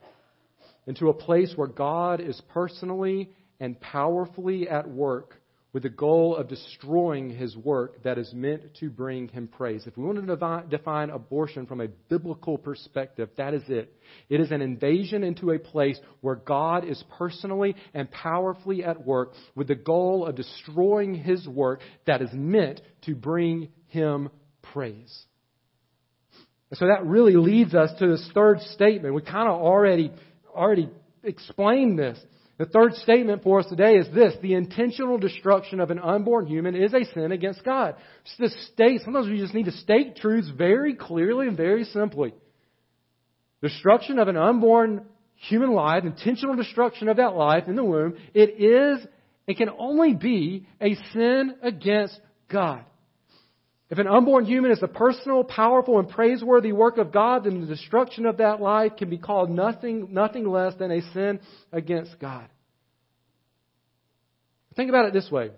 into 0.86 1.08
a 1.08 1.14
place 1.14 1.52
where 1.56 1.66
God 1.66 2.20
is 2.20 2.40
personally 2.54 3.30
and 3.58 3.80
powerfully 3.80 4.68
at 4.68 4.88
work 4.88 5.34
with 5.72 5.82
the 5.82 5.88
goal 5.90 6.36
of 6.36 6.48
destroying 6.48 7.28
his 7.28 7.56
work 7.56 8.02
that 8.04 8.18
is 8.18 8.32
meant 8.32 8.62
to 8.76 8.88
bring 8.88 9.28
him 9.28 9.48
praise. 9.48 9.86
If 9.86 9.96
we 9.96 10.04
want 10.04 10.26
to 10.26 10.64
define 10.70 11.10
abortion 11.10 11.66
from 11.66 11.80
a 11.80 11.88
biblical 12.08 12.56
perspective, 12.56 13.28
that 13.36 13.52
is 13.52 13.64
it. 13.68 13.92
It 14.30 14.40
is 14.40 14.52
an 14.52 14.62
invasion 14.62 15.24
into 15.24 15.50
a 15.50 15.58
place 15.58 15.98
where 16.20 16.36
God 16.36 16.84
is 16.84 17.02
personally 17.18 17.74
and 17.92 18.10
powerfully 18.10 18.84
at 18.84 19.04
work 19.04 19.32
with 19.54 19.66
the 19.68 19.74
goal 19.74 20.24
of 20.24 20.36
destroying 20.36 21.14
his 21.14 21.46
work 21.46 21.80
that 22.06 22.22
is 22.22 22.30
meant 22.32 22.80
to 23.02 23.14
bring 23.14 23.68
him 23.88 24.30
praise. 24.62 25.26
So 26.78 26.86
that 26.86 27.06
really 27.06 27.36
leads 27.36 27.74
us 27.74 27.90
to 27.98 28.06
this 28.06 28.30
third 28.34 28.60
statement. 28.60 29.14
We 29.14 29.22
kind 29.22 29.48
of 29.48 29.60
already, 29.60 30.12
already 30.54 30.90
explained 31.22 31.98
this. 31.98 32.18
The 32.58 32.66
third 32.66 32.94
statement 32.94 33.42
for 33.42 33.60
us 33.60 33.66
today 33.66 33.96
is 33.96 34.06
this. 34.14 34.34
The 34.40 34.54
intentional 34.54 35.18
destruction 35.18 35.80
of 35.80 35.90
an 35.90 35.98
unborn 35.98 36.46
human 36.46 36.74
is 36.74 36.94
a 36.94 37.04
sin 37.12 37.32
against 37.32 37.64
God. 37.64 37.96
Just 38.24 38.54
to 38.54 38.62
state, 38.72 39.02
sometimes 39.04 39.28
we 39.28 39.38
just 39.38 39.54
need 39.54 39.66
to 39.66 39.72
state 39.72 40.16
truths 40.16 40.48
very 40.56 40.94
clearly 40.94 41.48
and 41.48 41.56
very 41.56 41.84
simply. 41.84 42.32
Destruction 43.62 44.18
of 44.18 44.28
an 44.28 44.36
unborn 44.36 45.04
human 45.34 45.72
life, 45.72 46.04
intentional 46.04 46.56
destruction 46.56 47.08
of 47.08 47.18
that 47.18 47.34
life 47.34 47.64
in 47.68 47.76
the 47.76 47.84
womb, 47.84 48.16
it 48.32 48.58
is, 48.58 49.06
it 49.46 49.58
can 49.58 49.68
only 49.78 50.14
be 50.14 50.66
a 50.80 50.94
sin 51.12 51.56
against 51.62 52.18
God. 52.48 52.84
If 53.88 53.98
an 53.98 54.08
unborn 54.08 54.46
human 54.46 54.72
is 54.72 54.82
a 54.82 54.88
personal, 54.88 55.44
powerful, 55.44 56.00
and 56.00 56.08
praiseworthy 56.08 56.72
work 56.72 56.98
of 56.98 57.12
God, 57.12 57.44
then 57.44 57.60
the 57.60 57.66
destruction 57.66 58.26
of 58.26 58.38
that 58.38 58.60
life 58.60 58.92
can 58.98 59.08
be 59.08 59.18
called 59.18 59.48
nothing, 59.48 60.08
nothing 60.10 60.48
less 60.48 60.74
than 60.74 60.90
a 60.90 61.00
sin 61.12 61.40
against 61.72 62.18
God. 62.18 62.48
Think 64.74 64.88
about 64.88 65.06
it 65.06 65.12
this 65.12 65.30
way. 65.30 65.50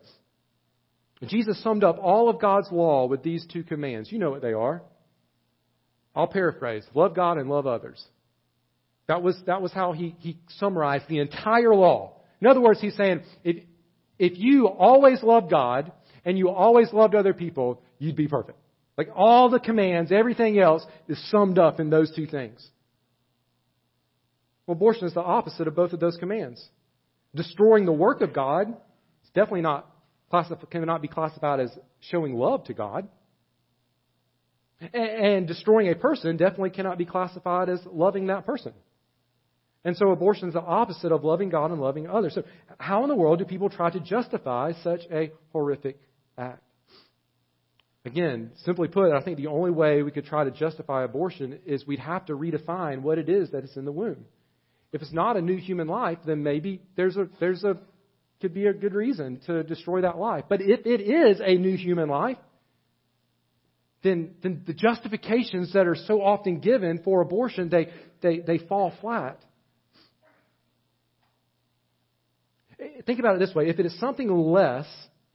Jesus 1.26 1.60
summed 1.62 1.82
up 1.82 1.98
all 2.00 2.28
of 2.28 2.40
God's 2.40 2.70
law 2.70 3.06
with 3.06 3.22
these 3.22 3.44
two 3.50 3.64
commands. 3.64 4.12
You 4.12 4.18
know 4.18 4.30
what 4.30 4.42
they 4.42 4.52
are. 4.52 4.82
I'll 6.14 6.28
paraphrase. 6.28 6.84
Love 6.94 7.16
God 7.16 7.38
and 7.38 7.48
love 7.48 7.66
others. 7.66 8.04
That 9.08 9.22
was, 9.22 9.36
that 9.46 9.62
was 9.62 9.72
how 9.72 9.92
he, 9.92 10.14
he 10.18 10.38
summarized 10.58 11.06
the 11.08 11.18
entire 11.18 11.74
law. 11.74 12.20
In 12.40 12.46
other 12.46 12.60
words, 12.60 12.80
he's 12.80 12.96
saying, 12.96 13.22
if, 13.42 13.64
if 14.18 14.38
you 14.38 14.68
always 14.68 15.22
love 15.22 15.50
God 15.50 15.90
and 16.24 16.36
you 16.36 16.50
always 16.50 16.92
loved 16.92 17.14
other 17.14 17.32
people, 17.32 17.82
you'd 17.98 18.16
be 18.16 18.28
perfect. 18.28 18.58
Like 18.96 19.08
all 19.14 19.48
the 19.48 19.60
commands, 19.60 20.10
everything 20.10 20.58
else 20.58 20.84
is 21.08 21.18
summed 21.30 21.58
up 21.58 21.78
in 21.78 21.88
those 21.88 22.14
two 22.14 22.26
things. 22.26 22.66
Well, 24.66 24.76
abortion 24.76 25.06
is 25.06 25.14
the 25.14 25.22
opposite 25.22 25.68
of 25.68 25.76
both 25.76 25.92
of 25.92 26.00
those 26.00 26.16
commands. 26.16 26.66
Destroying 27.34 27.86
the 27.86 27.92
work 27.92 28.20
of 28.20 28.34
God 28.34 28.68
is 28.68 29.30
definitely 29.34 29.62
not 29.62 29.88
cannot 30.70 31.00
be 31.00 31.08
classified 31.08 31.60
as 31.60 31.70
showing 32.00 32.34
love 32.34 32.64
to 32.64 32.74
God. 32.74 33.08
And 34.92 35.46
destroying 35.46 35.88
a 35.88 35.94
person 35.94 36.36
definitely 36.36 36.70
cannot 36.70 36.98
be 36.98 37.04
classified 37.04 37.68
as 37.68 37.80
loving 37.90 38.26
that 38.26 38.46
person. 38.46 38.72
And 39.84 39.96
so 39.96 40.10
abortion 40.10 40.48
is 40.48 40.54
the 40.54 40.60
opposite 40.60 41.12
of 41.12 41.24
loving 41.24 41.48
God 41.48 41.70
and 41.70 41.80
loving 41.80 42.08
others. 42.08 42.34
So 42.34 42.44
how 42.78 43.02
in 43.04 43.08
the 43.08 43.16
world 43.16 43.38
do 43.38 43.44
people 43.44 43.70
try 43.70 43.90
to 43.90 44.00
justify 44.00 44.72
such 44.82 45.00
a 45.10 45.32
horrific 45.52 45.98
act? 46.36 46.62
Again, 48.08 48.52
simply 48.64 48.88
put, 48.88 49.12
I 49.12 49.20
think 49.20 49.36
the 49.36 49.48
only 49.48 49.70
way 49.70 50.02
we 50.02 50.10
could 50.10 50.24
try 50.24 50.42
to 50.42 50.50
justify 50.50 51.04
abortion 51.04 51.58
is 51.66 51.86
we'd 51.86 51.98
have 51.98 52.24
to 52.26 52.32
redefine 52.32 53.02
what 53.02 53.18
it 53.18 53.28
is 53.28 53.50
that 53.50 53.64
is 53.64 53.76
in 53.76 53.84
the 53.84 53.92
womb. 53.92 54.24
If 54.92 55.02
it's 55.02 55.12
not 55.12 55.36
a 55.36 55.42
new 55.42 55.58
human 55.58 55.88
life, 55.88 56.16
then 56.24 56.42
maybe 56.42 56.80
there's 56.96 57.18
a 57.18 57.28
there's 57.38 57.64
a 57.64 57.76
could 58.40 58.54
be 58.54 58.64
a 58.66 58.72
good 58.72 58.94
reason 58.94 59.40
to 59.44 59.62
destroy 59.62 60.00
that 60.00 60.16
life. 60.16 60.44
But 60.48 60.62
if 60.62 60.86
it 60.86 61.02
is 61.02 61.42
a 61.44 61.56
new 61.56 61.76
human 61.76 62.08
life, 62.08 62.38
then 64.02 64.36
then 64.42 64.62
the 64.66 64.72
justifications 64.72 65.74
that 65.74 65.86
are 65.86 65.94
so 65.94 66.22
often 66.22 66.60
given 66.60 67.02
for 67.04 67.20
abortion 67.20 67.68
they 67.68 67.88
they, 68.22 68.38
they 68.38 68.56
fall 68.56 68.90
flat. 69.02 69.38
Think 73.04 73.18
about 73.20 73.36
it 73.36 73.40
this 73.40 73.54
way: 73.54 73.68
if 73.68 73.78
it 73.78 73.84
is 73.84 74.00
something 74.00 74.30
less 74.30 74.86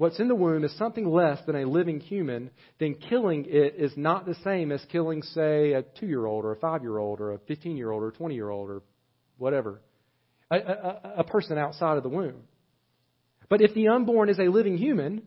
what's 0.03 0.19
in 0.19 0.27
the 0.27 0.35
womb 0.35 0.65
is 0.65 0.77
something 0.77 1.07
less 1.07 1.39
than 1.45 1.55
a 1.55 1.65
living 1.65 2.01
human, 2.01 2.51
then 2.77 2.93
killing 2.93 3.45
it 3.47 3.75
is 3.77 3.93
not 3.95 4.25
the 4.25 4.35
same 4.43 4.69
as 4.69 4.83
killing, 4.91 5.23
say, 5.23 5.71
a 5.71 5.81
two 5.81 6.05
year 6.05 6.25
old 6.25 6.43
or 6.43 6.51
a 6.51 6.57
five 6.57 6.81
year 6.81 6.97
old 6.97 7.21
or 7.21 7.31
a 7.31 7.39
15 7.39 7.77
year 7.77 7.89
old 7.89 8.03
or 8.03 8.09
a 8.09 8.11
20 8.11 8.35
year 8.35 8.49
old 8.49 8.69
or 8.69 8.81
whatever, 9.37 9.79
a, 10.51 10.57
a, 10.57 11.13
a, 11.19 11.23
person 11.23 11.57
outside 11.57 11.95
of 11.95 12.03
the 12.03 12.09
womb. 12.09 12.43
But 13.47 13.61
if 13.61 13.73
the 13.73 13.87
unborn 13.87 14.27
is 14.27 14.39
a 14.39 14.49
living 14.49 14.77
human, 14.77 15.23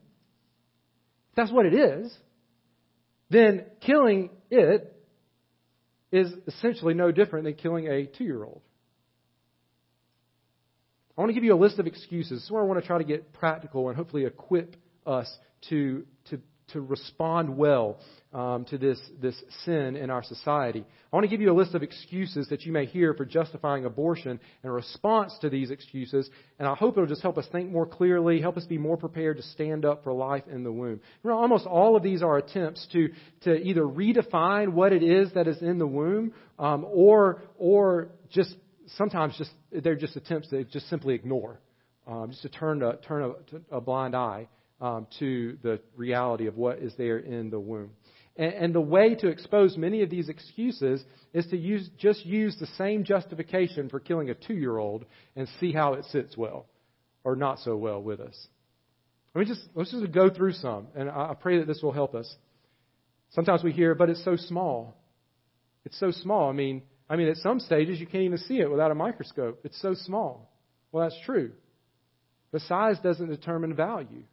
that's 1.35 1.51
what 1.51 1.65
it 1.65 1.73
is, 1.73 2.15
then 3.31 3.65
killing 3.81 4.29
it 4.51 4.95
is 6.13 6.31
essentially 6.47 6.93
no 6.93 7.13
different 7.13 7.47
than 7.47 7.55
killing 7.55 7.87
a 7.87 8.05
two 8.05 8.25
year 8.25 8.45
old. 8.45 8.61
I 11.17 11.23
want 11.23 11.31
to 11.31 11.35
give 11.35 11.45
you 11.45 11.55
a 11.55 11.57
list 11.57 11.79
of 11.79 11.87
excuses. 11.87 12.31
This 12.31 12.45
is 12.45 12.51
where 12.51 12.63
I 12.63 12.67
want 12.67 12.79
to 12.79 12.87
try 12.87 12.99
to 12.99 13.05
get 13.05 13.33
practical 13.33 13.89
and 13.89 13.97
hopefully 13.97 14.27
equip 14.27 14.77
us 15.07 15.35
to, 15.71 16.05
to, 16.29 16.39
to 16.73 16.83
respond 16.83 17.57
well 17.57 17.99
um, 18.35 18.67
to 18.67 18.77
this, 18.77 19.01
this 19.23 19.35
sin 19.65 19.97
in 19.97 20.11
our 20.11 20.23
society. 20.23 20.81
I 20.81 21.17
want 21.17 21.25
to 21.25 21.31
give 21.31 21.41
you 21.41 21.51
a 21.51 21.57
list 21.57 21.75
of 21.75 21.83
excuses 21.83 22.49
that 22.51 22.67
you 22.67 22.73
may 22.73 22.85
hear 22.85 23.15
for 23.15 23.25
justifying 23.25 23.87
abortion 23.87 24.39
and 24.63 24.75
response 24.75 25.33
to 25.41 25.49
these 25.49 25.71
excuses, 25.71 26.29
and 26.59 26.69
I 26.69 26.75
hope 26.75 26.99
it'll 26.99 27.07
just 27.07 27.23
help 27.23 27.39
us 27.39 27.47
think 27.51 27.71
more 27.71 27.87
clearly, 27.87 28.43
help 28.43 28.59
us 28.59 28.65
be 28.65 28.77
more 28.77 28.99
prepared 28.99 29.39
to 29.39 29.43
stand 29.43 29.87
up 29.87 30.05
for 30.05 30.13
life 30.13 30.45
in 30.53 30.65
the 30.65 30.73
womb. 30.73 31.01
You 31.25 31.31
know, 31.31 31.39
almost 31.39 31.65
all 31.65 31.97
of 31.97 32.03
these 32.03 32.23
are 32.23 32.37
attempts 32.37 32.87
to, 32.93 33.09
to 33.45 33.55
either 33.57 33.85
redefine 33.85 34.73
what 34.73 34.93
it 34.93 35.03
is 35.03 35.33
that 35.33 35.49
is 35.49 35.63
in 35.63 35.79
the 35.79 35.87
womb 35.87 36.35
um, 36.59 36.85
or, 36.87 37.41
or 37.57 38.09
just 38.29 38.55
sometimes 38.97 39.37
just 39.37 39.51
they're 39.73 39.97
just 39.97 40.17
attempts 40.17 40.49
to 40.51 40.65
just 40.65 40.89
simply 40.89 41.15
ignore, 41.15 41.61
um, 42.07 42.31
just 42.31 42.43
to 42.43 42.49
turn 42.49 42.83
a, 42.83 42.97
turn 42.97 43.35
a, 43.71 43.77
a 43.77 43.81
blind 43.81 44.15
eye 44.15 44.49
um, 44.81 45.07
to 45.19 45.59
the 45.63 45.81
reality 45.97 46.47
of 46.47 46.57
what 46.57 46.79
is 46.79 46.93
there 46.97 47.19
in 47.19 47.51
the 47.51 47.59
womb. 47.59 47.91
And, 48.37 48.53
and 48.55 48.75
the 48.75 48.81
way 48.81 49.15
to 49.15 49.29
expose 49.29 49.77
many 49.77 50.03
of 50.03 50.11
these 50.11 50.29
excuses 50.29 51.03
is 51.33 51.47
to 51.47 51.57
use 51.57 51.89
just 51.99 52.25
use 52.25 52.57
the 52.59 52.67
same 52.79 53.05
justification 53.05 53.89
for 53.89 54.01
killing 54.01 54.31
a 54.31 54.35
two-year-old 54.35 55.05
and 55.35 55.49
see 55.61 55.73
how 55.73 55.95
it 55.95 56.05
sits 56.07 56.37
well 56.37 56.67
or 57.25 57.37
not 57.37 57.59
so 57.61 57.77
well 57.77 58.03
with 58.03 58.21
us. 58.21 58.47
Let 59.35 59.41
me 59.41 59.47
just 59.47 59.69
let's 59.75 59.91
just 59.91 60.13
go 60.13 60.31
through 60.31 60.55
some, 60.55 60.89
and 60.95 61.11
I 61.11 61.35
pray 61.39 61.59
that 61.59 61.67
this 61.67 61.83
will 61.83 61.93
help 61.93 62.15
us. 62.15 62.35
Sometimes 63.31 63.63
we 63.63 63.73
hear, 63.73 63.95
but 63.95 64.09
it's 64.09 64.25
so 64.25 64.37
small. 64.37 64.97
It's 65.85 65.99
so 65.99 66.11
small. 66.11 66.49
I 66.49 66.53
mean, 66.53 66.83
I 67.09 67.17
mean, 67.17 67.29
at 67.29 67.37
some 67.37 67.61
stages, 67.61 68.01
you 68.01 68.07
can't 68.07 68.25
even 68.25 68.39
see 68.39 68.59
it 68.59 68.71
without 68.71 68.91
a 68.91 68.95
microscope. 68.95 69.61
It's 69.65 69.81
so 69.81 69.95
small. 69.95 70.51
Well, 70.91 71.09
that's 71.09 71.21
true. 71.25 71.53
But 72.53 72.63
size 72.63 72.99
doesn't 73.01 73.29
determine 73.29 73.75
value. 73.75 74.25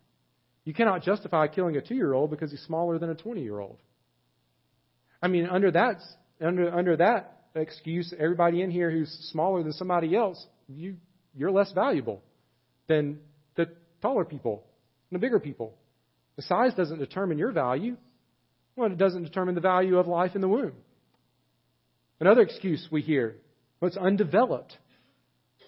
You 0.66 0.74
cannot 0.74 1.04
justify 1.04 1.48
killing 1.48 1.76
a 1.76 1.82
two 1.82 1.96
year 1.96 2.14
old 2.14 2.32
because 2.32 2.52
he's 2.52 2.62
smaller 2.62 2.98
than 2.98 3.10
a 3.10 3.16
20 3.16 3.42
year 3.42 3.60
old. 3.60 3.78
I 5.22 5.28
mean, 5.28 5.46
under 5.46 5.72
that, 5.72 5.98
under, 6.42 6.74
under 6.74 6.98
that 6.98 7.44
excuse, 7.56 8.14
everybody 8.18 8.62
in 8.62 8.72
here 8.72 8.90
who's 8.90 9.10
smaller 9.32 9.64
than 9.64 9.74
somebody 9.74 10.16
else, 10.16 10.44
you, 10.68 10.96
you're 11.36 11.52
less 11.52 11.72
valuable 11.74 12.22
than 12.88 13.20
the 13.56 13.68
taller 14.02 14.26
people 14.26 14.64
and 15.10 15.20
the 15.20 15.22
bigger 15.22 15.40
people. 15.40 15.76
The 16.36 16.42
size 16.44 16.74
doesn't 16.74 17.00
determine 17.00 17.38
your 17.38 17.52
value. 17.52 17.98
Well, 18.76 18.92
it 18.92 18.98
doesn't 18.98 19.24
determine 19.24 19.56
the 19.56 19.62
value 19.62 19.98
of 19.98 20.08
life 20.08 20.36
in 20.36 20.42
the 20.42 20.48
womb. 20.48 20.74
Another 22.24 22.44
excuse 22.44 22.88
we 22.90 23.02
hear, 23.02 23.36
well, 23.82 23.90
it's 23.90 23.98
undeveloped. 23.98 24.78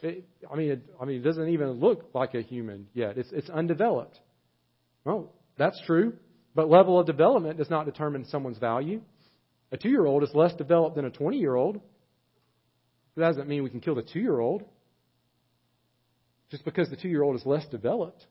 It, 0.02 0.24
I 0.50 0.56
mean, 0.56 0.72
it, 0.72 0.90
I 1.02 1.04
mean, 1.04 1.18
it 1.18 1.24
doesn't 1.24 1.50
even 1.50 1.72
look 1.72 2.12
like 2.14 2.34
a 2.34 2.42
human 2.42 2.88
yet. 2.94 3.18
It's, 3.18 3.30
it's 3.34 3.50
undeveloped. 3.50 4.18
Well, 5.04 5.34
that's 5.58 5.78
true, 5.86 6.14
but 6.56 6.70
level 6.70 6.98
of 6.98 7.08
development 7.08 7.58
does 7.58 7.70
not 7.70 7.86
determine 7.86 8.24
someone's 8.24 8.58
value. 8.58 9.02
A 9.74 9.78
two 9.78 9.90
year 9.90 10.06
old 10.06 10.24
is 10.24 10.30
less 10.34 10.54
developed 10.54 10.96
than 10.96 11.04
a 11.04 11.10
20 11.10 11.38
year 11.38 11.56
old. 11.56 11.82
That 13.18 13.28
doesn't 13.28 13.50
mean 13.50 13.62
we 13.64 13.70
can 13.70 13.82
kill 13.82 13.96
the 13.96 14.02
two 14.02 14.22
year 14.22 14.40
old 14.40 14.64
just 16.52 16.64
because 16.64 16.90
the 16.90 16.96
two 16.96 17.10
year 17.10 17.24
old 17.24 17.36
is 17.36 17.46
less 17.46 17.68
developed. 17.68 18.26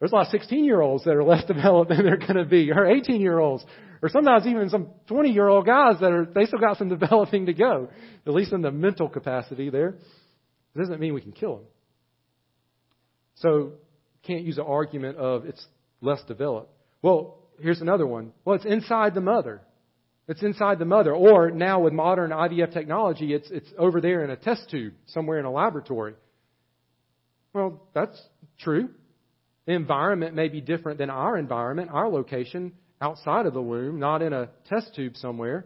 There's 0.00 0.12
a 0.12 0.14
lot 0.14 0.26
of 0.26 0.30
16 0.32 0.64
year 0.64 0.80
olds 0.80 1.04
that 1.04 1.14
are 1.14 1.22
less 1.22 1.44
developed 1.46 1.90
than 1.90 2.04
they're 2.04 2.16
going 2.16 2.36
to 2.36 2.44
be, 2.44 2.72
or 2.72 2.86
18 2.86 3.20
year 3.20 3.38
olds, 3.38 3.64
or 4.02 4.08
sometimes 4.08 4.46
even 4.46 4.68
some 4.70 4.88
20 5.06 5.30
year 5.30 5.46
old 5.46 5.66
guys 5.66 6.00
that 6.00 6.10
are, 6.10 6.24
they 6.24 6.46
still 6.46 6.58
got 6.58 6.78
some 6.78 6.88
developing 6.98 7.46
to 7.46 7.52
go, 7.52 7.88
at 8.26 8.32
least 8.32 8.52
in 8.52 8.62
the 8.62 8.70
mental 8.70 9.08
capacity 9.08 9.70
there. 9.70 9.90
It 10.74 10.78
doesn't 10.78 11.00
mean 11.00 11.14
we 11.14 11.20
can 11.20 11.32
kill 11.32 11.56
them. 11.56 11.64
So 13.36 13.72
can't 14.26 14.42
use 14.42 14.58
an 14.58 14.64
argument 14.66 15.18
of 15.18 15.44
it's 15.46 15.64
less 16.00 16.22
developed. 16.26 16.72
Well, 17.02 17.38
here's 17.58 17.80
another 17.80 18.06
one. 18.06 18.32
Well, 18.44 18.56
it's 18.56 18.64
inside 18.64 19.14
the 19.14 19.20
mother. 19.20 19.62
It's 20.28 20.42
inside 20.42 20.78
the 20.78 20.84
mother. 20.84 21.12
Or 21.14 21.50
now 21.50 21.80
with 21.80 21.92
modern 21.92 22.30
IVF 22.30 22.72
technology, 22.72 23.34
it's, 23.34 23.50
it's 23.50 23.68
over 23.78 24.00
there 24.00 24.22
in 24.22 24.30
a 24.30 24.36
test 24.36 24.70
tube 24.70 24.94
somewhere 25.06 25.38
in 25.38 25.44
a 25.44 25.50
laboratory. 25.50 26.14
Well, 27.52 27.82
that's 27.94 28.20
true. 28.60 28.90
Environment 29.74 30.34
may 30.34 30.48
be 30.48 30.60
different 30.60 30.98
than 30.98 31.10
our 31.10 31.36
environment, 31.36 31.90
our 31.92 32.08
location 32.08 32.72
outside 33.00 33.46
of 33.46 33.54
the 33.54 33.62
womb, 33.62 33.98
not 33.98 34.22
in 34.22 34.32
a 34.32 34.50
test 34.68 34.94
tube 34.94 35.16
somewhere. 35.16 35.64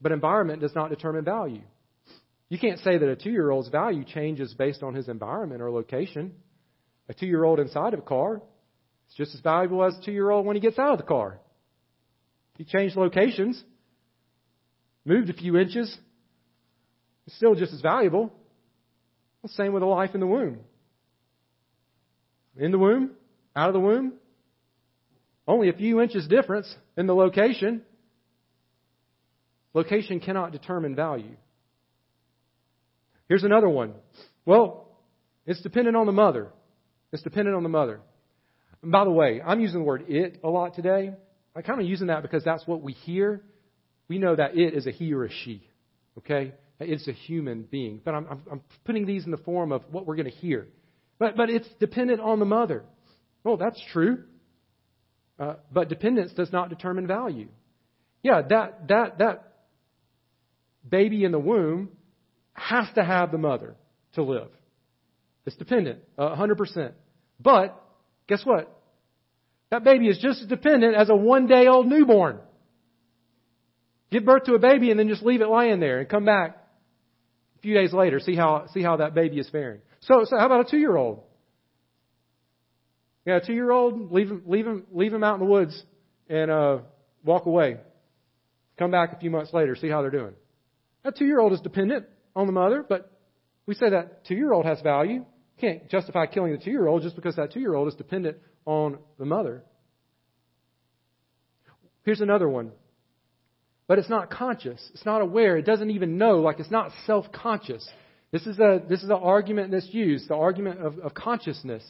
But 0.00 0.12
environment 0.12 0.60
does 0.60 0.74
not 0.74 0.90
determine 0.90 1.24
value. 1.24 1.62
You 2.48 2.58
can't 2.58 2.80
say 2.80 2.98
that 2.98 3.08
a 3.08 3.16
two 3.16 3.30
year 3.30 3.50
old's 3.50 3.68
value 3.68 4.04
changes 4.04 4.52
based 4.54 4.82
on 4.82 4.94
his 4.94 5.08
environment 5.08 5.62
or 5.62 5.70
location. 5.70 6.32
A 7.08 7.14
two 7.14 7.26
year 7.26 7.44
old 7.44 7.60
inside 7.60 7.94
of 7.94 8.00
a 8.00 8.02
car 8.02 8.42
is 9.08 9.14
just 9.16 9.34
as 9.34 9.40
valuable 9.40 9.84
as 9.84 9.96
a 9.96 10.04
two 10.04 10.12
year 10.12 10.30
old 10.30 10.44
when 10.44 10.56
he 10.56 10.60
gets 10.60 10.78
out 10.78 10.92
of 10.92 10.98
the 10.98 11.04
car. 11.04 11.38
He 12.58 12.64
changed 12.64 12.96
locations, 12.96 13.62
moved 15.04 15.30
a 15.30 15.32
few 15.32 15.56
inches, 15.56 15.96
it's 17.26 17.36
still 17.36 17.54
just 17.54 17.72
as 17.72 17.80
valuable. 17.80 18.32
The 19.42 19.48
same 19.50 19.72
with 19.72 19.82
a 19.82 19.86
life 19.86 20.10
in 20.14 20.20
the 20.20 20.26
womb. 20.26 20.58
In 22.56 22.70
the 22.70 22.78
womb, 22.78 23.12
out 23.56 23.68
of 23.68 23.74
the 23.74 23.80
womb, 23.80 24.14
only 25.46 25.68
a 25.68 25.72
few 25.72 26.00
inches 26.00 26.26
difference 26.28 26.72
in 26.96 27.06
the 27.06 27.14
location. 27.14 27.82
Location 29.74 30.20
cannot 30.20 30.52
determine 30.52 30.94
value. 30.94 31.36
Here's 33.28 33.44
another 33.44 33.68
one. 33.68 33.94
Well, 34.44 34.88
it's 35.46 35.60
dependent 35.62 35.96
on 35.96 36.06
the 36.06 36.12
mother. 36.12 36.48
It's 37.12 37.22
dependent 37.22 37.56
on 37.56 37.62
the 37.62 37.68
mother. 37.68 38.00
And 38.82 38.92
by 38.92 39.04
the 39.04 39.10
way, 39.10 39.40
I'm 39.44 39.60
using 39.60 39.80
the 39.80 39.84
word 39.84 40.04
it 40.08 40.40
a 40.44 40.48
lot 40.48 40.74
today. 40.74 41.12
I'm 41.54 41.62
kind 41.62 41.80
of 41.80 41.86
using 41.86 42.08
that 42.08 42.22
because 42.22 42.44
that's 42.44 42.66
what 42.66 42.82
we 42.82 42.92
hear. 42.92 43.42
We 44.08 44.18
know 44.18 44.36
that 44.36 44.56
it 44.56 44.74
is 44.74 44.86
a 44.86 44.90
he 44.90 45.12
or 45.12 45.24
a 45.24 45.30
she. 45.30 45.66
Okay? 46.18 46.52
It's 46.80 47.08
a 47.08 47.12
human 47.12 47.62
being. 47.62 48.00
But 48.04 48.14
I'm, 48.14 48.26
I'm, 48.30 48.42
I'm 48.50 48.60
putting 48.84 49.06
these 49.06 49.24
in 49.24 49.30
the 49.30 49.38
form 49.38 49.72
of 49.72 49.82
what 49.90 50.06
we're 50.06 50.16
going 50.16 50.30
to 50.30 50.36
hear. 50.36 50.66
But, 51.22 51.36
but 51.36 51.50
it's 51.50 51.68
dependent 51.78 52.20
on 52.20 52.40
the 52.40 52.44
mother. 52.44 52.82
Well, 53.44 53.56
that's 53.56 53.80
true. 53.92 54.24
Uh, 55.38 55.54
but 55.70 55.88
dependence 55.88 56.32
does 56.32 56.50
not 56.50 56.68
determine 56.68 57.06
value. 57.06 57.46
Yeah, 58.24 58.42
that, 58.50 58.88
that, 58.88 59.18
that 59.18 59.52
baby 60.90 61.22
in 61.22 61.30
the 61.30 61.38
womb 61.38 61.90
has 62.54 62.88
to 62.96 63.04
have 63.04 63.30
the 63.30 63.38
mother 63.38 63.76
to 64.14 64.24
live. 64.24 64.48
It's 65.46 65.54
dependent, 65.54 66.00
uh, 66.18 66.34
100%. 66.34 66.90
But, 67.38 67.80
guess 68.26 68.44
what? 68.44 68.76
That 69.70 69.84
baby 69.84 70.08
is 70.08 70.18
just 70.18 70.42
as 70.42 70.48
dependent 70.48 70.96
as 70.96 71.08
a 71.08 71.14
one 71.14 71.46
day 71.46 71.68
old 71.68 71.86
newborn. 71.86 72.40
Give 74.10 74.24
birth 74.24 74.42
to 74.46 74.54
a 74.54 74.58
baby 74.58 74.90
and 74.90 74.98
then 74.98 75.06
just 75.06 75.22
leave 75.22 75.40
it 75.40 75.48
laying 75.48 75.78
there 75.78 76.00
and 76.00 76.08
come 76.08 76.24
back 76.24 76.56
a 77.58 77.60
few 77.60 77.74
days 77.74 77.92
later, 77.92 78.18
see 78.18 78.34
how, 78.34 78.66
see 78.74 78.82
how 78.82 78.96
that 78.96 79.14
baby 79.14 79.38
is 79.38 79.48
faring. 79.50 79.82
So, 80.02 80.24
so 80.24 80.36
how 80.36 80.46
about 80.46 80.66
a 80.66 80.70
two 80.70 80.78
year 80.78 80.96
old? 80.96 81.22
Yeah, 83.24 83.36
a 83.36 83.40
two 83.40 83.52
year 83.52 83.70
old, 83.70 84.10
leave 84.12 84.30
him, 84.30 84.42
leave 84.46 84.66
him, 84.66 84.84
leave 84.92 85.12
him 85.12 85.22
out 85.22 85.34
in 85.34 85.40
the 85.40 85.50
woods 85.50 85.80
and, 86.28 86.50
uh, 86.50 86.78
walk 87.24 87.46
away. 87.46 87.76
Come 88.78 88.90
back 88.90 89.12
a 89.12 89.18
few 89.18 89.30
months 89.30 89.52
later, 89.52 89.76
see 89.76 89.88
how 89.88 90.02
they're 90.02 90.10
doing. 90.10 90.34
That 91.04 91.16
two 91.16 91.26
year 91.26 91.40
old 91.40 91.52
is 91.52 91.60
dependent 91.60 92.06
on 92.34 92.46
the 92.46 92.52
mother, 92.52 92.84
but 92.88 93.12
we 93.66 93.74
say 93.74 93.90
that 93.90 94.24
two 94.24 94.34
year 94.34 94.52
old 94.52 94.66
has 94.66 94.80
value. 94.80 95.24
Can't 95.60 95.88
justify 95.88 96.26
killing 96.26 96.52
the 96.52 96.58
two 96.58 96.72
year 96.72 96.88
old 96.88 97.02
just 97.02 97.14
because 97.14 97.36
that 97.36 97.52
two 97.52 97.60
year 97.60 97.74
old 97.74 97.86
is 97.86 97.94
dependent 97.94 98.38
on 98.64 98.98
the 99.18 99.24
mother. 99.24 99.62
Here's 102.04 102.20
another 102.20 102.48
one. 102.48 102.72
But 103.86 103.98
it's 103.98 104.08
not 104.08 104.30
conscious. 104.30 104.82
It's 104.94 105.04
not 105.04 105.22
aware. 105.22 105.56
It 105.56 105.66
doesn't 105.66 105.90
even 105.90 106.18
know. 106.18 106.38
Like 106.38 106.58
it's 106.58 106.70
not 106.70 106.90
self 107.06 107.30
conscious. 107.30 107.86
This 108.32 108.46
is 108.46 108.58
a 108.58 108.82
this 108.88 109.02
is 109.02 109.10
an 109.10 109.12
argument 109.12 109.70
that's 109.70 109.92
used, 109.92 110.28
the 110.28 110.34
argument 110.34 110.80
of, 110.80 110.98
of 110.98 111.14
consciousness. 111.14 111.84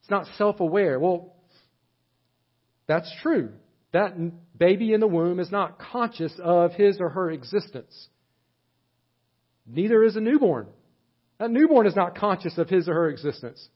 It's 0.00 0.10
not 0.10 0.26
self 0.36 0.60
aware. 0.60 1.00
Well, 1.00 1.34
that's 2.86 3.10
true. 3.22 3.50
That 3.92 4.14
baby 4.56 4.92
in 4.92 5.00
the 5.00 5.06
womb 5.06 5.40
is 5.40 5.50
not 5.50 5.78
conscious 5.78 6.32
of 6.42 6.74
his 6.74 7.00
or 7.00 7.08
her 7.08 7.30
existence. 7.30 8.08
Neither 9.66 10.04
is 10.04 10.16
a 10.16 10.20
newborn. 10.20 10.66
That 11.38 11.50
newborn 11.50 11.86
is 11.86 11.96
not 11.96 12.16
conscious 12.16 12.58
of 12.58 12.68
his 12.68 12.88
or 12.88 12.94
her 12.94 13.08
existence. 13.08 13.66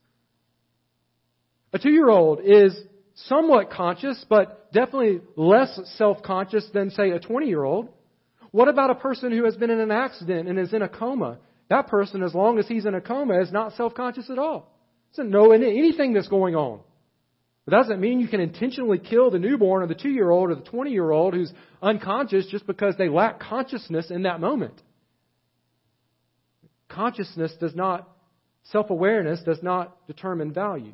A 1.71 1.79
two 1.79 1.91
year 1.91 2.09
old 2.09 2.39
is 2.43 2.77
somewhat 3.15 3.71
conscious, 3.71 4.23
but 4.29 4.71
definitely 4.73 5.21
less 5.35 5.79
self 5.97 6.21
conscious 6.21 6.67
than, 6.71 6.91
say, 6.91 7.11
a 7.11 7.19
20 7.19 7.47
year 7.47 7.63
old. 7.63 7.89
What 8.51 8.67
about 8.67 8.91
a 8.91 8.95
person 8.95 9.31
who 9.31 9.45
has 9.45 9.55
been 9.55 9.71
in 9.71 9.79
an 9.79 9.91
accident 9.91 10.47
and 10.47 10.59
is 10.59 10.73
in 10.73 10.83
a 10.83 10.89
coma? 10.89 11.39
That 11.69 11.87
person, 11.87 12.23
as 12.23 12.33
long 12.33 12.59
as 12.59 12.67
he's 12.67 12.85
in 12.85 12.95
a 12.95 13.01
coma, 13.01 13.39
is 13.41 13.51
not 13.51 13.73
self 13.73 13.93
conscious 13.93 14.29
at 14.29 14.37
all. 14.37 14.71
Doesn't 15.15 15.31
know 15.31 15.51
anything 15.51 16.13
that's 16.13 16.27
going 16.27 16.55
on. 16.55 16.81
But 17.65 17.71
that 17.71 17.83
doesn't 17.83 18.01
mean 18.01 18.19
you 18.19 18.27
can 18.27 18.41
intentionally 18.41 18.99
kill 18.99 19.31
the 19.31 19.39
newborn 19.39 19.83
or 19.83 19.87
the 19.87 19.95
two 19.95 20.09
year 20.09 20.29
old 20.29 20.49
or 20.51 20.55
the 20.55 20.61
20 20.61 20.91
year 20.91 21.11
old 21.11 21.33
who's 21.33 21.51
unconscious 21.81 22.47
just 22.47 22.67
because 22.67 22.95
they 22.97 23.07
lack 23.07 23.39
consciousness 23.39 24.11
in 24.11 24.23
that 24.23 24.41
moment 24.41 24.81
consciousness 26.93 27.53
does 27.59 27.75
not, 27.75 28.09
self 28.63 28.89
awareness 28.89 29.41
does 29.43 29.61
not 29.61 30.05
determine 30.07 30.53
value. 30.53 30.93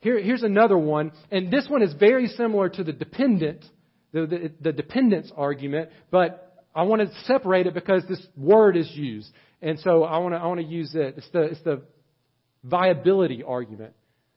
Here, 0.00 0.20
here's 0.20 0.42
another 0.42 0.78
one, 0.78 1.12
and 1.30 1.50
this 1.50 1.68
one 1.68 1.82
is 1.82 1.92
very 1.94 2.28
similar 2.28 2.68
to 2.68 2.84
the 2.84 2.92
dependent, 2.92 3.64
the, 4.12 4.26
the, 4.26 4.52
the 4.60 4.72
dependence 4.72 5.32
argument, 5.36 5.90
but 6.10 6.45
I 6.76 6.82
want 6.82 7.00
to 7.00 7.08
separate 7.24 7.66
it 7.66 7.72
because 7.74 8.04
this 8.06 8.24
word 8.36 8.76
is 8.76 8.90
used. 8.94 9.30
And 9.62 9.80
so 9.80 10.04
I 10.04 10.18
want 10.18 10.34
to, 10.34 10.38
I 10.38 10.46
want 10.46 10.60
to 10.60 10.66
use 10.66 10.94
it. 10.94 11.14
It's 11.16 11.30
the, 11.30 11.42
it's 11.42 11.62
the 11.62 11.82
viability 12.62 13.42
argument. 13.42 13.94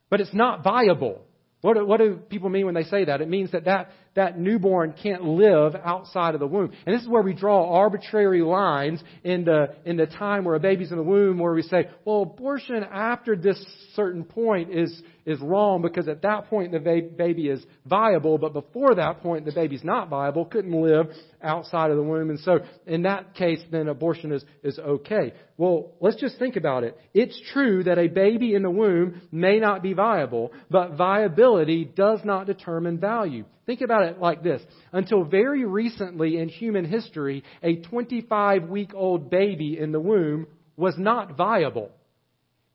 But 0.09 0.21
it's 0.21 0.33
not 0.33 0.63
viable. 0.63 1.21
What 1.61 1.75
do, 1.75 1.85
what 1.85 1.97
do 1.97 2.15
people 2.15 2.49
mean 2.49 2.65
when 2.65 2.75
they 2.75 2.83
say 2.83 3.05
that? 3.05 3.19
It 3.19 3.27
means 3.27 3.51
that, 3.51 3.65
that 3.65 3.91
that 4.15 4.39
newborn 4.39 4.93
can't 5.01 5.23
live 5.23 5.75
outside 5.75 6.33
of 6.33 6.39
the 6.39 6.47
womb. 6.47 6.71
And 6.85 6.95
this 6.95 7.03
is 7.03 7.07
where 7.07 7.21
we 7.21 7.33
draw 7.33 7.75
arbitrary 7.75 8.41
lines 8.41 9.01
in 9.23 9.45
the, 9.45 9.75
in 9.85 9.97
the 9.97 10.07
time 10.07 10.43
where 10.45 10.55
a 10.55 10.59
baby's 10.59 10.91
in 10.91 10.97
the 10.97 11.03
womb 11.03 11.39
where 11.39 11.53
we 11.53 11.61
say, 11.61 11.89
well, 12.05 12.23
abortion 12.23 12.83
after 12.83 13.35
this 13.35 13.63
certain 13.93 14.23
point 14.23 14.71
is, 14.71 15.01
is 15.25 15.39
wrong 15.41 15.81
because 15.81 16.07
at 16.07 16.23
that 16.23 16.47
point 16.47 16.71
the 16.71 16.79
baby 16.79 17.47
is 17.47 17.63
viable, 17.85 18.37
but 18.37 18.53
before 18.53 18.95
that 18.95 19.21
point 19.21 19.45
the 19.45 19.51
baby's 19.51 19.83
not 19.83 20.09
viable, 20.09 20.45
couldn't 20.45 20.81
live 20.81 21.07
outside 21.41 21.91
of 21.91 21.97
the 21.97 22.03
womb. 22.03 22.29
And 22.29 22.39
so 22.39 22.59
in 22.85 23.03
that 23.03 23.35
case, 23.35 23.59
then 23.71 23.87
abortion 23.87 24.31
is, 24.31 24.43
is 24.63 24.79
okay. 24.79 25.33
Well, 25.57 25.93
let's 25.99 26.19
just 26.19 26.39
think 26.39 26.55
about 26.55 26.83
it. 26.83 26.97
It's 27.13 27.39
true 27.53 27.83
that 27.83 27.97
a 27.97 28.07
baby 28.07 28.55
in 28.55 28.63
the 28.63 28.71
womb 28.71 29.21
may 29.31 29.59
not 29.59 29.83
be 29.83 29.93
viable, 29.93 30.51
but 30.69 30.95
viability 30.95 31.85
does 31.85 32.19
not 32.23 32.47
determine 32.47 32.99
value. 32.99 33.45
Think 33.65 33.81
about 33.99 34.15
it 34.15 34.21
like 34.21 34.43
this. 34.43 34.61
Until 34.91 35.23
very 35.23 35.65
recently 35.65 36.37
in 36.37 36.49
human 36.49 36.85
history, 36.85 37.43
a 37.63 37.77
25 37.77 38.69
week 38.69 38.91
old 38.93 39.29
baby 39.29 39.77
in 39.77 39.91
the 39.91 39.99
womb 39.99 40.47
was 40.77 40.95
not 40.97 41.35
viable. 41.35 41.91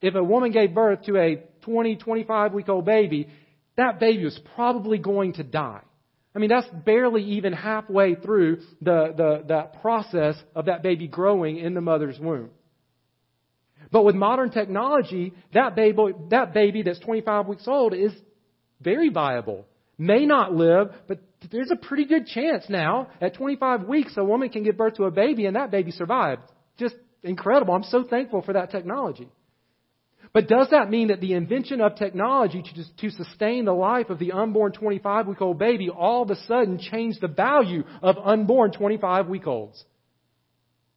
If 0.00 0.14
a 0.14 0.22
woman 0.22 0.52
gave 0.52 0.74
birth 0.74 1.02
to 1.04 1.16
a 1.16 1.42
20, 1.62 1.96
25 1.96 2.52
week 2.52 2.68
old 2.68 2.84
baby, 2.84 3.28
that 3.76 3.98
baby 3.98 4.24
was 4.24 4.38
probably 4.54 4.98
going 4.98 5.34
to 5.34 5.42
die. 5.42 5.82
I 6.34 6.40
mean, 6.40 6.50
that's 6.50 6.68
barely 6.84 7.22
even 7.22 7.52
halfway 7.52 8.16
through 8.16 8.58
the, 8.82 9.14
the, 9.16 9.44
that 9.48 9.80
process 9.80 10.36
of 10.54 10.66
that 10.66 10.82
baby 10.82 11.06
growing 11.06 11.58
in 11.58 11.74
the 11.74 11.80
mother's 11.80 12.18
womb. 12.18 12.50
But 13.92 14.04
with 14.04 14.16
modern 14.16 14.50
technology, 14.50 15.32
that 15.52 15.76
baby, 15.76 15.96
that 16.30 16.52
baby 16.52 16.82
that's 16.82 16.98
25 16.98 17.46
weeks 17.46 17.68
old 17.68 17.94
is 17.94 18.12
very 18.80 19.10
viable. 19.10 19.66
May 19.96 20.26
not 20.26 20.52
live, 20.52 20.92
but 21.06 21.20
there's 21.50 21.70
a 21.70 21.76
pretty 21.76 22.04
good 22.04 22.26
chance 22.26 22.64
now. 22.68 23.08
At 23.20 23.34
25 23.34 23.84
weeks, 23.84 24.14
a 24.16 24.24
woman 24.24 24.48
can 24.48 24.64
give 24.64 24.76
birth 24.76 24.94
to 24.94 25.04
a 25.04 25.10
baby 25.10 25.46
and 25.46 25.56
that 25.56 25.70
baby 25.70 25.92
survived. 25.92 26.42
Just 26.78 26.96
incredible. 27.22 27.74
I'm 27.74 27.84
so 27.84 28.04
thankful 28.04 28.42
for 28.42 28.54
that 28.54 28.70
technology. 28.70 29.28
But 30.32 30.48
does 30.48 30.68
that 30.72 30.90
mean 30.90 31.08
that 31.08 31.20
the 31.20 31.34
invention 31.34 31.80
of 31.80 31.94
technology 31.94 32.62
to, 32.62 33.08
to 33.08 33.16
sustain 33.16 33.64
the 33.64 33.72
life 33.72 34.10
of 34.10 34.18
the 34.18 34.32
unborn 34.32 34.72
25 34.72 35.28
week 35.28 35.40
old 35.40 35.58
baby 35.60 35.88
all 35.88 36.22
of 36.22 36.30
a 36.30 36.36
sudden 36.46 36.78
changed 36.78 37.20
the 37.20 37.28
value 37.28 37.84
of 38.02 38.16
unborn 38.18 38.72
25 38.72 39.28
week 39.28 39.46
olds? 39.46 39.82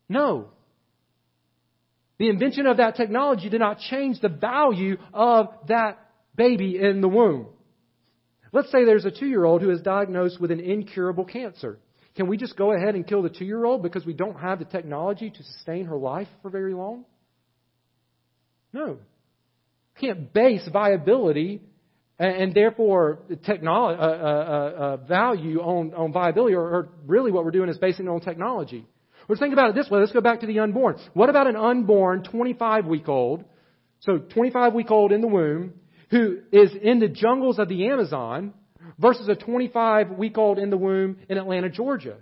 No. 0.10 0.50
The 2.18 2.30
invention 2.30 2.66
of 2.66 2.78
that 2.78 2.96
technology 2.96 3.50
did 3.50 3.60
not 3.60 3.78
change 3.78 4.20
the 4.22 4.30
value 4.30 4.98
of 5.14 5.50
that 5.68 6.00
baby 6.36 6.80
in 6.82 7.02
the 7.02 7.08
womb. 7.08 7.48
Let's 8.54 8.72
say 8.72 8.86
there's 8.86 9.06
a 9.06 9.12
two 9.12 9.28
year 9.28 9.46
old 9.46 9.62
who 9.62 9.70
is 9.70 9.82
diagnosed 9.82 10.40
with 10.40 10.52
an 10.52 10.60
incurable 10.60 11.26
cancer. 11.26 11.80
Can 12.16 12.28
we 12.28 12.38
just 12.38 12.58
go 12.58 12.74
ahead 12.74 12.96
and 12.96 13.06
kill 13.06 13.22
the 13.22 13.30
two 13.30 13.46
year 13.46 13.64
old 13.64 13.84
because 13.84 14.06
we 14.06 14.14
don't 14.14 14.40
have 14.40 14.60
the 14.60 14.66
technology 14.66 15.30
to 15.30 15.44
sustain 15.44 15.86
her 15.86 15.98
life 15.98 16.28
for 16.42 16.50
very 16.50 16.74
long? 16.74 17.06
No 18.74 18.98
can't 20.00 20.32
base 20.34 20.68
viability 20.72 21.62
and, 22.20 22.52
therefore 22.56 23.20
technology, 23.46 24.00
uh, 24.02 24.06
uh, 24.06 24.08
uh, 24.08 24.82
uh, 24.82 24.98
value 25.06 25.60
on, 25.60 25.94
on 25.94 26.12
viability, 26.12 26.56
or, 26.56 26.64
or 26.64 26.90
really 27.06 27.32
what 27.32 27.46
we're 27.46 27.52
doing 27.52 27.70
is 27.70 27.78
basing 27.78 28.08
it 28.08 28.10
on 28.10 28.22
technology. 28.22 28.88
Let's 29.30 29.40
think 29.40 29.54
about 29.54 29.70
it 29.70 29.76
this 29.76 29.88
way. 29.88 30.00
Let's 30.00 30.14
go 30.14 30.22
back 30.22 30.40
to 30.40 30.48
the 30.48 30.60
unborn. 30.60 30.98
What 31.14 31.30
about 31.30 31.46
an 31.46 31.56
unborn 31.56 32.24
25 32.24 32.88
week 32.88 33.08
old, 33.08 33.44
so 34.00 34.18
25 34.18 34.74
week 34.74 34.90
old 34.90 35.12
in 35.12 35.22
the 35.22 35.28
womb, 35.28 35.74
who 36.10 36.40
is 36.52 36.72
in 36.82 37.00
the 37.00 37.08
jungles 37.08 37.60
of 37.60 37.70
the 37.70 37.88
Amazon 37.88 38.54
versus 38.98 39.28
a 39.28 39.36
25 39.36 40.12
week 40.12 40.38
old 40.38 40.58
in 40.58 40.70
the 40.70 40.78
womb 40.78 41.18
in 41.30 41.38
Atlanta, 41.38 41.70
Georgia? 41.70 42.18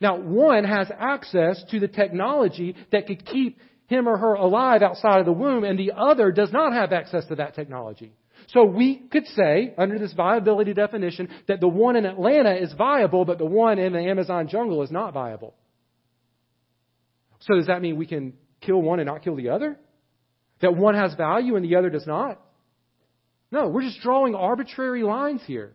Now, 0.00 0.18
one 0.18 0.64
has 0.64 0.90
access 0.96 1.62
to 1.70 1.80
the 1.80 1.88
technology 1.88 2.76
that 2.92 3.06
could 3.06 3.24
keep 3.24 3.58
him 3.86 4.08
or 4.08 4.16
her 4.16 4.34
alive 4.34 4.82
outside 4.82 5.18
of 5.18 5.26
the 5.26 5.32
womb, 5.32 5.64
and 5.64 5.78
the 5.78 5.92
other 5.96 6.30
does 6.30 6.52
not 6.52 6.72
have 6.72 6.92
access 6.92 7.24
to 7.26 7.36
that 7.36 7.54
technology. 7.54 8.12
So 8.48 8.64
we 8.64 8.96
could 8.96 9.26
say, 9.26 9.74
under 9.76 9.98
this 9.98 10.12
viability 10.12 10.72
definition, 10.72 11.28
that 11.48 11.60
the 11.60 11.68
one 11.68 11.96
in 11.96 12.06
Atlanta 12.06 12.54
is 12.54 12.72
viable, 12.74 13.24
but 13.24 13.38
the 13.38 13.44
one 13.44 13.78
in 13.78 13.92
the 13.92 14.00
Amazon 14.00 14.48
jungle 14.48 14.82
is 14.82 14.90
not 14.90 15.12
viable. 15.12 15.54
So 17.40 17.56
does 17.56 17.66
that 17.66 17.82
mean 17.82 17.96
we 17.96 18.06
can 18.06 18.34
kill 18.60 18.80
one 18.80 19.00
and 19.00 19.06
not 19.06 19.22
kill 19.22 19.36
the 19.36 19.50
other? 19.50 19.78
That 20.60 20.76
one 20.76 20.94
has 20.94 21.14
value 21.14 21.56
and 21.56 21.64
the 21.64 21.76
other 21.76 21.90
does 21.90 22.06
not? 22.06 22.40
No, 23.50 23.68
we're 23.68 23.82
just 23.82 24.00
drawing 24.00 24.34
arbitrary 24.34 25.02
lines 25.02 25.42
here. 25.46 25.74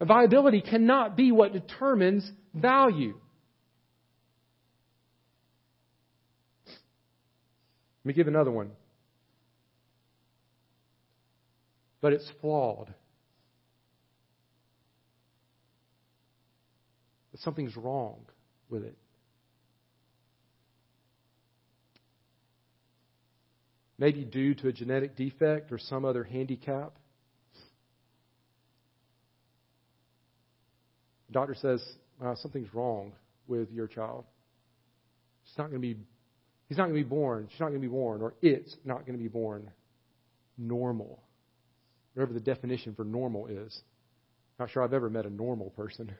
Viability 0.00 0.60
cannot 0.60 1.16
be 1.16 1.30
what 1.30 1.52
determines 1.52 2.28
value. 2.54 3.14
Let 6.66 8.08
me 8.08 8.12
give 8.14 8.26
another 8.26 8.50
one. 8.50 8.70
But 12.00 12.12
it's 12.14 12.28
flawed. 12.40 12.92
Something's 17.36 17.76
wrong 17.76 18.20
with 18.68 18.84
it. 18.84 18.96
Maybe 24.02 24.24
due 24.24 24.52
to 24.56 24.66
a 24.66 24.72
genetic 24.72 25.14
defect 25.14 25.70
or 25.70 25.78
some 25.78 26.04
other 26.04 26.24
handicap. 26.24 26.92
The 31.28 31.34
doctor 31.34 31.54
says 31.54 31.80
uh, 32.20 32.34
something's 32.34 32.74
wrong 32.74 33.12
with 33.46 33.70
your 33.70 33.86
child. 33.86 34.24
It's 35.46 35.56
not 35.56 35.70
going 35.70 35.80
to 35.80 35.94
be 35.94 36.00
He's 36.66 36.78
not 36.78 36.88
going 36.88 36.96
to 36.96 37.04
be 37.04 37.08
born. 37.08 37.46
She's 37.52 37.60
not 37.60 37.68
going 37.68 37.80
to 37.80 37.86
be 37.86 37.92
born. 37.92 38.22
Or 38.22 38.34
it's 38.42 38.74
not 38.84 39.06
going 39.06 39.16
to 39.16 39.22
be 39.22 39.28
born 39.28 39.70
normal. 40.58 41.22
Whatever 42.14 42.32
the 42.32 42.40
definition 42.40 42.96
for 42.96 43.04
normal 43.04 43.46
is. 43.46 43.78
Not 44.58 44.70
sure 44.70 44.82
I've 44.82 44.94
ever 44.94 45.10
met 45.10 45.26
a 45.26 45.30
normal 45.30 45.70
person, 45.70 46.10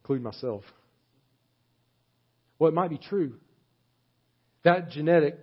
including 0.00 0.24
myself. 0.24 0.64
Well, 2.58 2.68
it 2.68 2.74
might 2.74 2.90
be 2.90 2.98
true. 2.98 3.34
That 4.64 4.90
genetic 4.90 5.38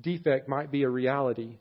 defect 0.00 0.48
might 0.48 0.70
be 0.70 0.82
a 0.82 0.88
reality. 0.88 1.58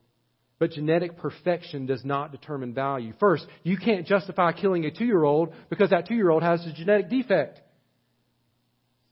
But 0.60 0.72
genetic 0.72 1.18
perfection 1.18 1.86
does 1.86 2.06
not 2.06 2.32
determine 2.32 2.74
value. 2.74 3.14
First, 3.20 3.46
you 3.64 3.78
can't 3.78 4.08
justify 4.08 4.54
killing 4.54 4.86
a 4.86 4.92
two 4.92 5.06
year 5.06 5.24
old 5.24 5.54
because 5.70 5.90
that 5.90 6.08
two 6.08 6.16
year 6.16 6.30
old 6.30 6.44
has 6.44 6.66
a 6.66 6.72
genetic 6.72 7.10
defect. 7.10 7.60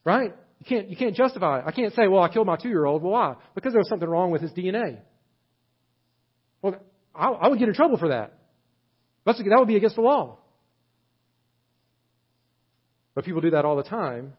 Right? 0.06 0.34
You 0.60 0.66
can't, 0.66 0.90
you 0.90 0.96
can't 0.96 1.16
justify 1.16 1.60
it. 1.60 1.66
I 1.68 1.72
can't 1.72 1.94
say, 1.94 2.08
well, 2.08 2.22
I 2.22 2.30
killed 2.30 2.48
my 2.48 2.56
two 2.56 2.70
year 2.70 2.86
old. 2.86 3.02
Well, 3.02 3.14
why? 3.14 3.36
Because 3.56 3.74
there 3.74 3.80
was 3.80 3.90
something 3.90 4.08
wrong 4.08 4.32
with 4.32 4.42
his 4.42 4.52
DNA. 4.52 5.00
Well, 6.62 6.76
I, 7.16 7.28
I 7.28 7.48
would 7.50 7.60
get 7.60 7.68
in 7.68 7.74
trouble 7.74 7.98
for 7.98 8.10
that. 8.10 8.38
That's, 9.26 9.40
that 9.40 9.56
would 9.58 9.68
be 9.68 9.76
against 9.76 9.96
the 9.96 10.04
law. 10.04 10.38
But 13.14 13.26
people 13.26 13.42
do 13.42 13.52
that 13.52 13.66
all 13.66 13.76
the 13.76 13.84
time 13.84 14.34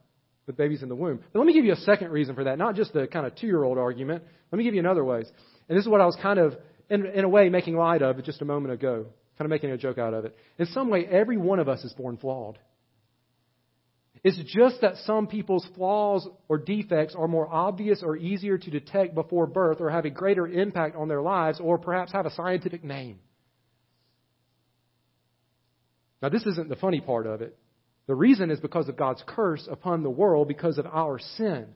with 0.46 0.56
babies 0.56 0.82
in 0.82 0.88
the 0.88 0.96
womb. 0.96 1.20
But 1.32 1.38
let 1.38 1.46
me 1.46 1.52
give 1.52 1.64
you 1.64 1.72
a 1.72 1.76
second 1.76 2.10
reason 2.10 2.34
for 2.34 2.44
that, 2.44 2.58
not 2.58 2.74
just 2.74 2.92
the 2.92 3.06
kind 3.06 3.26
of 3.26 3.34
two 3.36 3.46
year 3.46 3.62
old 3.62 3.78
argument. 3.78 4.24
Let 4.50 4.58
me 4.58 4.64
give 4.64 4.74
you 4.74 4.80
another 4.80 5.04
ways. 5.04 5.30
And 5.68 5.78
this 5.78 5.84
is 5.84 5.88
what 5.88 6.00
I 6.00 6.06
was 6.06 6.16
kind 6.20 6.38
of, 6.38 6.56
in, 6.90 7.06
in 7.06 7.24
a 7.24 7.28
way, 7.28 7.48
making 7.48 7.76
light 7.76 8.02
of 8.02 8.22
just 8.24 8.42
a 8.42 8.44
moment 8.44 8.74
ago, 8.74 9.06
kind 9.38 9.46
of 9.46 9.50
making 9.50 9.70
a 9.70 9.78
joke 9.78 9.98
out 9.98 10.14
of 10.14 10.24
it. 10.24 10.36
In 10.58 10.66
some 10.66 10.90
way, 10.90 11.06
every 11.06 11.36
one 11.36 11.58
of 11.58 11.68
us 11.68 11.84
is 11.84 11.92
born 11.92 12.16
flawed. 12.16 12.58
It's 14.24 14.38
just 14.54 14.82
that 14.82 14.96
some 14.98 15.26
people's 15.26 15.66
flaws 15.74 16.28
or 16.48 16.58
defects 16.58 17.16
are 17.16 17.26
more 17.26 17.48
obvious 17.48 18.02
or 18.04 18.16
easier 18.16 18.56
to 18.56 18.70
detect 18.70 19.16
before 19.16 19.46
birth 19.46 19.80
or 19.80 19.90
have 19.90 20.04
a 20.04 20.10
greater 20.10 20.46
impact 20.46 20.94
on 20.94 21.08
their 21.08 21.22
lives 21.22 21.58
or 21.60 21.76
perhaps 21.76 22.12
have 22.12 22.26
a 22.26 22.30
scientific 22.30 22.84
name. 22.84 23.18
Now, 26.20 26.28
this 26.28 26.46
isn't 26.46 26.68
the 26.68 26.76
funny 26.76 27.00
part 27.00 27.26
of 27.26 27.42
it. 27.42 27.58
The 28.12 28.16
reason 28.16 28.50
is 28.50 28.60
because 28.60 28.90
of 28.90 28.98
God's 28.98 29.24
curse 29.26 29.66
upon 29.72 30.02
the 30.02 30.10
world 30.10 30.46
because 30.46 30.76
of 30.76 30.84
our 30.84 31.18
sin. 31.18 31.68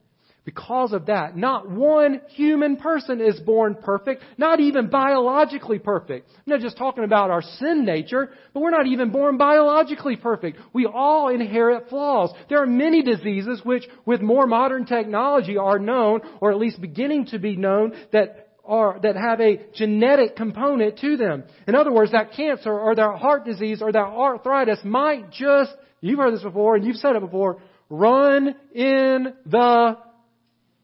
Because 0.45 0.93
of 0.93 1.07
that, 1.07 1.35
not 1.35 1.71
one 1.71 2.21
human 2.29 2.77
person 2.77 3.23
is 3.23 3.41
born 3.41 3.75
perfect, 3.75 4.23
not 4.37 4.61
even 4.61 4.91
biologically 4.91 5.79
perfect. 5.79 6.29
I'm 6.29 6.43
not 6.45 6.61
just 6.61 6.77
talking 6.77 7.05
about 7.05 7.31
our 7.31 7.41
sin 7.41 7.87
nature, 7.87 8.29
but 8.53 8.61
we're 8.61 8.71
not 8.71 8.87
even 8.87 9.13
born 9.13 9.39
biologically 9.39 10.17
perfect. 10.17 10.59
We 10.75 10.85
all 10.85 11.31
inherit 11.31 11.89
flaws. 11.89 12.35
There 12.51 12.63
are 12.63 12.67
many 12.67 13.03
diseases 13.03 13.63
which, 13.65 13.85
with 14.05 14.21
more 14.21 14.47
modern 14.47 14.85
technology, 14.85 15.57
are 15.57 15.79
known, 15.79 16.21
or 16.43 16.51
at 16.51 16.59
least 16.59 16.83
beginning 16.83 17.29
to 17.29 17.39
be 17.39 17.57
known, 17.57 17.95
that 18.13 18.46
are, 18.67 18.99
that 19.03 19.17
have 19.17 19.41
a 19.41 19.61
genetic 19.75 20.37
component 20.37 20.99
to 21.01 21.17
them. 21.17 21.45
In 21.67 21.75
other 21.75 21.93
words, 21.93 22.13
that 22.13 22.33
cancer 22.33 22.73
or 22.73 22.95
that 22.95 23.19
heart 23.19 23.45
disease 23.45 23.83
or 23.83 23.93
that 23.93 23.99
arthritis 23.99 24.81
might 24.85 25.31
just, 25.31 25.73
you've 26.01 26.19
heard 26.19 26.35
this 26.35 26.43
before 26.43 26.77
and 26.77 26.85
you've 26.85 26.97
said 26.97 27.17
it 27.17 27.21
before, 27.21 27.61
run 27.89 28.55
in 28.75 29.35
the 29.47 29.97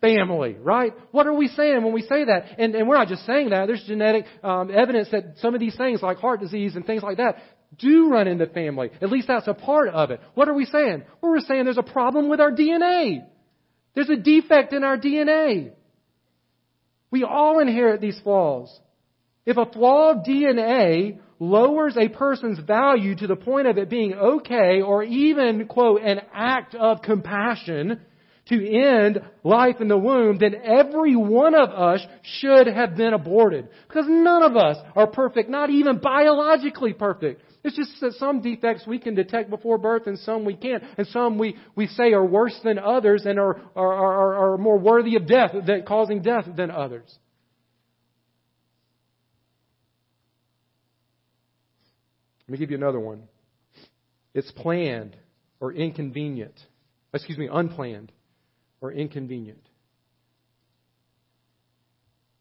family, 0.00 0.56
right? 0.60 0.92
What 1.12 1.26
are 1.26 1.34
we 1.34 1.48
saying 1.48 1.82
when 1.82 1.92
we 1.92 2.02
say 2.02 2.24
that? 2.24 2.58
And, 2.58 2.74
and 2.74 2.88
we're 2.88 2.96
not 2.96 3.08
just 3.08 3.24
saying 3.24 3.50
that. 3.50 3.66
There's 3.66 3.84
genetic 3.86 4.24
um, 4.42 4.70
evidence 4.70 5.08
that 5.12 5.36
some 5.38 5.54
of 5.54 5.60
these 5.60 5.76
things, 5.76 6.02
like 6.02 6.18
heart 6.18 6.40
disease 6.40 6.76
and 6.76 6.84
things 6.84 7.02
like 7.02 7.18
that, 7.18 7.36
do 7.78 8.10
run 8.10 8.28
in 8.28 8.38
the 8.38 8.46
family. 8.46 8.90
At 9.00 9.10
least 9.10 9.28
that's 9.28 9.48
a 9.48 9.54
part 9.54 9.88
of 9.88 10.10
it. 10.10 10.20
What 10.34 10.48
are 10.48 10.54
we 10.54 10.66
saying? 10.66 11.04
Well, 11.20 11.32
we're 11.32 11.40
saying 11.40 11.64
there's 11.64 11.78
a 11.78 11.82
problem 11.82 12.28
with 12.28 12.40
our 12.40 12.52
DNA. 12.52 13.24
There's 13.94 14.10
a 14.10 14.16
defect 14.16 14.72
in 14.72 14.84
our 14.84 14.98
DNA. 14.98 15.72
We 17.12 17.22
all 17.22 17.60
inherit 17.60 18.00
these 18.00 18.18
flaws. 18.20 18.76
If 19.46 19.56
a 19.56 19.66
flawed 19.66 20.24
DNA 20.26 21.20
lowers 21.38 21.96
a 21.96 22.08
person's 22.08 22.58
value 22.58 23.14
to 23.16 23.26
the 23.28 23.36
point 23.36 23.68
of 23.68 23.78
it 23.78 23.88
being 23.88 24.14
okay 24.14 24.82
or 24.82 25.04
even, 25.04 25.66
quote, 25.66 26.02
an 26.02 26.22
act 26.32 26.74
of 26.74 27.02
compassion, 27.02 28.00
to 28.46 28.76
end 28.76 29.20
life 29.44 29.76
in 29.80 29.88
the 29.88 29.96
womb, 29.96 30.38
then 30.38 30.56
every 30.64 31.14
one 31.14 31.54
of 31.54 31.70
us 31.70 32.04
should 32.22 32.66
have 32.66 32.96
been 32.96 33.14
aborted. 33.14 33.68
Because 33.86 34.06
none 34.08 34.42
of 34.42 34.56
us 34.56 34.76
are 34.96 35.06
perfect, 35.06 35.48
not 35.48 35.70
even 35.70 35.98
biologically 35.98 36.92
perfect. 36.92 37.42
It's 37.64 37.76
just 37.76 38.00
that 38.00 38.14
some 38.14 38.40
defects 38.40 38.86
we 38.86 38.98
can 38.98 39.14
detect 39.14 39.48
before 39.48 39.78
birth 39.78 40.06
and 40.06 40.18
some 40.18 40.44
we 40.44 40.54
can't. 40.54 40.82
And 40.98 41.06
some 41.08 41.38
we, 41.38 41.56
we 41.76 41.86
say 41.86 42.12
are 42.12 42.24
worse 42.24 42.58
than 42.64 42.78
others 42.78 43.22
and 43.24 43.38
are, 43.38 43.60
are, 43.76 43.92
are, 43.92 44.54
are 44.54 44.58
more 44.58 44.78
worthy 44.78 45.14
of 45.14 45.28
death, 45.28 45.52
than, 45.64 45.84
causing 45.86 46.22
death 46.22 46.44
than 46.56 46.72
others. 46.72 47.16
Let 52.48 52.52
me 52.52 52.58
give 52.58 52.72
you 52.72 52.76
another 52.76 53.00
one. 53.00 53.22
It's 54.34 54.50
planned 54.50 55.16
or 55.60 55.72
inconvenient. 55.72 56.54
Excuse 57.14 57.38
me, 57.38 57.48
unplanned 57.50 58.10
or 58.80 58.90
inconvenient. 58.92 59.64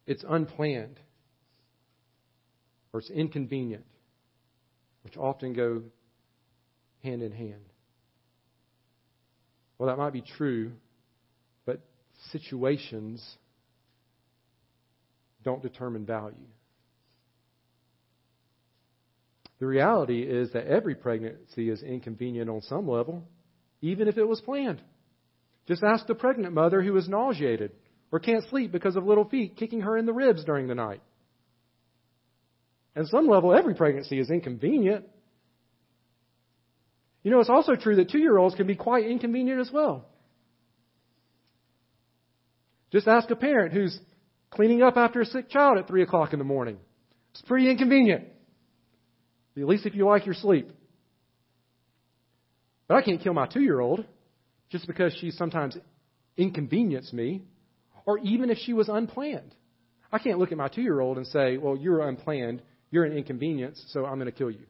It's 0.08 0.26
unplanned 0.28 1.00
or 2.92 3.00
it's 3.02 3.10
inconvenient, 3.10 3.86
which 5.04 5.18
often 5.18 5.54
go 5.54 5.84
hand 7.04 7.22
in 7.22 7.32
hand. 7.32 7.66
Well, 9.78 9.90
that 9.90 9.98
might 9.98 10.14
be 10.14 10.22
true, 10.22 10.74
but 11.66 11.82
situations 12.32 13.24
don't 15.44 15.62
determine 15.62 16.06
value. 16.06 16.36
The 19.60 19.68
reality 19.68 20.24
is 20.24 20.52
that 20.54 20.68
every 20.68 20.96
pregnancy 20.96 21.70
is 21.70 21.84
inconvenient 21.84 22.50
on 22.50 22.62
some 22.62 22.88
level, 22.88 23.24
even 23.82 24.08
if 24.08 24.18
it 24.18 24.28
was 24.28 24.42
planned. 24.42 24.82
Just 25.68 25.84
ask 25.84 26.08
the 26.08 26.16
pregnant 26.16 26.54
mother 26.54 26.82
who 26.82 26.96
is 26.98 27.08
nauseated 27.08 27.72
or 28.12 28.20
can't 28.20 28.44
sleep 28.50 28.72
because 28.72 28.96
of 28.96 29.06
little 29.06 29.26
feet 29.26 29.58
kicking 29.58 29.82
her 29.82 29.98
in 29.98 30.06
the 30.06 30.14
ribs 30.14 30.44
during 30.46 30.68
the 30.68 30.76
night. 30.76 31.02
And 32.96 33.08
some 33.08 33.28
level, 33.28 33.54
every 33.54 33.76
pregnancy 33.76 34.20
is 34.20 34.30
inconvenient. 34.30 35.06
You 37.24 37.32
know, 37.32 37.40
it's 37.40 37.50
also 37.50 37.76
true 37.76 37.96
that 37.98 38.10
two 38.10 38.20
year 38.20 38.38
olds 38.38 38.56
can 38.56 38.68
be 38.68 38.76
quite 38.76 39.06
inconvenient 39.06 39.62
as 39.62 39.72
well. 39.72 40.08
Just 42.92 43.08
ask 43.08 43.30
a 43.30 43.36
parent 43.36 43.74
who's 43.74 43.98
cleaning 44.50 44.82
up 44.82 44.98
after 44.98 45.22
a 45.22 45.26
sick 45.26 45.50
child 45.50 45.78
at 45.78 45.88
3 45.88 46.04
o'clock 46.04 46.34
in 46.34 46.40
the 46.40 46.46
morning. 46.46 46.78
It's 47.32 47.42
pretty 47.44 47.70
inconvenient. 47.70 48.26
At 49.56 49.68
least 49.68 49.86
if 49.86 49.96
you 49.96 50.06
like 50.06 50.26
your 50.26 50.36
sleep. 50.36 50.70
But 52.88 52.96
I 52.96 53.02
can't 53.02 53.22
kill 53.22 53.34
my 53.34 53.48
two 53.48 53.62
year 53.62 53.80
old 53.80 54.06
just 54.70 54.88
because 54.88 55.16
she 55.20 55.32
sometimes 55.32 55.78
inconvenienced 56.38 57.14
me, 57.14 57.44
or 58.06 58.20
even 58.20 58.50
if 58.50 58.58
she 58.58 58.74
was 58.74 58.90
unplanned. 58.90 59.54
I 60.12 60.20
can't 60.20 60.40
look 60.40 60.52
at 60.52 60.58
my 60.58 60.68
two 60.68 60.82
year 60.82 61.00
old 61.00 61.18
and 61.18 61.28
say, 61.28 61.58
Well, 61.58 61.78
you're 61.78 62.08
unplanned. 62.08 62.62
You're 62.92 63.06
an 63.06 63.14
inconvenience, 63.14 63.82
so 63.88 64.06
I'm 64.06 64.16
going 64.16 64.26
to 64.26 64.38
kill 64.38 64.52
you. 64.52 64.66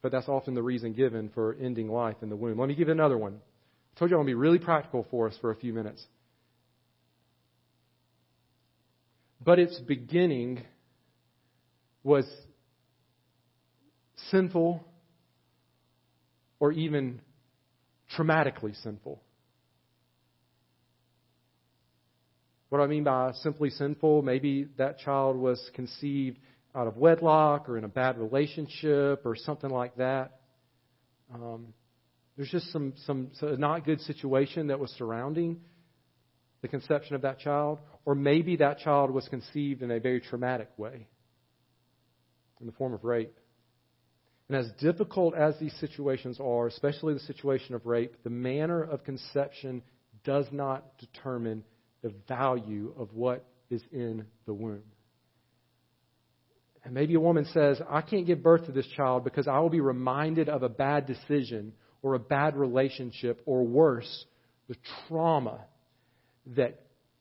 But 0.00 0.12
that's 0.12 0.28
often 0.28 0.54
the 0.54 0.62
reason 0.62 0.94
given 0.94 1.30
for 1.34 1.56
ending 1.60 1.88
life 1.88 2.16
in 2.22 2.28
the 2.28 2.36
womb. 2.36 2.58
Let 2.58 2.68
me 2.68 2.74
give 2.74 2.88
you 2.88 2.92
another 2.92 3.18
one. 3.18 3.34
I 3.34 3.98
told 3.98 4.10
you 4.10 4.16
I'm 4.16 4.24
going 4.24 4.28
to 4.28 4.30
be 4.30 4.34
really 4.34 4.58
practical 4.58 5.06
for 5.10 5.28
us 5.28 5.36
for 5.40 5.50
a 5.50 5.56
few 5.56 5.72
minutes. 5.72 6.04
But 9.44 9.58
its 9.58 9.78
beginning 9.78 10.62
was 12.04 12.26
sinful 14.30 14.84
or 16.60 16.72
even 16.72 17.20
traumatically 18.16 18.80
sinful. 18.82 19.20
What 22.72 22.78
do 22.78 22.84
I 22.84 22.86
mean 22.86 23.04
by 23.04 23.32
simply 23.42 23.68
sinful? 23.68 24.22
Maybe 24.22 24.66
that 24.78 24.98
child 25.00 25.36
was 25.36 25.60
conceived 25.74 26.38
out 26.74 26.86
of 26.86 26.96
wedlock 26.96 27.68
or 27.68 27.76
in 27.76 27.84
a 27.84 27.88
bad 27.88 28.16
relationship 28.16 29.26
or 29.26 29.36
something 29.36 29.68
like 29.68 29.94
that. 29.96 30.40
Um, 31.34 31.74
there's 32.34 32.48
just 32.48 32.72
some, 32.72 32.94
some 33.04 33.30
not 33.42 33.84
good 33.84 34.00
situation 34.00 34.68
that 34.68 34.80
was 34.80 34.90
surrounding 34.92 35.60
the 36.62 36.68
conception 36.68 37.14
of 37.14 37.20
that 37.20 37.40
child. 37.40 37.78
Or 38.06 38.14
maybe 38.14 38.56
that 38.56 38.78
child 38.78 39.10
was 39.10 39.28
conceived 39.28 39.82
in 39.82 39.90
a 39.90 40.00
very 40.00 40.22
traumatic 40.22 40.70
way 40.78 41.08
in 42.58 42.64
the 42.64 42.72
form 42.72 42.94
of 42.94 43.04
rape. 43.04 43.38
And 44.48 44.56
as 44.56 44.72
difficult 44.80 45.34
as 45.34 45.58
these 45.58 45.74
situations 45.74 46.40
are, 46.40 46.68
especially 46.68 47.12
the 47.12 47.20
situation 47.20 47.74
of 47.74 47.84
rape, 47.84 48.14
the 48.24 48.30
manner 48.30 48.82
of 48.82 49.04
conception 49.04 49.82
does 50.24 50.46
not 50.50 50.96
determine 50.96 51.64
the 52.02 52.12
value 52.28 52.92
of 52.98 53.12
what 53.14 53.44
is 53.70 53.82
in 53.92 54.26
the 54.46 54.52
womb. 54.52 54.82
And 56.84 56.94
maybe 56.94 57.14
a 57.14 57.20
woman 57.20 57.46
says, 57.46 57.80
I 57.88 58.00
can't 58.00 58.26
give 58.26 58.42
birth 58.42 58.66
to 58.66 58.72
this 58.72 58.86
child 58.96 59.24
because 59.24 59.46
I 59.46 59.60
will 59.60 59.70
be 59.70 59.80
reminded 59.80 60.48
of 60.48 60.62
a 60.62 60.68
bad 60.68 61.06
decision 61.06 61.72
or 62.02 62.14
a 62.14 62.18
bad 62.18 62.56
relationship 62.56 63.40
or 63.46 63.64
worse, 63.64 64.24
the 64.68 64.76
trauma 65.06 65.60
that 66.56 66.80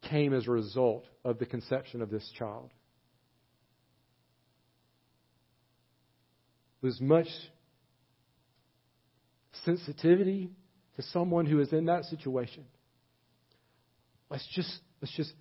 came 0.10 0.34
as 0.34 0.48
a 0.48 0.52
result 0.52 1.06
of 1.24 1.38
the 1.38 1.46
conception 1.46 2.02
of 2.02 2.10
this 2.10 2.28
child. 2.38 2.72
There's 6.82 7.00
much 7.00 7.28
sensitivity 9.64 10.50
to 10.96 11.04
someone 11.04 11.46
who 11.46 11.60
is 11.60 11.72
in 11.72 11.86
that 11.86 12.06
situation. 12.06 12.66
Let's 14.32 14.48
just, 14.56 14.74
let's 15.02 15.16
just 15.16 15.34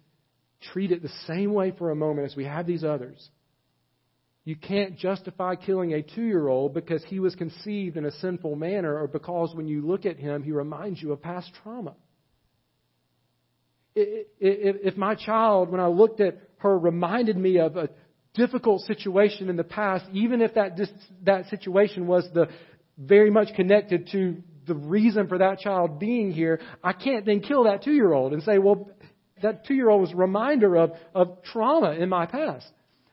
treat 0.72 0.90
it 0.90 1.00
the 1.00 1.12
same 1.28 1.54
way 1.54 1.72
for 1.78 1.90
a 1.90 1.94
moment 1.94 2.26
as 2.26 2.36
we 2.36 2.44
have 2.44 2.66
these 2.66 2.82
others. 2.82 3.30
You 4.44 4.56
can't 4.56 4.98
justify 4.98 5.54
killing 5.54 5.94
a 5.94 6.02
two 6.02 6.24
year 6.24 6.48
old 6.48 6.74
because 6.74 7.04
he 7.04 7.20
was 7.20 7.36
conceived 7.36 7.96
in 7.96 8.04
a 8.04 8.10
sinful 8.10 8.56
manner 8.56 8.98
or 8.98 9.06
because 9.06 9.54
when 9.54 9.68
you 9.68 9.86
look 9.86 10.06
at 10.06 10.16
him, 10.16 10.42
he 10.42 10.50
reminds 10.50 11.00
you 11.00 11.12
of 11.12 11.22
past 11.22 11.50
trauma. 11.62 11.94
If 13.94 14.96
my 14.96 15.14
child, 15.14 15.70
when 15.70 15.80
I 15.80 15.86
looked 15.86 16.20
at 16.20 16.38
her, 16.58 16.76
reminded 16.76 17.36
me 17.36 17.58
of 17.58 17.76
a 17.76 17.90
difficult 18.34 18.82
situation 18.82 19.48
in 19.48 19.56
the 19.56 19.64
past, 19.64 20.04
even 20.12 20.40
if 20.40 20.54
that, 20.54 20.78
that 21.24 21.46
situation 21.46 22.06
was 22.06 22.28
the, 22.34 22.48
very 22.98 23.30
much 23.30 23.48
connected 23.54 24.08
to 24.12 24.42
the 24.70 24.76
reason 24.76 25.26
for 25.26 25.38
that 25.38 25.58
child 25.58 25.98
being 25.98 26.30
here, 26.30 26.60
I 26.82 26.92
can't 26.92 27.26
then 27.26 27.40
kill 27.40 27.64
that 27.64 27.82
two 27.82 27.92
year 27.92 28.12
old 28.12 28.32
and 28.32 28.42
say, 28.42 28.58
well, 28.58 28.88
that 29.42 29.66
two 29.66 29.74
year 29.74 29.90
old 29.90 30.00
was 30.00 30.12
a 30.12 30.16
reminder 30.16 30.76
of, 30.76 30.92
of 31.12 31.42
trauma 31.42 31.90
in 31.92 32.08
my 32.08 32.26
past. 32.26 32.70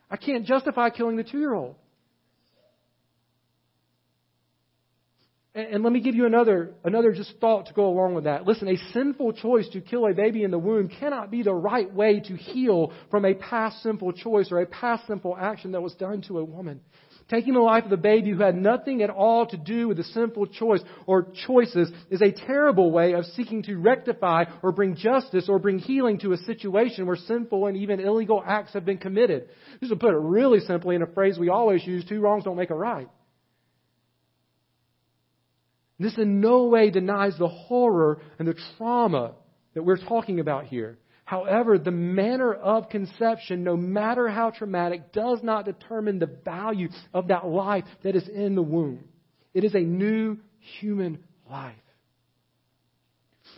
I 0.10 0.18
can't 0.18 0.46
justify 0.46 0.92
killing 0.92 1.18
the 1.18 1.24
two 1.24 1.40
year 1.40 1.56
old. 1.56 1.76
And 5.56 5.82
let 5.82 5.92
me 5.92 6.02
give 6.02 6.14
you 6.14 6.28
another, 6.28 6.76
another 6.84 7.12
just 7.14 7.34
thought 7.42 7.66
to 7.66 7.74
go 7.74 7.88
along 7.88 8.14
with 8.14 8.26
that. 8.26 8.46
Listen, 8.46 8.68
a 8.68 8.78
sinful 8.94 9.34
choice 9.34 9.68
to 9.70 9.82
kill 9.82 10.06
a 10.06 10.14
baby 10.14 10.44
in 10.44 10.52
the 10.52 10.60
womb 10.60 10.88
cannot 10.88 11.32
be 11.32 11.42
the 11.42 11.54
right 11.54 11.92
way 11.92 12.20
to 12.20 12.36
heal 12.36 12.94
from 13.10 13.26
a 13.26 13.34
past 13.34 13.82
sinful 13.82 14.14
choice 14.14 14.52
or 14.52 14.60
a 14.60 14.68
past 14.68 15.08
sinful 15.08 15.36
action 15.36 15.72
that 15.72 15.82
was 15.82 15.96
done 15.96 16.22
to 16.28 16.38
a 16.38 16.44
woman. 16.44 16.80
Taking 17.30 17.56
the 17.56 17.60
life 17.60 17.84
of 17.84 17.90
the 17.90 17.98
baby 17.98 18.30
who 18.30 18.42
had 18.42 18.56
nothing 18.56 19.02
at 19.02 19.10
all 19.10 19.46
to 19.48 19.58
do 19.58 19.90
with 19.90 19.98
the 19.98 20.04
sinful 20.04 20.48
choice 20.48 20.80
or 21.06 21.28
choices 21.46 21.92
is 22.10 22.22
a 22.22 22.32
terrible 22.32 22.90
way 22.90 23.14
of 23.14 23.26
seeking 23.26 23.64
to 23.64 23.76
rectify 23.76 24.46
or 24.64 24.72
bring 24.72 24.96
justice 24.96 25.50
or 25.50 25.60
bring 25.60 25.80
healing 25.80 26.20
to 26.20 26.32
a 26.32 26.38
situation 26.38 27.06
where 27.06 27.18
sinful 27.18 27.68
and 27.68 27.76
even 27.76 28.00
illegal 28.00 28.42
acts 28.46 28.74
have 28.74 28.86
been 28.86 28.98
committed. 28.98 29.50
Just 29.82 29.92
to 29.92 29.98
put 29.98 30.14
it 30.14 30.18
really 30.18 30.62
simply 30.62 30.96
in 30.96 31.02
a 31.02 31.08
phrase 31.08 31.38
we 31.38 31.50
always 31.50 31.86
use, 31.86 32.06
two 32.06 32.22
wrongs 32.22 32.46
don't 32.46 32.56
make 32.56 32.70
a 32.70 32.76
right. 32.76 33.10
This 36.00 36.18
in 36.18 36.40
no 36.40 36.68
way 36.68 36.92
denies 36.92 37.38
the 37.38 37.50
horror 37.50 38.22
and 38.40 38.48
the 38.48 38.56
trauma 38.78 39.34
that 39.74 39.84
we're 39.84 39.98
talking 39.98 40.40
about 40.40 40.66
here. 40.66 40.98
However, 41.28 41.78
the 41.78 41.92
manner 41.92 42.54
of 42.54 42.88
conception, 42.88 43.66
no 43.66 43.76
matter 43.76 44.30
how 44.30 44.50
traumatic, 44.50 45.12
does 45.12 45.40
not 45.44 45.66
determine 45.66 46.20
the 46.20 46.32
value 46.46 46.88
of 47.14 47.28
that 47.28 47.46
life 47.46 47.84
that 48.04 48.16
is 48.16 48.30
in 48.30 48.56
the 48.56 48.62
womb. 48.62 49.04
It 49.54 49.66
is 49.66 49.76
a 49.76 49.82
new 49.82 50.38
human 50.80 51.22
life. 51.52 51.76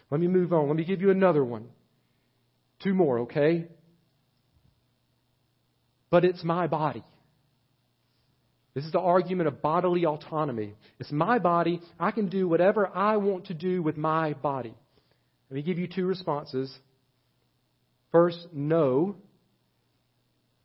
Let 0.09 0.19
me 0.19 0.27
move 0.27 0.51
on. 0.51 0.65
Let 0.65 0.77
me 0.77 0.83
give 0.83 1.01
you 1.01 1.11
another 1.11 1.45
one. 1.45 1.67
Two 2.81 2.95
more, 2.95 3.19
okay? 3.19 3.67
But 6.09 6.25
it's 6.25 6.43
my 6.43 6.65
body. 6.65 7.03
This 8.73 8.83
is 8.83 8.91
the 8.91 8.99
argument 8.99 9.47
of 9.47 9.61
bodily 9.61 10.07
autonomy. 10.07 10.73
It's 10.97 11.11
my 11.11 11.37
body. 11.37 11.81
I 11.99 12.09
can 12.09 12.29
do 12.29 12.47
whatever 12.47 12.87
I 12.87 13.17
want 13.17 13.45
to 13.45 13.53
do 13.53 13.83
with 13.83 13.95
my 13.95 14.33
body. 14.33 14.73
Let 15.51 15.55
me 15.55 15.61
give 15.61 15.77
you 15.77 15.85
two 15.85 16.07
responses. 16.07 16.75
First, 18.11 18.47
know 18.53 19.15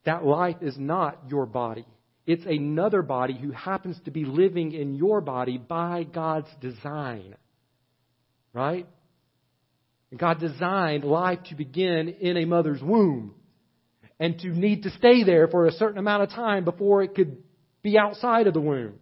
that 0.05 0.24
life 0.24 0.57
is 0.61 0.76
not 0.78 1.24
your 1.28 1.47
body. 1.47 1.86
It's 2.26 2.47
another 2.47 3.03
body 3.03 3.34
who 3.34 3.51
happens 3.51 3.99
to 4.07 4.11
be 4.11 4.24
living 4.24 4.72
in 4.72 4.95
your 4.95 5.20
body 5.20 5.59
by 5.59 6.05
God's 6.05 6.49
design. 6.61 7.34
Right? 8.53 8.86
God 10.16 10.40
designed 10.40 11.05
life 11.05 11.40
to 11.51 11.55
begin 11.55 12.09
in 12.20 12.36
a 12.36 12.45
mother's 12.45 12.82
womb. 12.82 13.34
and 14.18 14.38
to 14.38 14.49
need 14.49 14.84
to 14.84 14.90
stay 14.90 15.24
there 15.24 15.49
for 15.49 15.66
a 15.66 15.72
certain 15.72 15.99
amount 15.99 16.22
of 16.22 16.30
time 16.30 16.64
before 16.64 17.03
it 17.03 17.14
could 17.14 17.36
be 17.82 17.99
outside 17.99 18.47
of 18.47 18.55
the 18.55 18.61
womb. 18.61 18.95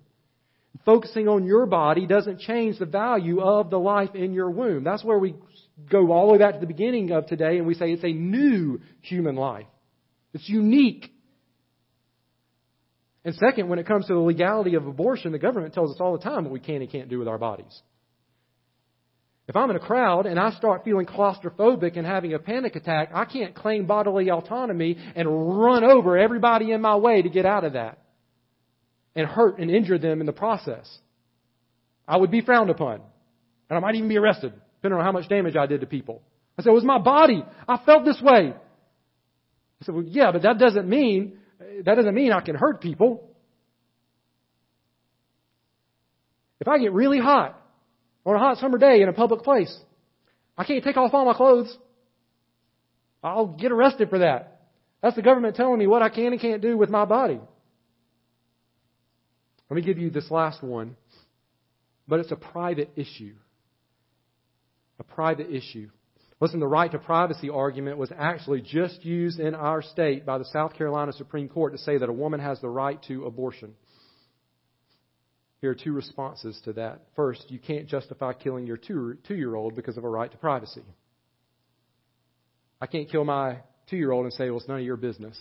Focusing 0.84 1.28
on 1.28 1.44
your 1.44 1.66
body 1.66 2.06
doesn't 2.06 2.40
change 2.40 2.78
the 2.78 2.86
value 2.86 3.40
of 3.40 3.70
the 3.70 3.78
life 3.78 4.14
in 4.14 4.32
your 4.32 4.50
womb. 4.50 4.84
That's 4.84 5.04
where 5.04 5.18
we 5.18 5.34
go 5.90 6.12
all 6.12 6.26
the 6.26 6.32
way 6.32 6.38
back 6.38 6.54
to 6.54 6.60
the 6.60 6.66
beginning 6.66 7.10
of 7.12 7.26
today 7.26 7.58
and 7.58 7.66
we 7.66 7.74
say 7.74 7.92
it's 7.92 8.04
a 8.04 8.12
new 8.12 8.80
human 9.00 9.36
life. 9.36 9.66
It's 10.34 10.48
unique. 10.48 11.12
And 13.24 13.34
second, 13.36 13.68
when 13.68 13.78
it 13.78 13.86
comes 13.86 14.06
to 14.06 14.14
the 14.14 14.20
legality 14.20 14.74
of 14.74 14.86
abortion, 14.86 15.32
the 15.32 15.38
government 15.38 15.74
tells 15.74 15.94
us 15.94 16.00
all 16.00 16.16
the 16.16 16.24
time 16.24 16.44
what 16.44 16.52
we 16.52 16.60
can 16.60 16.82
and 16.82 16.90
can't 16.90 17.08
do 17.08 17.18
with 17.18 17.28
our 17.28 17.38
bodies. 17.38 17.82
If 19.48 19.56
I'm 19.56 19.70
in 19.70 19.76
a 19.76 19.80
crowd 19.80 20.26
and 20.26 20.38
I 20.38 20.52
start 20.52 20.84
feeling 20.84 21.06
claustrophobic 21.06 21.96
and 21.96 22.06
having 22.06 22.32
a 22.32 22.38
panic 22.38 22.76
attack, 22.76 23.10
I 23.12 23.24
can't 23.24 23.54
claim 23.54 23.86
bodily 23.86 24.30
autonomy 24.30 24.96
and 25.14 25.58
run 25.58 25.84
over 25.84 26.16
everybody 26.16 26.70
in 26.72 26.80
my 26.80 26.96
way 26.96 27.22
to 27.22 27.28
get 27.28 27.44
out 27.44 27.64
of 27.64 27.72
that 27.72 27.98
and 29.14 29.26
hurt 29.26 29.58
and 29.58 29.70
injure 29.70 29.98
them 29.98 30.20
in 30.20 30.26
the 30.26 30.32
process. 30.32 30.88
I 32.06 32.16
would 32.16 32.30
be 32.30 32.40
frowned 32.40 32.70
upon. 32.70 33.00
And 33.68 33.76
I 33.76 33.80
might 33.80 33.94
even 33.94 34.08
be 34.08 34.18
arrested, 34.18 34.52
depending 34.82 34.98
on 34.98 35.04
how 35.04 35.12
much 35.12 35.28
damage 35.28 35.54
I 35.54 35.66
did 35.66 35.82
to 35.82 35.86
people. 35.86 36.22
I 36.58 36.62
said, 36.62 36.70
it 36.70 36.74
was 36.74 36.82
my 36.82 36.98
body. 36.98 37.44
I 37.68 37.78
felt 37.86 38.04
this 38.04 38.20
way. 38.20 38.52
I 38.52 39.84
said, 39.84 39.94
well, 39.94 40.04
yeah, 40.04 40.32
but 40.32 40.42
that 40.42 40.58
doesn't 40.58 40.88
mean, 40.88 41.38
that 41.84 41.94
doesn't 41.94 42.14
mean 42.14 42.32
I 42.32 42.40
can 42.40 42.56
hurt 42.56 42.80
people. 42.80 43.30
If 46.60 46.66
I 46.66 46.78
get 46.78 46.92
really 46.92 47.20
hot 47.20 47.60
on 48.26 48.34
a 48.34 48.38
hot 48.40 48.58
summer 48.58 48.76
day 48.76 49.02
in 49.02 49.08
a 49.08 49.12
public 49.12 49.42
place, 49.42 49.72
I 50.58 50.64
can't 50.64 50.82
take 50.82 50.96
off 50.96 51.14
all 51.14 51.24
my 51.24 51.34
clothes. 51.34 51.76
I'll 53.22 53.46
get 53.46 53.70
arrested 53.70 54.10
for 54.10 54.18
that. 54.18 54.62
That's 55.00 55.14
the 55.14 55.22
government 55.22 55.54
telling 55.54 55.78
me 55.78 55.86
what 55.86 56.02
I 56.02 56.08
can 56.08 56.32
and 56.32 56.40
can't 56.40 56.60
do 56.60 56.76
with 56.76 56.90
my 56.90 57.04
body. 57.04 57.38
Let 59.70 59.76
me 59.76 59.82
give 59.82 59.98
you 59.98 60.10
this 60.10 60.28
last 60.28 60.60
one, 60.60 60.96
but 62.08 62.18
it's 62.18 62.32
a 62.32 62.36
private 62.36 62.90
issue. 62.96 63.34
A 65.02 65.14
private 65.14 65.50
issue. 65.50 65.90
Listen, 66.40 66.60
the 66.60 66.66
right 66.68 66.90
to 66.92 66.98
privacy 67.00 67.50
argument 67.50 67.98
was 67.98 68.12
actually 68.16 68.60
just 68.60 69.04
used 69.04 69.40
in 69.40 69.56
our 69.56 69.82
state 69.82 70.24
by 70.24 70.38
the 70.38 70.44
South 70.44 70.74
Carolina 70.74 71.12
Supreme 71.12 71.48
Court 71.48 71.72
to 71.72 71.78
say 71.78 71.98
that 71.98 72.08
a 72.08 72.12
woman 72.12 72.38
has 72.38 72.60
the 72.60 72.68
right 72.68 73.02
to 73.08 73.24
abortion. 73.24 73.74
Here 75.60 75.72
are 75.72 75.74
two 75.74 75.92
responses 75.92 76.60
to 76.66 76.74
that. 76.74 77.00
First, 77.16 77.46
you 77.48 77.58
can't 77.58 77.88
justify 77.88 78.32
killing 78.32 78.64
your 78.64 78.76
two 78.76 79.16
year 79.28 79.56
old 79.56 79.74
because 79.74 79.96
of 79.96 80.04
a 80.04 80.08
right 80.08 80.30
to 80.30 80.36
privacy. 80.36 80.84
I 82.80 82.86
can't 82.86 83.10
kill 83.10 83.24
my 83.24 83.58
two 83.90 83.96
year 83.96 84.12
old 84.12 84.24
and 84.24 84.32
say, 84.34 84.50
well, 84.50 84.58
it's 84.60 84.68
none 84.68 84.78
of 84.78 84.84
your 84.84 84.96
business. 84.96 85.36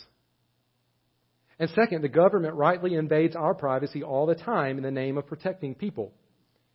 And 1.59 1.70
second, 1.70 2.01
the 2.01 2.09
government 2.09 2.55
rightly 2.55 2.95
invades 2.95 3.36
our 3.36 3.53
privacy 3.53 4.01
all 4.01 4.26
the 4.26 4.34
time 4.34 4.78
in 4.78 4.84
the 4.84 4.89
name 4.89 5.20
of 5.20 5.28
protecting 5.28 5.76
people. 5.76 6.14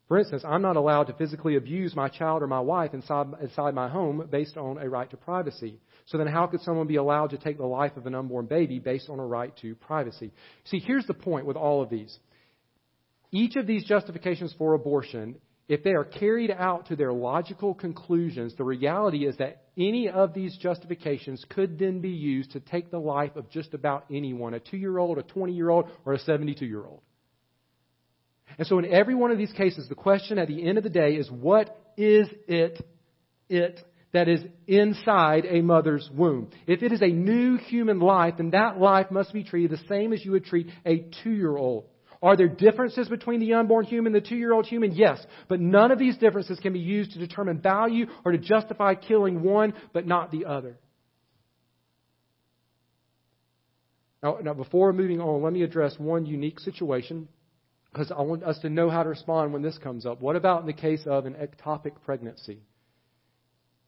For 0.09 0.19
instance, 0.19 0.45
I'm 0.47 0.63
not 0.63 0.77
allowed 0.77 1.05
to 1.05 1.15
physically 1.15 1.57
abuse 1.57 1.97
my 1.97 2.09
child 2.09 2.43
or 2.43 2.47
my 2.47 2.61
wife 2.61 2.95
inside, 2.95 3.27
inside 3.43 3.75
my 3.75 3.89
home 3.89 4.29
based 4.31 4.57
on 4.57 4.79
a 4.79 4.89
right 4.89 5.11
to 5.11 5.17
privacy. 5.17 5.81
So 6.07 6.17
then 6.17 6.29
how 6.29 6.47
could 6.47 6.61
someone 6.61 6.87
be 6.87 6.97
allowed 6.97 7.31
to 7.31 7.39
take 7.39 7.59
the 7.59 7.67
life 7.67 7.97
of 7.97 8.07
an 8.07 8.15
unborn 8.15 8.47
baby 8.47 8.79
based 8.79 9.11
on 9.11 9.19
a 9.19 9.27
right 9.27 9.57
to 9.63 9.75
privacy? 9.75 10.33
See, 10.67 10.79
here's 10.79 11.07
the 11.07 11.15
point 11.15 11.47
with 11.47 11.57
all 11.57 11.83
of 11.83 11.91
these. 11.91 12.17
Each 13.33 13.57
of 13.57 13.67
these 13.67 13.85
justifications 13.85 14.55
for 14.57 14.75
abortion 14.75 15.37
if 15.69 15.83
they 15.83 15.91
are 15.91 16.05
carried 16.05 16.53
out 16.53 16.87
to 16.87 16.97
their 16.97 17.13
logical 17.13 17.75
conclusions, 17.75 18.55
the 18.57 18.65
reality 18.65 19.27
is 19.27 19.37
that 19.39 19.65
any 19.77 20.09
of 20.09 20.33
these 20.33 20.57
justifications 20.59 21.45
could 21.49 21.79
then 21.79 22.01
be 22.01 22.11
used 22.11 22.53
to 22.53 22.61
take 22.61 22.91
the 22.91 23.01
life 23.01 23.35
of 23.35 23.51
just 23.51 23.75
about 23.75 24.05
anyone 24.11 24.55
a 24.55 24.61
two 24.61 24.77
year 24.77 24.99
old, 24.99 25.19
a 25.19 25.25
20 25.25 25.53
year 25.53 25.71
old, 25.71 25.91
or 26.05 26.13
a 26.13 26.19
72 26.21 26.65
year 26.65 26.85
old. 26.85 27.01
And 28.59 28.67
so, 28.67 28.79
in 28.79 28.87
every 28.87 29.15
one 29.15 29.31
of 29.31 29.39
these 29.39 29.53
cases, 29.53 29.89
the 29.89 29.95
question 29.95 30.39
at 30.39 30.49
the 30.49 30.67
end 30.67 30.79
of 30.79 30.85
the 30.85 30.91
day 30.91 31.17
is 31.17 31.31
what 31.31 31.77
is 31.97 32.29
it, 32.49 32.81
it 33.49 33.81
that 34.13 34.29
is 34.29 34.41
inside 34.67 35.45
a 35.47 35.61
mother's 35.61 36.09
womb? 36.15 36.51
If 36.67 36.83
it 36.83 36.93
is 36.93 37.03
a 37.03 37.09
new 37.09 37.57
human 37.57 38.01
life, 38.01 38.35
then 38.39 38.51
that 38.51 38.79
life 38.79 39.11
must 39.11 39.33
be 39.33 39.45
treated 39.45 39.73
the 39.73 39.87
same 39.89 40.13
as 40.13 40.25
you 40.25 40.33
would 40.33 40.47
treat 40.47 40.69
a 40.87 41.05
two 41.23 41.33
year 41.33 41.57
old. 41.57 41.85
Are 42.23 42.35
there 42.35 42.49
differences 42.49 43.09
between 43.09 43.41
the 43.41 43.53
unborn 43.55 43.85
human 43.85 44.15
and 44.15 44.25
the 44.25 44.27
two 44.27 44.37
year 44.37 44.55
old 44.55 44.67
human? 44.67 44.93
Yes. 44.93 45.25
But 45.49 45.61
none 45.61 45.91
of 45.91 45.99
these 45.99 46.17
differences 46.17 46.59
can 46.61 46.73
be 46.73 46.79
used 46.79 47.13
to 47.13 47.19
determine 47.19 47.61
value 47.61 48.07
or 48.25 48.33
to 48.33 48.39
justify 48.39 48.95
killing 48.95 49.43
one 49.43 49.75
but 49.93 50.07
not 50.07 50.31
the 50.31 50.47
other. 50.47 50.79
Now, 54.23 54.39
now 54.43 54.55
before 54.55 54.95
moving 54.95 55.21
on, 55.21 55.43
let 55.43 55.53
me 55.53 55.63
address 55.63 55.95
one 55.99 56.25
unique 56.25 56.59
situation 56.61 57.29
because 57.97 58.13
I 58.13 58.21
want 58.21 58.45
us 58.45 58.59
to 58.59 58.69
know 58.69 58.91
how 58.91 59.03
to 59.03 59.09
respond 59.09 59.55
when 59.55 59.63
this 59.63 59.79
comes 59.79 60.05
up. 60.05 60.21
What 60.21 60.37
about 60.37 60.61
in 60.61 60.67
the 60.67 60.75
case 60.75 61.03
of 61.07 61.25
an 61.25 61.35
ectopic 61.35 61.93
pregnancy? 62.05 62.61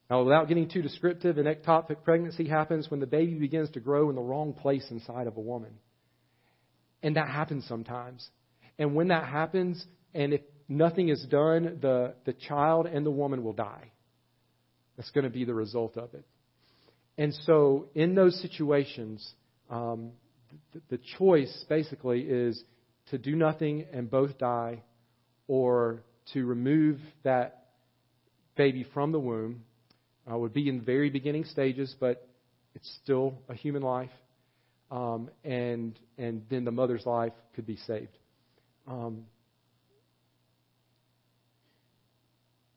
Now, 0.08 0.22
without 0.22 0.48
getting 0.48 0.70
too 0.70 0.80
descriptive, 0.80 1.36
an 1.36 1.44
ectopic 1.44 2.04
pregnancy 2.04 2.48
happens 2.48 2.90
when 2.90 3.00
the 3.00 3.06
baby 3.06 3.34
begins 3.34 3.70
to 3.72 3.80
grow 3.80 4.08
in 4.08 4.16
the 4.16 4.22
wrong 4.22 4.54
place 4.54 4.86
inside 4.90 5.26
of 5.26 5.36
a 5.36 5.40
woman. 5.40 5.72
And 7.02 7.16
that 7.16 7.28
happens 7.28 7.66
sometimes. 7.68 8.26
And 8.78 8.94
when 8.94 9.08
that 9.08 9.24
happens, 9.24 9.84
and 10.14 10.32
if 10.32 10.40
nothing 10.70 11.10
is 11.10 11.22
done, 11.26 11.78
the, 11.82 12.14
the 12.24 12.32
child 12.32 12.86
and 12.86 13.04
the 13.04 13.10
woman 13.10 13.44
will 13.44 13.52
die. 13.52 13.92
That's 14.96 15.10
going 15.10 15.24
to 15.24 15.30
be 15.30 15.44
the 15.44 15.54
result 15.54 15.98
of 15.98 16.14
it. 16.14 16.24
And 17.18 17.34
so, 17.44 17.88
in 17.94 18.14
those 18.14 18.40
situations, 18.40 19.34
um, 19.68 20.12
the, 20.72 20.96
the 20.96 21.00
choice 21.18 21.66
basically 21.68 22.22
is 22.22 22.64
to 23.10 23.18
do 23.18 23.34
nothing 23.34 23.86
and 23.92 24.10
both 24.10 24.38
die, 24.38 24.82
or 25.46 26.02
to 26.32 26.44
remove 26.44 27.00
that 27.22 27.66
baby 28.56 28.84
from 28.94 29.12
the 29.12 29.20
womb. 29.20 29.64
Uh, 30.30 30.36
would 30.36 30.52
be 30.52 30.68
in 30.68 30.82
very 30.82 31.08
beginning 31.08 31.44
stages, 31.44 31.96
but 31.98 32.28
it's 32.74 32.98
still 33.02 33.38
a 33.48 33.54
human 33.54 33.80
life 33.80 34.10
um, 34.90 35.30
and 35.44 35.98
and 36.16 36.42
then 36.50 36.64
the 36.64 36.70
mother's 36.70 37.04
life 37.06 37.32
could 37.54 37.66
be 37.66 37.76
saved. 37.76 38.16
Um, 38.86 39.24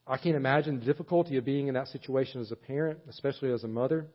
I 0.05 0.17
can't 0.17 0.35
imagine 0.35 0.79
the 0.79 0.85
difficulty 0.85 1.37
of 1.37 1.45
being 1.45 1.67
in 1.67 1.75
that 1.75 1.87
situation 1.87 2.41
as 2.41 2.51
a 2.51 2.55
parent, 2.55 2.99
especially 3.07 3.51
as 3.51 3.63
a 3.63 3.67
mother. 3.67 4.07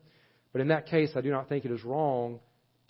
But 0.52 0.60
in 0.60 0.68
that 0.68 0.86
case, 0.86 1.10
I 1.14 1.20
do 1.20 1.30
not 1.30 1.48
think 1.48 1.64
it 1.64 1.70
is 1.70 1.84
wrong 1.84 2.40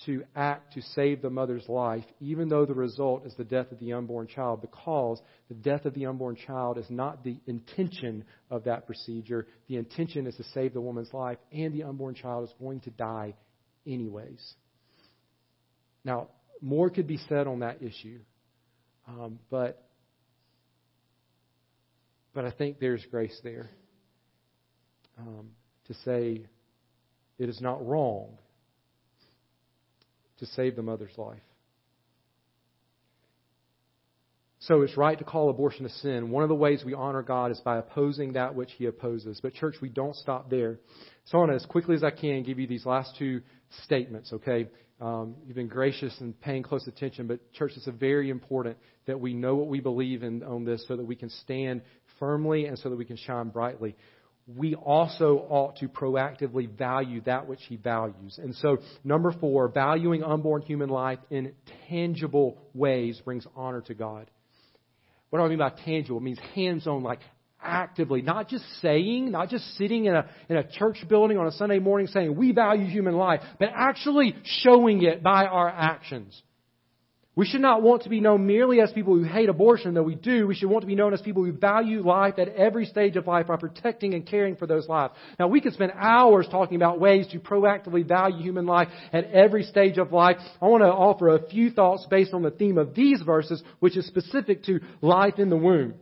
to 0.05 0.25
act 0.35 0.75
to 0.75 0.83
save 0.83 1.23
the 1.23 1.31
mother's 1.31 1.69
life, 1.69 2.05
even 2.21 2.49
though 2.49 2.67
the 2.67 2.75
result 2.75 3.25
is 3.25 3.35
the 3.37 3.45
death 3.45 3.73
of 3.73 3.79
the 3.79 3.95
unborn 3.95 4.27
child, 4.27 4.61
because 4.61 5.21
the 5.49 5.55
death 5.55 5.87
of 5.87 5.95
the 5.95 6.07
unborn 6.07 6.37
child 6.37 6.77
is 6.77 6.87
not 6.91 7.25
the 7.25 7.39
intention 7.47 8.25
of 8.51 8.65
that 8.65 8.87
procedure. 8.87 9.47
The 9.69 9.77
intention 9.77 10.27
is 10.27 10.37
to 10.37 10.45
save 10.53 10.75
the 10.75 10.81
woman's 10.81 11.13
life, 11.15 11.39
and 11.51 11.73
the 11.73 11.85
unborn 11.85 12.15
child 12.15 12.45
is 12.45 12.55
going 12.61 12.81
to 12.81 12.91
die 12.91 13.35
anyways. 13.87 14.55
Now, 16.05 16.29
more 16.61 16.91
could 16.91 17.07
be 17.07 17.19
said 17.29 17.47
on 17.47 17.61
that 17.61 17.83
issue, 17.83 18.21
um, 19.09 19.39
but 19.51 19.83
but 22.35 22.45
I 22.45 22.51
think 22.51 22.79
there's 22.79 23.05
grace 23.11 23.39
there 23.43 23.71
um, 25.19 25.49
to 25.87 25.95
say 26.05 26.45
it 27.39 27.49
is 27.49 27.61
not 27.63 27.85
wrong 27.87 28.37
to 30.39 30.47
save 30.47 30.77
the 30.77 30.83
mother's 30.83 31.17
life. 31.17 31.41
So 34.61 34.83
it's 34.83 34.97
right 34.97 35.19
to 35.19 35.25
call 35.25 35.49
abortion 35.49 35.87
a 35.87 35.89
sin. 35.89 36.31
One 36.31 36.43
of 36.43 36.49
the 36.49 36.55
ways 36.55 36.83
we 36.85 36.93
honor 36.93 37.23
God 37.23 37.53
is 37.53 37.61
by 37.61 37.79
opposing 37.79 38.33
that 38.33 38.55
which 38.55 38.71
He 38.77 38.87
opposes. 38.87 39.39
But, 39.41 39.55
church, 39.55 39.77
we 39.81 39.89
don't 39.89 40.17
stop 40.17 40.51
there. 40.51 40.81
So 41.27 41.39
I 41.39 41.41
want 41.41 41.53
to, 41.53 41.57
as 41.57 41.67
quickly 41.67 41.95
as 41.95 42.03
I 42.03 42.11
can, 42.11 42.43
give 42.43 42.59
you 42.59 42.67
these 42.67 42.85
last 42.85 43.15
two 43.17 43.43
statements, 43.85 44.33
okay? 44.33 44.69
Um, 45.01 45.37
you've 45.47 45.57
been 45.57 45.69
gracious 45.69 46.15
and 46.21 46.39
paying 46.41 46.63
close 46.63 46.87
attention, 46.89 47.27
but 47.27 47.53
church, 47.53 47.73
it's 47.77 47.87
very 47.87 48.31
important 48.31 48.79
that 49.07 49.21
we 49.21 49.35
know 49.35 49.55
what 49.55 49.69
we 49.69 49.79
believe 49.79 50.23
in 50.23 50.43
on 50.43 50.65
this 50.65 50.85
so 50.89 50.97
that 50.97 51.05
we 51.05 51.17
can 51.17 51.29
stand 51.31 51.83
firmly 52.19 52.65
and 52.65 52.79
so 52.79 52.89
that 52.89 52.97
we 52.97 53.05
can 53.05 53.17
shine 53.17 53.51
brightly. 53.51 53.95
We 54.47 54.77
also 54.77 55.45
ought 55.49 55.77
to 55.79 55.89
proactively 55.89 56.71
value 56.71 57.21
that 57.23 57.49
which 57.49 57.61
he 57.69 57.77
values. 57.77 58.39
And 58.41 58.55
so, 58.55 58.79
number 59.03 59.33
four, 59.33 59.69
valuing 59.69 60.23
unborn 60.23 60.63
human 60.63 60.89
life 60.89 61.19
in 61.31 61.53
tangible 61.89 62.57
ways 62.73 63.21
brings 63.25 63.45
honor 63.57 63.81
to 63.83 63.95
God. 63.95 64.31
What 65.31 65.41
do 65.41 65.45
I 65.45 65.49
mean 65.49 65.59
by 65.59 65.71
tangible? 65.71 66.19
It 66.19 66.23
means 66.23 66.39
hands 66.55 66.87
on, 66.87 67.03
like 67.03 67.19
actively, 67.61 68.23
not 68.23 68.49
just 68.49 68.65
saying, 68.81 69.33
not 69.33 69.49
just 69.49 69.65
sitting 69.77 70.05
in 70.05 70.15
a, 70.15 70.29
in 70.49 70.57
a 70.57 70.65
church 70.65 70.99
building 71.09 71.39
on 71.39 71.47
a 71.49 71.53
Sunday 71.53 71.81
morning 71.81 72.07
saying, 72.07 72.37
we 72.37 72.53
value 72.53 72.87
human 72.87 73.17
life, 73.17 73.41
but 73.59 73.71
actually 73.75 74.37
showing 74.45 75.03
it 75.03 75.23
by 75.23 75.47
our 75.47 75.69
actions. 75.69 76.41
We 77.37 77.45
should 77.45 77.61
not 77.61 77.83
want 77.83 78.05
to 78.05 78.09
be 78.09 78.21
known 78.21 78.47
merely 78.47 78.81
as 78.81 78.91
people 78.93 79.15
who 79.15 79.23
hate 79.23 79.51
abortion, 79.51 79.93
though 79.93 80.03
we 80.03 80.15
do. 80.15 80.47
We 80.47 80.55
should 80.55 80.71
want 80.71 80.81
to 80.85 80.87
be 80.87 80.95
known 80.95 81.13
as 81.13 81.21
people 81.21 81.45
who 81.45 81.53
value 81.53 82.01
life 82.01 82.39
at 82.39 82.49
every 82.49 82.87
stage 82.87 83.17
of 83.17 83.27
life 83.27 83.49
by 83.49 83.57
protecting 83.57 84.15
and 84.15 84.27
caring 84.27 84.57
for 84.57 84.67
those 84.67 84.89
lives. 84.89 85.13
Now, 85.39 85.49
we 85.49 85.61
could 85.61 85.75
spend 85.75 85.93
hours 85.95 86.49
talking 86.51 86.77
about 86.77 86.99
ways 86.99 87.27
to 87.33 87.39
proactively 87.39 88.09
value 88.09 88.43
human 88.43 88.65
life 88.65 88.89
at 89.13 89.31
every 89.33 89.65
stage 89.65 89.99
of 89.99 90.13
life. 90.13 90.39
I 90.63 90.67
want 90.67 90.83
to 90.83 90.89
offer 90.89 91.29
a 91.29 91.47
few 91.47 91.71
thoughts 91.71 92.07
based 92.09 92.33
on 92.33 92.43
the 92.43 92.51
theme 92.51 92.79
of 92.79 92.95
these 92.95 93.21
verses, 93.21 93.63
which 93.81 93.99
is 93.99 94.07
specific 94.07 94.65
to 94.65 94.81
life 95.03 95.39
in 95.39 95.51
the 95.51 95.59
womb. 95.59 95.93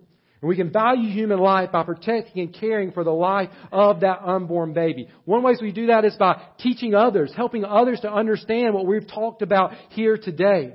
And 0.40 0.48
we 0.48 0.54
can 0.54 0.70
value 0.70 1.10
human 1.10 1.40
life 1.40 1.72
by 1.72 1.82
protecting 1.82 2.42
and 2.42 2.54
caring 2.54 2.92
for 2.92 3.02
the 3.02 3.10
life 3.10 3.50
of 3.72 4.00
that 4.00 4.20
unborn 4.24 4.72
baby. 4.72 5.08
One 5.24 5.42
way 5.42 5.54
we 5.60 5.72
do 5.72 5.86
that 5.86 6.04
is 6.04 6.14
by 6.14 6.40
teaching 6.60 6.94
others, 6.94 7.32
helping 7.34 7.64
others 7.64 7.98
to 8.02 8.12
understand 8.12 8.72
what 8.72 8.86
we've 8.86 9.08
talked 9.08 9.42
about 9.42 9.72
here 9.88 10.16
today. 10.16 10.74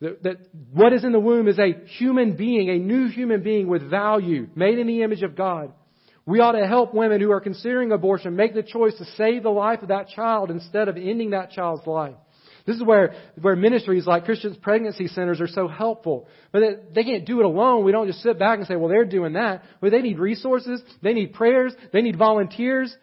That, 0.00 0.22
that 0.22 0.36
what 0.72 0.92
is 0.92 1.04
in 1.04 1.12
the 1.12 1.20
womb 1.20 1.48
is 1.48 1.58
a 1.58 1.74
human 1.98 2.36
being, 2.36 2.70
a 2.70 2.78
new 2.78 3.08
human 3.08 3.42
being 3.42 3.66
with 3.66 3.88
value, 3.88 4.48
made 4.54 4.78
in 4.78 4.86
the 4.86 5.02
image 5.02 5.22
of 5.22 5.34
God. 5.34 5.72
We 6.24 6.40
ought 6.40 6.52
to 6.52 6.66
help 6.66 6.94
women 6.94 7.20
who 7.20 7.32
are 7.32 7.40
considering 7.40 7.90
abortion 7.90 8.36
make 8.36 8.54
the 8.54 8.62
choice 8.62 8.94
to 8.98 9.04
save 9.16 9.42
the 9.42 9.50
life 9.50 9.82
of 9.82 9.88
that 9.88 10.08
child 10.08 10.50
instead 10.50 10.88
of 10.88 10.96
ending 10.96 11.30
that 11.30 11.50
child's 11.50 11.86
life. 11.86 12.14
This 12.66 12.76
is 12.76 12.82
where, 12.82 13.14
where 13.40 13.56
ministries 13.56 14.06
like 14.06 14.26
Crisis 14.26 14.54
Pregnancy 14.60 15.08
Centers 15.08 15.40
are 15.40 15.48
so 15.48 15.68
helpful. 15.68 16.28
But 16.52 16.60
they, 16.60 16.74
they 16.94 17.04
can't 17.04 17.24
do 17.26 17.40
it 17.40 17.46
alone. 17.46 17.82
We 17.82 17.92
don't 17.92 18.06
just 18.06 18.22
sit 18.22 18.38
back 18.38 18.58
and 18.58 18.68
say, 18.68 18.76
well, 18.76 18.90
they're 18.90 19.06
doing 19.06 19.32
that. 19.32 19.62
But 19.80 19.90
they 19.90 20.02
need 20.02 20.18
resources. 20.18 20.82
They 21.02 21.14
need 21.14 21.32
prayers. 21.32 21.74
They 21.94 22.02
need 22.02 22.18
volunteers. 22.18 22.94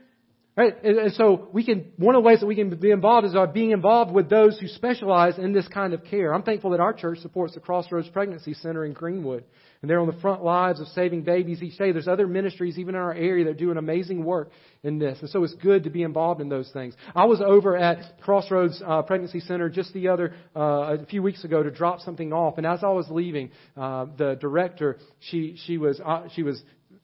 Right? 0.58 0.74
And 0.86 1.12
so 1.16 1.50
we 1.52 1.66
can, 1.66 1.92
one 1.98 2.16
of 2.16 2.24
the 2.24 2.26
ways 2.26 2.40
that 2.40 2.46
we 2.46 2.56
can 2.56 2.70
be 2.78 2.92
involved 2.92 3.28
is 3.28 3.34
by 3.34 3.46
being 3.46 3.72
involved 3.72 4.14
with 4.14 4.30
those 4.30 4.58
who 4.58 4.68
specialize 4.68 5.38
in 5.38 5.52
this 5.52 5.68
kind 5.68 5.94
of 5.94 6.06
care. 6.06 6.34
I'm 6.34 6.44
thankful 6.44 6.72
that 6.72 6.80
our 6.80 6.94
church 6.94 7.18
supports 7.20 7.56
the 7.56 7.60
Crossroads 7.60 8.08
Pregnancy 8.08 8.54
Center 8.54 8.86
in 8.86 8.94
Greenwood. 8.94 9.44
And 9.82 9.90
they're 9.90 10.00
on 10.00 10.08
the 10.08 10.20
front 10.22 10.46
lines 10.46 10.80
of 10.80 10.88
saving 10.88 11.24
babies 11.24 11.62
each 11.62 11.78
day. 11.78 11.92
There's 11.92 12.08
other 12.08 12.26
ministries 12.26 12.80
even 12.80 12.96
in 12.96 13.02
our 13.02 13.14
area 13.14 13.44
that 13.46 13.58
do 13.58 13.70
an 13.70 13.78
amazing 13.78 14.24
work 14.24 14.50
in 14.82 14.98
this. 14.98 15.20
And 15.20 15.30
so 15.30 15.44
it's 15.44 15.54
good 15.56 15.84
to 15.84 15.90
be 15.90 16.04
involved 16.04 16.40
in 16.40 16.48
those 16.48 16.72
things. 16.72 16.96
I 17.14 17.26
was 17.26 17.42
over 17.42 17.76
at 17.76 18.22
Crossroads 18.22 18.82
uh, 18.84 19.02
Pregnancy 19.02 19.42
Center 19.42 19.68
just 19.68 19.92
the 19.94 20.08
other, 20.08 20.36
uh, 20.56 20.96
a 21.02 21.06
few 21.06 21.22
weeks 21.22 21.44
ago 21.44 21.64
to 21.64 21.70
drop 21.70 22.00
something 22.00 22.32
off. 22.32 22.58
And 22.58 22.66
as 22.66 22.82
I 22.82 22.90
was 22.92 23.08
leaving, 23.10 23.52
uh, 23.76 24.06
the 24.18 24.38
director, 24.40 25.00
she, 25.20 25.58
she 25.66 25.78
was, 25.78 26.00
uh, 26.00 26.30
she 26.34 26.44
was 26.44 26.64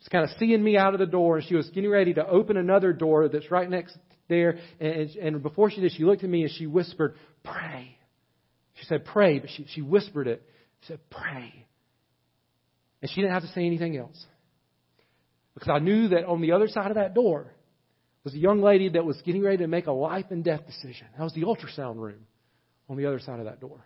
kind 0.09 0.23
of 0.23 0.31
seeing 0.39 0.63
me 0.63 0.77
out 0.77 0.93
of 0.93 0.99
the 0.99 1.05
door, 1.05 1.37
and 1.37 1.47
she 1.47 1.55
was 1.55 1.69
getting 1.69 1.89
ready 1.89 2.13
to 2.15 2.27
open 2.27 2.57
another 2.57 2.93
door 2.93 3.27
that's 3.29 3.51
right 3.51 3.69
next 3.69 3.97
there. 4.29 4.57
And, 4.79 5.09
and 5.09 5.43
before 5.43 5.69
she 5.69 5.81
did, 5.81 5.91
she 5.91 6.03
looked 6.03 6.23
at 6.23 6.29
me 6.29 6.43
and 6.43 6.51
she 6.51 6.67
whispered, 6.67 7.15
"Pray." 7.43 7.97
She 8.75 8.85
said, 8.85 9.05
"Pray," 9.05 9.39
but 9.39 9.49
she 9.49 9.65
she 9.69 9.81
whispered 9.81 10.27
it. 10.27 10.41
She 10.81 10.87
said, 10.87 10.99
"Pray," 11.09 11.67
and 13.01 13.11
she 13.11 13.21
didn't 13.21 13.33
have 13.33 13.43
to 13.43 13.49
say 13.49 13.65
anything 13.65 13.97
else 13.97 14.25
because 15.53 15.69
I 15.69 15.79
knew 15.79 16.09
that 16.09 16.25
on 16.25 16.41
the 16.41 16.53
other 16.53 16.67
side 16.67 16.89
of 16.89 16.95
that 16.95 17.13
door 17.13 17.53
was 18.23 18.33
a 18.33 18.37
young 18.37 18.61
lady 18.61 18.89
that 18.89 19.05
was 19.05 19.21
getting 19.23 19.43
ready 19.43 19.57
to 19.57 19.67
make 19.67 19.87
a 19.87 19.91
life 19.91 20.25
and 20.29 20.43
death 20.43 20.65
decision. 20.65 21.07
That 21.17 21.23
was 21.23 21.33
the 21.33 21.41
ultrasound 21.41 21.97
room 21.97 22.25
on 22.89 22.97
the 22.97 23.05
other 23.05 23.19
side 23.19 23.39
of 23.39 23.45
that 23.45 23.59
door. 23.59 23.85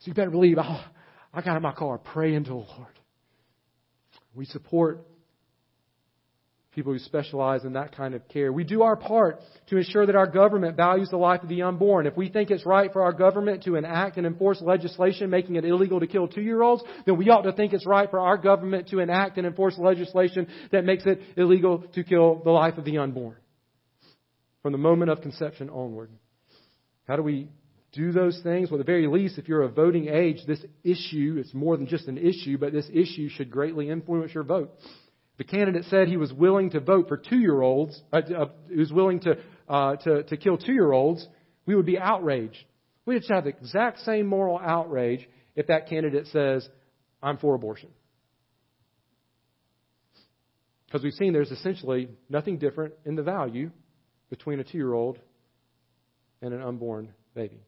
So 0.00 0.08
you 0.08 0.14
better 0.14 0.30
believe 0.30 0.56
oh, 0.58 0.84
I 1.32 1.42
got 1.42 1.56
in 1.56 1.62
my 1.62 1.72
car 1.72 1.98
praying 1.98 2.44
to 2.44 2.50
the 2.50 2.56
Lord. 2.56 2.99
We 4.34 4.44
support 4.44 5.06
people 6.72 6.92
who 6.92 6.98
specialize 7.00 7.64
in 7.64 7.72
that 7.72 7.96
kind 7.96 8.14
of 8.14 8.26
care. 8.28 8.52
We 8.52 8.62
do 8.62 8.82
our 8.82 8.94
part 8.94 9.40
to 9.68 9.76
ensure 9.76 10.06
that 10.06 10.14
our 10.14 10.28
government 10.28 10.76
values 10.76 11.08
the 11.10 11.16
life 11.16 11.42
of 11.42 11.48
the 11.48 11.62
unborn. 11.62 12.06
If 12.06 12.16
we 12.16 12.28
think 12.28 12.50
it's 12.50 12.64
right 12.64 12.92
for 12.92 13.02
our 13.02 13.12
government 13.12 13.64
to 13.64 13.74
enact 13.74 14.18
and 14.18 14.26
enforce 14.26 14.62
legislation 14.62 15.30
making 15.30 15.56
it 15.56 15.64
illegal 15.64 15.98
to 16.00 16.06
kill 16.06 16.28
two 16.28 16.42
year 16.42 16.62
olds, 16.62 16.82
then 17.06 17.16
we 17.16 17.28
ought 17.28 17.42
to 17.42 17.52
think 17.52 17.72
it's 17.72 17.86
right 17.86 18.08
for 18.08 18.20
our 18.20 18.36
government 18.36 18.88
to 18.88 19.00
enact 19.00 19.36
and 19.36 19.46
enforce 19.46 19.76
legislation 19.78 20.46
that 20.70 20.84
makes 20.84 21.04
it 21.06 21.20
illegal 21.36 21.84
to 21.94 22.04
kill 22.04 22.40
the 22.44 22.50
life 22.50 22.78
of 22.78 22.84
the 22.84 22.98
unborn. 22.98 23.36
From 24.62 24.72
the 24.72 24.78
moment 24.78 25.10
of 25.10 25.22
conception 25.22 25.70
onward. 25.70 26.10
How 27.08 27.16
do 27.16 27.22
we 27.22 27.48
do 27.92 28.12
those 28.12 28.40
things? 28.42 28.70
Well, 28.70 28.80
at 28.80 28.86
the 28.86 28.92
very 28.92 29.06
least, 29.06 29.38
if 29.38 29.48
you're 29.48 29.62
of 29.62 29.74
voting 29.74 30.08
age, 30.08 30.38
this 30.46 30.64
issue, 30.84 31.36
it's 31.38 31.52
more 31.52 31.76
than 31.76 31.86
just 31.86 32.06
an 32.06 32.18
issue, 32.18 32.56
but 32.58 32.72
this 32.72 32.88
issue 32.92 33.28
should 33.28 33.50
greatly 33.50 33.88
influence 33.90 34.32
your 34.32 34.44
vote. 34.44 34.72
The 35.38 35.44
candidate 35.44 35.84
said 35.88 36.06
he 36.06 36.16
was 36.16 36.32
willing 36.32 36.70
to 36.70 36.80
vote 36.80 37.08
for 37.08 37.16
two-year-olds, 37.16 38.00
uh, 38.12 38.16
uh, 38.16 38.46
he 38.68 38.76
was 38.76 38.92
willing 38.92 39.20
to, 39.20 39.38
uh, 39.68 39.96
to, 39.96 40.22
to 40.24 40.36
kill 40.36 40.58
two-year-olds, 40.58 41.26
we 41.66 41.74
would 41.74 41.86
be 41.86 41.98
outraged. 41.98 42.58
We 43.06 43.14
would 43.14 43.24
have 43.28 43.44
the 43.44 43.50
exact 43.50 44.00
same 44.00 44.26
moral 44.26 44.58
outrage 44.58 45.28
if 45.56 45.66
that 45.68 45.88
candidate 45.88 46.26
says, 46.28 46.68
I'm 47.22 47.38
for 47.38 47.54
abortion. 47.54 47.88
Because 50.86 51.02
we've 51.02 51.14
seen 51.14 51.32
there's 51.32 51.50
essentially 51.50 52.08
nothing 52.28 52.58
different 52.58 52.94
in 53.04 53.14
the 53.14 53.22
value 53.22 53.70
between 54.28 54.60
a 54.60 54.64
two 54.64 54.78
year 54.78 54.92
old 54.92 55.18
and 56.42 56.52
an 56.52 56.62
unborn 56.62 57.14
baby. 57.34 57.60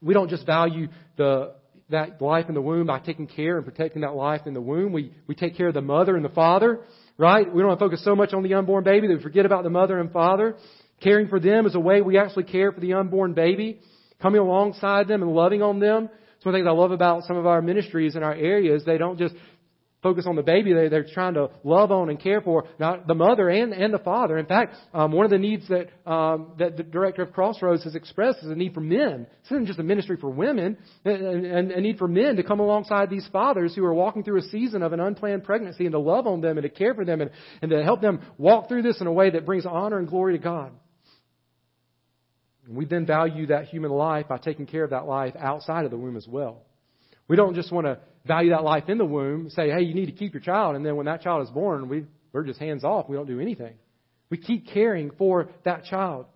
We 0.00 0.14
don't 0.14 0.30
just 0.30 0.46
value 0.46 0.88
the, 1.16 1.54
that 1.90 2.20
life 2.20 2.46
in 2.48 2.54
the 2.54 2.60
womb 2.60 2.86
by 2.86 2.98
taking 3.00 3.26
care 3.26 3.56
and 3.56 3.64
protecting 3.64 4.02
that 4.02 4.14
life 4.14 4.42
in 4.46 4.54
the 4.54 4.60
womb. 4.60 4.92
We, 4.92 5.12
we 5.26 5.34
take 5.34 5.56
care 5.56 5.68
of 5.68 5.74
the 5.74 5.82
mother 5.82 6.16
and 6.16 6.24
the 6.24 6.30
father, 6.30 6.80
right? 7.16 7.52
We 7.52 7.62
don't 7.62 7.78
focus 7.78 8.04
so 8.04 8.14
much 8.14 8.32
on 8.32 8.42
the 8.42 8.54
unborn 8.54 8.84
baby 8.84 9.08
that 9.08 9.16
we 9.16 9.22
forget 9.22 9.46
about 9.46 9.64
the 9.64 9.70
mother 9.70 9.98
and 9.98 10.12
father. 10.12 10.56
Caring 11.00 11.28
for 11.28 11.40
them 11.40 11.66
is 11.66 11.74
a 11.74 11.80
way 11.80 12.00
we 12.00 12.18
actually 12.18 12.44
care 12.44 12.72
for 12.72 12.80
the 12.80 12.94
unborn 12.94 13.34
baby. 13.34 13.80
Coming 14.20 14.40
alongside 14.40 15.08
them 15.08 15.22
and 15.22 15.32
loving 15.32 15.62
on 15.62 15.78
them. 15.78 16.08
It's 16.36 16.44
one 16.44 16.54
of 16.54 16.58
the 16.58 16.64
things 16.64 16.68
I 16.68 16.80
love 16.80 16.92
about 16.92 17.24
some 17.24 17.36
of 17.36 17.46
our 17.46 17.62
ministries 17.62 18.16
in 18.16 18.22
our 18.22 18.34
areas. 18.34 18.84
They 18.84 18.98
don't 18.98 19.18
just 19.18 19.34
focus 20.02 20.26
on 20.26 20.36
the 20.36 20.42
baby. 20.42 20.72
They, 20.72 20.88
they're 20.88 21.06
trying 21.12 21.34
to 21.34 21.50
love 21.64 21.90
on 21.90 22.08
and 22.08 22.20
care 22.20 22.40
for 22.40 22.64
not 22.78 23.06
the 23.06 23.14
mother 23.14 23.48
and, 23.48 23.72
and 23.72 23.92
the 23.92 23.98
father. 23.98 24.38
In 24.38 24.46
fact, 24.46 24.74
um, 24.94 25.12
one 25.12 25.24
of 25.24 25.30
the 25.30 25.38
needs 25.38 25.66
that, 25.68 25.88
um, 26.10 26.52
that 26.58 26.76
the 26.76 26.82
director 26.82 27.22
of 27.22 27.32
Crossroads 27.32 27.84
has 27.84 27.94
expressed 27.94 28.38
is 28.42 28.50
a 28.50 28.54
need 28.54 28.74
for 28.74 28.80
men. 28.80 29.26
This 29.42 29.52
isn't 29.52 29.66
just 29.66 29.78
a 29.78 29.82
ministry 29.84 30.16
for 30.16 30.30
women, 30.30 30.78
and, 31.04 31.72
a 31.72 31.80
need 31.80 31.98
for 31.98 32.08
men 32.08 32.36
to 32.36 32.42
come 32.42 32.60
alongside 32.60 33.10
these 33.10 33.26
fathers 33.32 33.74
who 33.74 33.84
are 33.84 33.94
walking 33.94 34.22
through 34.22 34.38
a 34.38 34.48
season 34.48 34.82
of 34.82 34.92
an 34.92 35.00
unplanned 35.00 35.44
pregnancy 35.44 35.84
and 35.84 35.92
to 35.92 35.98
love 35.98 36.26
on 36.26 36.40
them 36.40 36.58
and 36.58 36.62
to 36.62 36.68
care 36.68 36.94
for 36.94 37.04
them 37.04 37.20
and, 37.20 37.30
and 37.62 37.70
to 37.70 37.82
help 37.82 38.00
them 38.00 38.20
walk 38.38 38.68
through 38.68 38.82
this 38.82 39.00
in 39.00 39.06
a 39.06 39.12
way 39.12 39.30
that 39.30 39.44
brings 39.44 39.66
honor 39.66 39.98
and 39.98 40.08
glory 40.08 40.36
to 40.36 40.42
God. 40.42 40.72
We 42.68 42.84
then 42.84 43.06
value 43.06 43.46
that 43.46 43.64
human 43.64 43.90
life 43.90 44.28
by 44.28 44.36
taking 44.36 44.66
care 44.66 44.84
of 44.84 44.90
that 44.90 45.06
life 45.06 45.34
outside 45.38 45.86
of 45.86 45.90
the 45.90 45.96
womb 45.96 46.16
as 46.18 46.28
well. 46.28 46.62
We 47.26 47.36
don't 47.36 47.54
just 47.54 47.72
want 47.72 47.86
to 47.86 47.98
value 48.28 48.50
that 48.50 48.62
life 48.62 48.84
in 48.88 48.98
the 48.98 49.04
womb, 49.04 49.50
say, 49.50 49.70
hey, 49.70 49.82
you 49.82 49.94
need 49.94 50.06
to 50.06 50.12
keep 50.12 50.34
your 50.34 50.42
child, 50.42 50.76
and 50.76 50.86
then 50.86 50.94
when 50.94 51.06
that 51.06 51.22
child 51.22 51.42
is 51.42 51.50
born, 51.50 51.88
we, 51.88 52.04
we're 52.32 52.44
just 52.44 52.60
hands 52.60 52.84
off. 52.84 53.08
We 53.08 53.16
don't 53.16 53.26
do 53.26 53.40
anything. 53.40 53.74
We 54.30 54.36
keep 54.36 54.68
caring 54.68 55.10
for 55.18 55.48
that 55.64 55.84
child. 55.84 56.26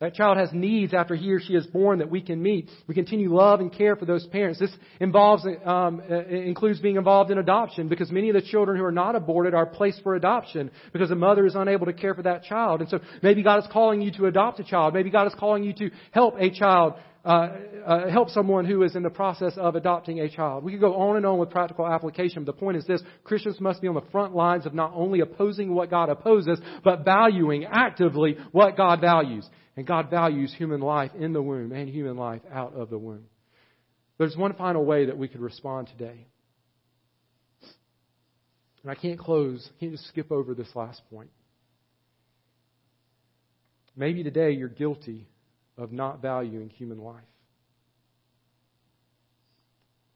That 0.00 0.14
child 0.14 0.38
has 0.38 0.50
needs 0.52 0.94
after 0.94 1.16
he 1.16 1.32
or 1.32 1.40
she 1.40 1.54
is 1.54 1.66
born 1.66 1.98
that 1.98 2.08
we 2.08 2.20
can 2.20 2.40
meet. 2.40 2.70
We 2.86 2.94
continue 2.94 3.34
love 3.34 3.58
and 3.58 3.72
care 3.72 3.96
for 3.96 4.04
those 4.04 4.24
parents. 4.28 4.60
This 4.60 4.70
involves, 5.00 5.44
um, 5.64 6.00
uh, 6.08 6.24
includes 6.26 6.78
being 6.78 6.94
involved 6.94 7.32
in 7.32 7.38
adoption 7.38 7.88
because 7.88 8.12
many 8.12 8.28
of 8.28 8.34
the 8.34 8.42
children 8.42 8.78
who 8.78 8.84
are 8.84 8.92
not 8.92 9.16
aborted 9.16 9.54
are 9.54 9.66
placed 9.66 10.04
for 10.04 10.14
adoption 10.14 10.70
because 10.92 11.08
the 11.08 11.16
mother 11.16 11.46
is 11.46 11.56
unable 11.56 11.86
to 11.86 11.92
care 11.92 12.14
for 12.14 12.22
that 12.22 12.44
child. 12.44 12.80
And 12.80 12.88
so 12.88 13.00
maybe 13.24 13.42
God 13.42 13.58
is 13.58 13.66
calling 13.72 14.00
you 14.00 14.12
to 14.12 14.26
adopt 14.26 14.60
a 14.60 14.64
child. 14.64 14.94
Maybe 14.94 15.10
God 15.10 15.26
is 15.26 15.34
calling 15.36 15.64
you 15.64 15.72
to 15.72 15.90
help 16.12 16.36
a 16.38 16.50
child 16.50 16.94
uh, 17.28 17.50
uh, 17.86 18.08
help 18.08 18.30
someone 18.30 18.64
who 18.64 18.82
is 18.82 18.96
in 18.96 19.02
the 19.02 19.10
process 19.10 19.52
of 19.58 19.76
adopting 19.76 20.18
a 20.20 20.30
child. 20.30 20.64
We 20.64 20.72
could 20.72 20.80
go 20.80 20.94
on 20.94 21.18
and 21.18 21.26
on 21.26 21.38
with 21.38 21.50
practical 21.50 21.86
application, 21.86 22.44
but 22.44 22.56
the 22.56 22.58
point 22.58 22.78
is 22.78 22.86
this 22.86 23.02
Christians 23.22 23.60
must 23.60 23.82
be 23.82 23.88
on 23.88 23.94
the 23.94 24.10
front 24.10 24.34
lines 24.34 24.64
of 24.64 24.72
not 24.72 24.92
only 24.94 25.20
opposing 25.20 25.74
what 25.74 25.90
God 25.90 26.08
opposes, 26.08 26.58
but 26.82 27.04
valuing 27.04 27.66
actively 27.66 28.38
what 28.50 28.78
God 28.78 29.02
values. 29.02 29.46
And 29.76 29.86
God 29.86 30.08
values 30.08 30.54
human 30.56 30.80
life 30.80 31.10
in 31.18 31.34
the 31.34 31.42
womb 31.42 31.72
and 31.72 31.86
human 31.88 32.16
life 32.16 32.40
out 32.50 32.74
of 32.74 32.88
the 32.88 32.98
womb. 32.98 33.26
There's 34.16 34.34
one 34.34 34.54
final 34.54 34.86
way 34.86 35.04
that 35.04 35.18
we 35.18 35.28
could 35.28 35.42
respond 35.42 35.88
today. 35.88 36.26
And 38.82 38.90
I 38.90 38.94
can't 38.94 39.18
close, 39.18 39.68
I 39.76 39.80
can't 39.80 39.92
just 39.92 40.08
skip 40.08 40.32
over 40.32 40.54
this 40.54 40.74
last 40.74 41.02
point. 41.10 41.28
Maybe 43.94 44.22
today 44.22 44.52
you're 44.52 44.68
guilty 44.68 45.28
of 45.78 45.92
not 45.92 46.20
valuing 46.20 46.68
human 46.68 46.98
life. 46.98 47.22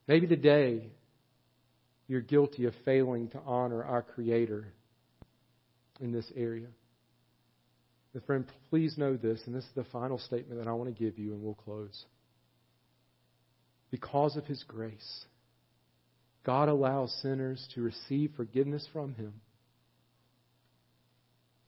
Maybe 0.08 0.26
today 0.26 0.90
you're 2.08 2.20
guilty 2.20 2.66
of 2.66 2.74
failing 2.84 3.28
to 3.28 3.40
honor 3.46 3.82
our 3.82 4.02
Creator 4.02 4.66
in 6.00 6.12
this 6.12 6.30
area. 6.36 6.66
But 8.12 8.26
friend, 8.26 8.44
please 8.68 8.98
know 8.98 9.16
this, 9.16 9.40
and 9.46 9.54
this 9.54 9.64
is 9.64 9.70
the 9.74 9.84
final 9.84 10.18
statement 10.18 10.60
that 10.60 10.68
I 10.68 10.72
want 10.72 10.94
to 10.94 11.02
give 11.02 11.18
you, 11.18 11.32
and 11.32 11.42
we'll 11.42 11.54
close. 11.54 12.04
Because 13.90 14.36
of 14.36 14.44
His 14.44 14.62
grace, 14.64 15.24
God 16.44 16.68
allows 16.68 17.16
sinners 17.22 17.66
to 17.74 17.80
receive 17.80 18.32
forgiveness 18.36 18.86
from 18.92 19.14
Him 19.14 19.32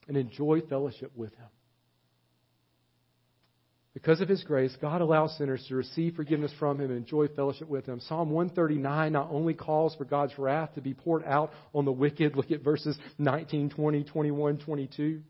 and 0.08 0.16
enjoy 0.16 0.60
fellowship 0.62 1.12
with 1.14 1.34
Him. 1.36 1.46
Because 3.94 4.20
of 4.20 4.28
His 4.28 4.42
grace, 4.42 4.76
God 4.80 5.00
allows 5.00 5.38
sinners 5.38 5.64
to 5.68 5.76
receive 5.76 6.16
forgiveness 6.16 6.52
from 6.58 6.80
Him 6.80 6.90
and 6.90 6.98
enjoy 6.98 7.28
fellowship 7.28 7.68
with 7.68 7.86
Him. 7.86 8.00
Psalm 8.00 8.30
139 8.30 9.12
not 9.12 9.28
only 9.30 9.54
calls 9.54 9.94
for 9.94 10.04
God's 10.04 10.36
wrath 10.36 10.74
to 10.74 10.80
be 10.80 10.94
poured 10.94 11.24
out 11.24 11.52
on 11.72 11.84
the 11.84 11.92
wicked, 11.92 12.36
look 12.36 12.50
at 12.50 12.62
verses 12.62 12.98
19, 13.18 13.70
20, 13.70 14.02
21, 14.02 14.58
22. 14.58 15.22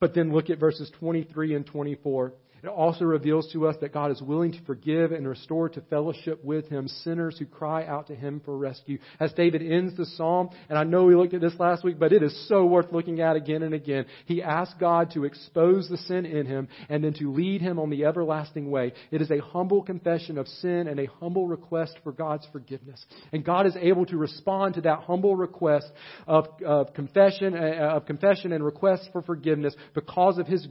But 0.00 0.14
then 0.14 0.32
look 0.32 0.50
at 0.50 0.58
verses 0.58 0.90
23 0.98 1.54
and 1.54 1.64
24. 1.64 2.32
It 2.64 2.68
also 2.68 3.04
reveals 3.04 3.52
to 3.52 3.66
us 3.66 3.76
that 3.82 3.92
God 3.92 4.10
is 4.10 4.22
willing 4.22 4.52
to 4.52 4.62
forgive 4.62 5.12
and 5.12 5.28
restore 5.28 5.68
to 5.68 5.82
fellowship 5.82 6.42
with 6.42 6.66
Him 6.70 6.88
sinners 6.88 7.36
who 7.38 7.44
cry 7.44 7.84
out 7.84 8.06
to 8.06 8.14
Him 8.14 8.40
for 8.42 8.56
rescue. 8.56 8.98
As 9.20 9.34
David 9.34 9.60
ends 9.60 9.94
the 9.98 10.06
psalm, 10.06 10.48
and 10.70 10.78
I 10.78 10.84
know 10.84 11.04
we 11.04 11.14
looked 11.14 11.34
at 11.34 11.42
this 11.42 11.52
last 11.58 11.84
week, 11.84 11.98
but 11.98 12.14
it 12.14 12.22
is 12.22 12.48
so 12.48 12.64
worth 12.64 12.90
looking 12.90 13.20
at 13.20 13.36
again 13.36 13.62
and 13.64 13.74
again. 13.74 14.06
He 14.24 14.42
asks 14.42 14.74
God 14.80 15.10
to 15.12 15.24
expose 15.24 15.90
the 15.90 15.98
sin 15.98 16.24
in 16.24 16.46
him 16.46 16.68
and 16.88 17.04
then 17.04 17.12
to 17.14 17.30
lead 17.30 17.60
him 17.60 17.78
on 17.78 17.90
the 17.90 18.06
everlasting 18.06 18.70
way. 18.70 18.94
It 19.10 19.20
is 19.20 19.30
a 19.30 19.42
humble 19.42 19.82
confession 19.82 20.38
of 20.38 20.48
sin 20.48 20.88
and 20.88 20.98
a 20.98 21.10
humble 21.20 21.46
request 21.46 21.98
for 22.02 22.12
God's 22.12 22.46
forgiveness. 22.50 23.04
And 23.30 23.44
God 23.44 23.66
is 23.66 23.76
able 23.78 24.06
to 24.06 24.16
respond 24.16 24.76
to 24.76 24.80
that 24.82 25.00
humble 25.00 25.36
request 25.36 25.86
of, 26.26 26.46
of 26.64 26.94
confession, 26.94 27.54
uh, 27.54 27.90
of 27.96 28.06
confession 28.06 28.54
and 28.54 28.64
request 28.64 29.10
for 29.12 29.20
forgiveness 29.20 29.74
because 29.92 30.38
of 30.38 30.46
His 30.46 30.66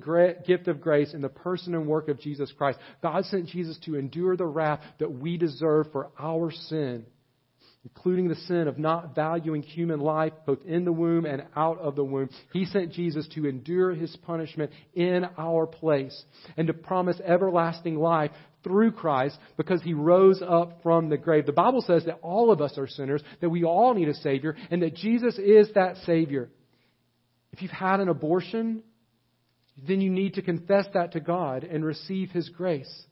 gift 0.48 0.68
of 0.68 0.82
grace 0.82 1.14
in 1.14 1.22
the 1.22 1.30
person 1.30 1.76
and 1.76 1.83
work 1.88 2.10
of 2.10 2.20
Jesus 2.20 2.52
Christ. 2.58 2.80
God 3.02 3.26
sent 3.26 3.48
Jesus 3.48 3.78
to 3.86 3.96
endure 3.96 4.36
the 4.36 4.46
wrath 4.46 4.82
that 5.00 5.12
we 5.12 5.38
deserve 5.38 5.92
for 5.92 6.10
our 6.20 6.52
sin, 6.52 7.06
including 7.84 8.30
the 8.30 8.36
sin 8.36 8.68
of 8.68 8.80
not 8.80 9.16
valuing 9.16 9.62
human 9.62 10.00
life 10.00 10.34
both 10.46 10.60
in 10.66 10.86
the 10.86 10.92
womb 10.92 11.26
and 11.26 11.44
out 11.56 11.80
of 11.80 11.96
the 11.96 12.04
womb. 12.04 12.30
He 12.52 12.66
sent 12.66 12.94
Jesus 12.94 13.28
to 13.36 13.46
endure 13.46 13.94
his 13.94 14.16
punishment 14.24 14.72
in 14.94 15.26
our 15.38 15.66
place 15.68 16.24
and 16.58 16.68
to 16.68 16.74
promise 16.74 17.20
everlasting 17.26 17.96
life 17.96 18.32
through 18.64 18.94
Christ 18.94 19.38
because 19.58 19.82
he 19.82 19.94
rose 19.94 20.42
up 20.42 20.82
from 20.82 21.10
the 21.10 21.18
grave. 21.18 21.46
The 21.46 21.52
Bible 21.52 21.84
says 21.86 22.06
that 22.06 22.20
all 22.22 22.52
of 22.52 22.62
us 22.62 22.78
are 22.78 22.88
sinners, 22.88 23.22
that 23.42 23.50
we 23.50 23.64
all 23.64 23.94
need 23.94 24.08
a 24.08 24.14
Savior, 24.14 24.56
and 24.72 24.82
that 24.82 24.96
Jesus 24.96 25.38
is 25.38 25.68
that 25.76 25.98
Savior. 26.06 26.50
If 27.52 27.62
you've 27.62 27.72
had 27.72 28.00
an 28.00 28.10
abortion, 28.10 28.84
then 29.88 30.02
you 30.02 30.10
need 30.10 30.36
to 30.36 30.42
confess 30.42 30.86
that 30.94 31.14
to 31.14 31.20
God 31.20 31.64
and 31.64 31.84
receive 31.84 32.32
His 32.32 32.50
grace. 32.50 33.06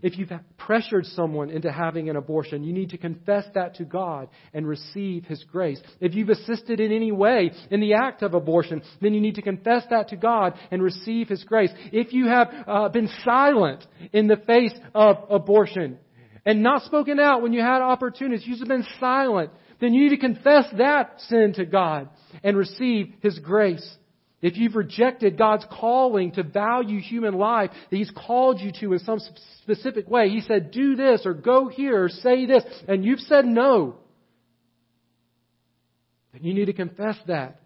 If 0.00 0.16
you've 0.16 0.30
pressured 0.56 1.06
someone 1.06 1.50
into 1.50 1.72
having 1.72 2.08
an 2.08 2.14
abortion, 2.14 2.62
you 2.62 2.72
need 2.72 2.90
to 2.90 2.98
confess 2.98 3.44
that 3.54 3.74
to 3.76 3.84
God 3.84 4.28
and 4.54 4.66
receive 4.66 5.24
His 5.24 5.42
grace. 5.50 5.80
If 6.00 6.14
you've 6.14 6.28
assisted 6.28 6.78
in 6.78 6.92
any 6.92 7.10
way 7.10 7.50
in 7.70 7.80
the 7.80 7.94
act 7.94 8.22
of 8.22 8.34
abortion, 8.34 8.82
then 9.00 9.12
you 9.12 9.20
need 9.20 9.34
to 9.36 9.42
confess 9.42 9.84
that 9.90 10.08
to 10.08 10.16
God 10.16 10.54
and 10.70 10.82
receive 10.82 11.28
His 11.28 11.42
grace. 11.42 11.70
If 11.92 12.12
you 12.12 12.28
have 12.28 12.48
uh, 12.66 12.88
been 12.90 13.08
silent 13.24 13.84
in 14.12 14.28
the 14.28 14.36
face 14.36 14.74
of 14.94 15.16
abortion 15.30 15.98
and 16.46 16.62
not 16.62 16.82
spoken 16.82 17.18
out 17.18 17.42
when 17.42 17.52
you 17.52 17.60
had 17.60 17.82
opportunities, 17.82 18.46
you've 18.46 18.68
been 18.68 18.86
silent, 19.00 19.50
then 19.80 19.94
you 19.94 20.04
need 20.04 20.16
to 20.16 20.20
confess 20.20 20.64
that 20.76 21.20
sin 21.22 21.54
to 21.56 21.64
God 21.64 22.08
and 22.44 22.56
receive 22.56 23.14
His 23.20 23.38
grace. 23.40 23.96
If 24.40 24.56
you've 24.56 24.76
rejected 24.76 25.36
God's 25.36 25.64
calling 25.70 26.32
to 26.32 26.44
value 26.44 27.00
human 27.00 27.34
life 27.34 27.70
that 27.90 27.96
He's 27.96 28.10
called 28.10 28.60
you 28.60 28.70
to 28.80 28.92
in 28.92 29.00
some 29.00 29.20
specific 29.62 30.08
way, 30.08 30.28
He 30.28 30.42
said, 30.42 30.70
do 30.70 30.94
this 30.94 31.22
or 31.24 31.34
go 31.34 31.68
here 31.68 32.04
or 32.04 32.08
say 32.08 32.46
this, 32.46 32.62
and 32.86 33.04
you've 33.04 33.20
said 33.20 33.44
no, 33.44 33.96
then 36.32 36.44
you 36.44 36.54
need 36.54 36.66
to 36.66 36.72
confess 36.72 37.16
that 37.26 37.60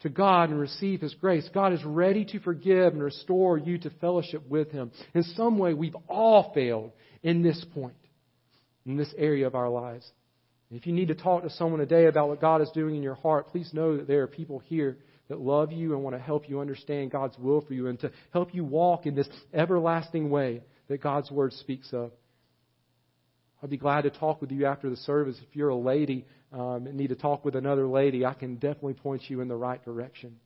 to 0.00 0.08
God 0.10 0.50
and 0.50 0.60
receive 0.60 1.00
His 1.00 1.14
grace. 1.14 1.48
God 1.52 1.72
is 1.72 1.82
ready 1.84 2.24
to 2.26 2.40
forgive 2.40 2.92
and 2.92 3.02
restore 3.02 3.56
you 3.56 3.78
to 3.78 3.90
fellowship 4.00 4.46
with 4.48 4.70
Him. 4.70 4.92
In 5.14 5.22
some 5.22 5.58
way, 5.58 5.72
we've 5.72 5.96
all 6.08 6.52
failed 6.54 6.92
in 7.22 7.42
this 7.42 7.64
point, 7.74 7.96
in 8.84 8.96
this 8.96 9.12
area 9.16 9.46
of 9.46 9.54
our 9.54 9.70
lives. 9.70 10.08
If 10.70 10.86
you 10.86 10.92
need 10.92 11.08
to 11.08 11.14
talk 11.14 11.44
to 11.44 11.50
someone 11.50 11.80
today 11.80 12.06
about 12.06 12.28
what 12.28 12.42
God 12.42 12.60
is 12.60 12.70
doing 12.74 12.94
in 12.94 13.02
your 13.02 13.14
heart, 13.14 13.48
please 13.48 13.70
know 13.72 13.96
that 13.96 14.06
there 14.06 14.22
are 14.22 14.26
people 14.26 14.58
here 14.58 14.98
that 15.28 15.40
love 15.40 15.72
you 15.72 15.94
and 15.94 16.02
want 16.02 16.16
to 16.16 16.22
help 16.22 16.48
you 16.48 16.60
understand 16.60 17.10
God's 17.10 17.38
will 17.38 17.60
for 17.60 17.74
you 17.74 17.88
and 17.88 18.00
to 18.00 18.10
help 18.32 18.54
you 18.54 18.64
walk 18.64 19.06
in 19.06 19.14
this 19.14 19.28
everlasting 19.52 20.30
way 20.30 20.62
that 20.88 21.02
God's 21.02 21.30
Word 21.30 21.52
speaks 21.52 21.92
of. 21.92 22.12
I'd 23.62 23.70
be 23.70 23.76
glad 23.76 24.02
to 24.02 24.10
talk 24.10 24.40
with 24.40 24.50
you 24.50 24.66
after 24.66 24.88
the 24.88 24.96
service. 24.96 25.36
If 25.48 25.56
you're 25.56 25.68
a 25.68 25.76
lady 25.76 26.24
um, 26.52 26.86
and 26.86 26.94
need 26.94 27.08
to 27.08 27.16
talk 27.16 27.44
with 27.44 27.56
another 27.56 27.86
lady, 27.86 28.24
I 28.24 28.34
can 28.34 28.54
definitely 28.54 28.94
point 28.94 29.22
you 29.28 29.40
in 29.40 29.48
the 29.48 29.56
right 29.56 29.84
direction. 29.84 30.36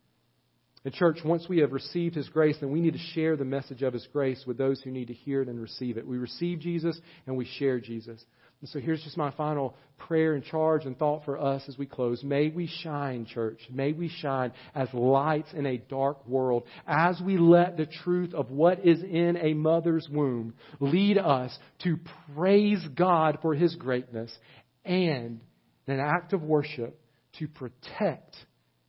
In 0.85 0.91
church, 0.91 1.19
once 1.25 1.47
we 1.49 1.59
have 1.59 1.73
received 1.73 2.17
His 2.17 2.29
grace, 2.29 2.57
then 2.61 2.73
we 2.73 2.81
need 2.81 2.95
to 2.95 3.13
share 3.15 3.37
the 3.37 3.45
message 3.45 3.83
of 3.83 3.93
His 3.93 4.07
grace 4.13 4.43
with 4.47 4.59
those 4.59 4.81
who 4.81 4.91
need 4.91 5.09
to 5.09 5.15
hear 5.15 5.43
it 5.43 5.49
and 5.49 5.61
receive 5.61 5.97
it. 5.97 6.07
We 6.07 6.19
receive 6.19 6.59
Jesus 6.59 6.99
and 7.27 7.37
we 7.37 7.45
share 7.45 7.79
Jesus. 7.79 8.25
And 8.63 8.69
so 8.69 8.79
here's 8.79 9.03
just 9.03 9.17
my 9.17 9.33
final 9.33 9.75
prayer 9.99 10.35
and 10.35 10.45
charge 10.45 10.85
and 10.85 10.97
thought 10.97 11.25
for 11.25 11.37
us 11.37 11.65
as 11.67 11.77
we 11.77 11.85
close. 11.85 12.23
May 12.23 12.49
we 12.49 12.69
shine, 12.69 13.27
church. 13.27 13.59
May 13.69 13.93
we 13.93 14.09
shine 14.09 14.53
as 14.73 14.89
lights 14.95 15.53
in 15.53 15.67
a 15.67 15.79
dark 15.79 16.25
world 16.29 16.63
as 16.87 17.21
we 17.21 17.39
let 17.39 17.77
the 17.77 17.87
truth 17.87 18.33
of 18.35 18.53
what 18.53 18.87
is 18.87 19.03
in 19.03 19.37
a 19.43 19.53
mother's 19.55 20.09
womb 20.09 20.55
lead 20.79 21.19
us 21.19 21.57
to 21.83 21.99
praise 22.37 22.87
God 22.95 23.39
for 23.43 23.53
His 23.53 23.75
greatness 23.75 24.33
and 24.85 25.41
in 25.89 25.95
an 25.95 26.01
act 26.01 26.33
of 26.33 26.43
worship 26.43 27.01
to 27.41 27.49
protect 27.49 28.37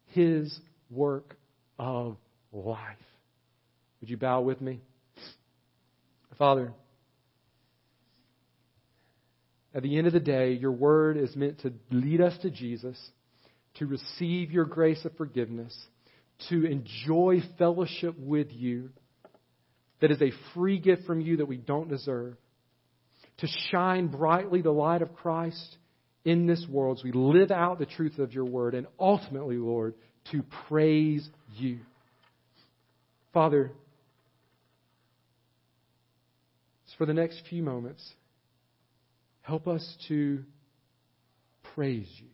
His 0.06 0.56
work 0.92 1.36
of 1.80 2.18
life. 2.52 2.80
Would 4.02 4.10
you 4.12 4.18
bow 4.18 4.42
with 4.42 4.62
me? 4.62 4.82
Father, 6.38 6.74
at 9.74 9.84
the 9.84 9.98
end 9.98 10.08
of 10.08 10.14
the 10.14 10.20
day, 10.20 10.54
your 10.54 10.72
word 10.72 11.18
is 11.18 11.36
meant 11.36 11.60
to 11.62 11.74
lead 11.90 12.22
us 12.22 12.38
to 12.42 12.50
Jesus, 12.50 12.98
to 13.76 13.88
receive 13.88 14.52
your 14.52 14.66
grace 14.66 15.04
of 15.06 15.16
forgiveness, 15.18 15.76
to 16.50 16.66
enjoy 16.66 17.42
fellowship 17.58 18.16
with 18.18 18.48
you 18.52 18.90
that 20.02 20.12
is 20.12 20.22
a 20.22 20.32
free 20.54 20.80
gift 20.80 21.06
from 21.06 21.22
you 21.22 21.38
that 21.38 21.48
we 21.48 21.58
don't 21.58 21.90
deserve, 21.90 22.36
to 23.38 23.48
shine 23.72 24.08
brightly 24.08 24.62
the 24.62 24.72
light 24.72 25.02
of 25.02 25.16
Christ 25.16 25.78
in 26.26 26.46
this 26.46 26.66
world 26.70 27.00
as 27.00 27.04
we 27.04 27.12
live 27.12 27.52
out 27.52 27.80
the 27.80 27.86
truth 27.86 28.20
of 28.20 28.34
your 28.34 28.46
word, 28.46 28.76
and 28.76 28.86
ultimately, 29.00 29.56
Lord, 29.58 29.96
to 30.32 30.44
praise 30.68 31.28
you. 31.56 31.80
Father, 33.34 33.72
for 36.98 37.06
the 37.06 37.14
next 37.14 37.42
few 37.50 37.64
moments, 37.64 38.08
Help 39.44 39.68
us 39.68 39.98
to 40.08 40.44
praise 41.76 42.10
you. 42.18 42.28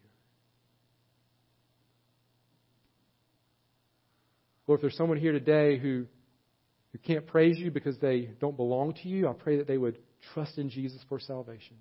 Lord, 4.67 4.79
if 4.79 4.81
there's 4.81 4.97
someone 4.97 5.17
here 5.17 5.31
today 5.31 5.79
who, 5.79 6.05
who 6.91 6.99
can't 6.99 7.25
praise 7.25 7.57
you 7.57 7.71
because 7.71 7.97
they 7.97 8.29
don't 8.39 8.55
belong 8.55 8.93
to 9.01 9.09
you, 9.09 9.27
I 9.27 9.33
pray 9.33 9.57
that 9.57 9.67
they 9.67 9.79
would 9.79 9.97
trust 10.33 10.59
in 10.59 10.69
Jesus 10.69 11.01
for 11.09 11.19
salvation. 11.19 11.77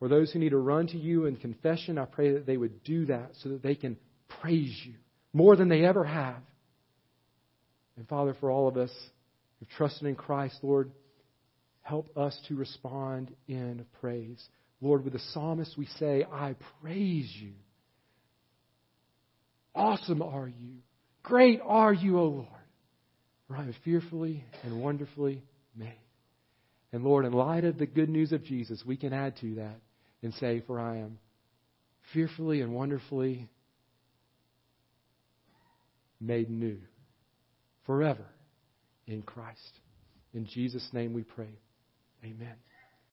For 0.00 0.08
those 0.08 0.32
who 0.32 0.40
need 0.40 0.50
to 0.50 0.58
run 0.58 0.88
to 0.88 0.98
you 0.98 1.26
in 1.26 1.36
confession, 1.36 1.98
I 1.98 2.04
pray 2.04 2.32
that 2.32 2.46
they 2.46 2.56
would 2.56 2.82
do 2.82 3.06
that 3.06 3.30
so 3.42 3.50
that 3.50 3.62
they 3.62 3.76
can 3.76 3.96
praise 4.40 4.76
you 4.84 4.94
more 5.32 5.54
than 5.54 5.68
they 5.68 5.84
ever 5.84 6.04
have. 6.04 6.42
And 7.96 8.08
Father, 8.08 8.34
for 8.40 8.50
all 8.50 8.66
of 8.66 8.76
us 8.76 8.90
who've 9.60 9.68
trusted 9.70 10.08
in 10.08 10.16
Christ, 10.16 10.58
Lord, 10.62 10.90
help 11.86 12.16
us 12.16 12.36
to 12.48 12.56
respond 12.56 13.32
in 13.46 13.86
praise. 14.00 14.44
Lord, 14.80 15.04
with 15.04 15.12
the 15.12 15.20
psalmist, 15.32 15.78
we 15.78 15.86
say, 16.00 16.24
I 16.24 16.56
praise 16.82 17.32
you. 17.40 17.52
Awesome 19.72 20.20
are 20.20 20.48
you. 20.48 20.78
Great 21.22 21.60
are 21.64 21.92
you, 21.92 22.18
O 22.18 22.24
Lord. 22.24 22.48
For 23.46 23.56
I 23.56 23.60
am 23.60 23.74
fearfully 23.84 24.44
and 24.64 24.82
wonderfully 24.82 25.44
made. 25.76 26.00
And 26.92 27.04
Lord, 27.04 27.24
in 27.24 27.32
light 27.32 27.64
of 27.64 27.78
the 27.78 27.86
good 27.86 28.08
news 28.08 28.32
of 28.32 28.42
Jesus, 28.42 28.82
we 28.84 28.96
can 28.96 29.12
add 29.12 29.36
to 29.42 29.54
that 29.56 29.76
and 30.24 30.34
say, 30.34 30.64
For 30.66 30.80
I 30.80 30.96
am 30.96 31.18
fearfully 32.12 32.62
and 32.62 32.72
wonderfully 32.74 33.48
made 36.20 36.50
new 36.50 36.78
forever 37.84 38.26
in 39.06 39.22
Christ. 39.22 39.78
In 40.34 40.46
Jesus' 40.46 40.88
name 40.92 41.12
we 41.12 41.22
pray. 41.22 41.60
Amen. 42.26 42.56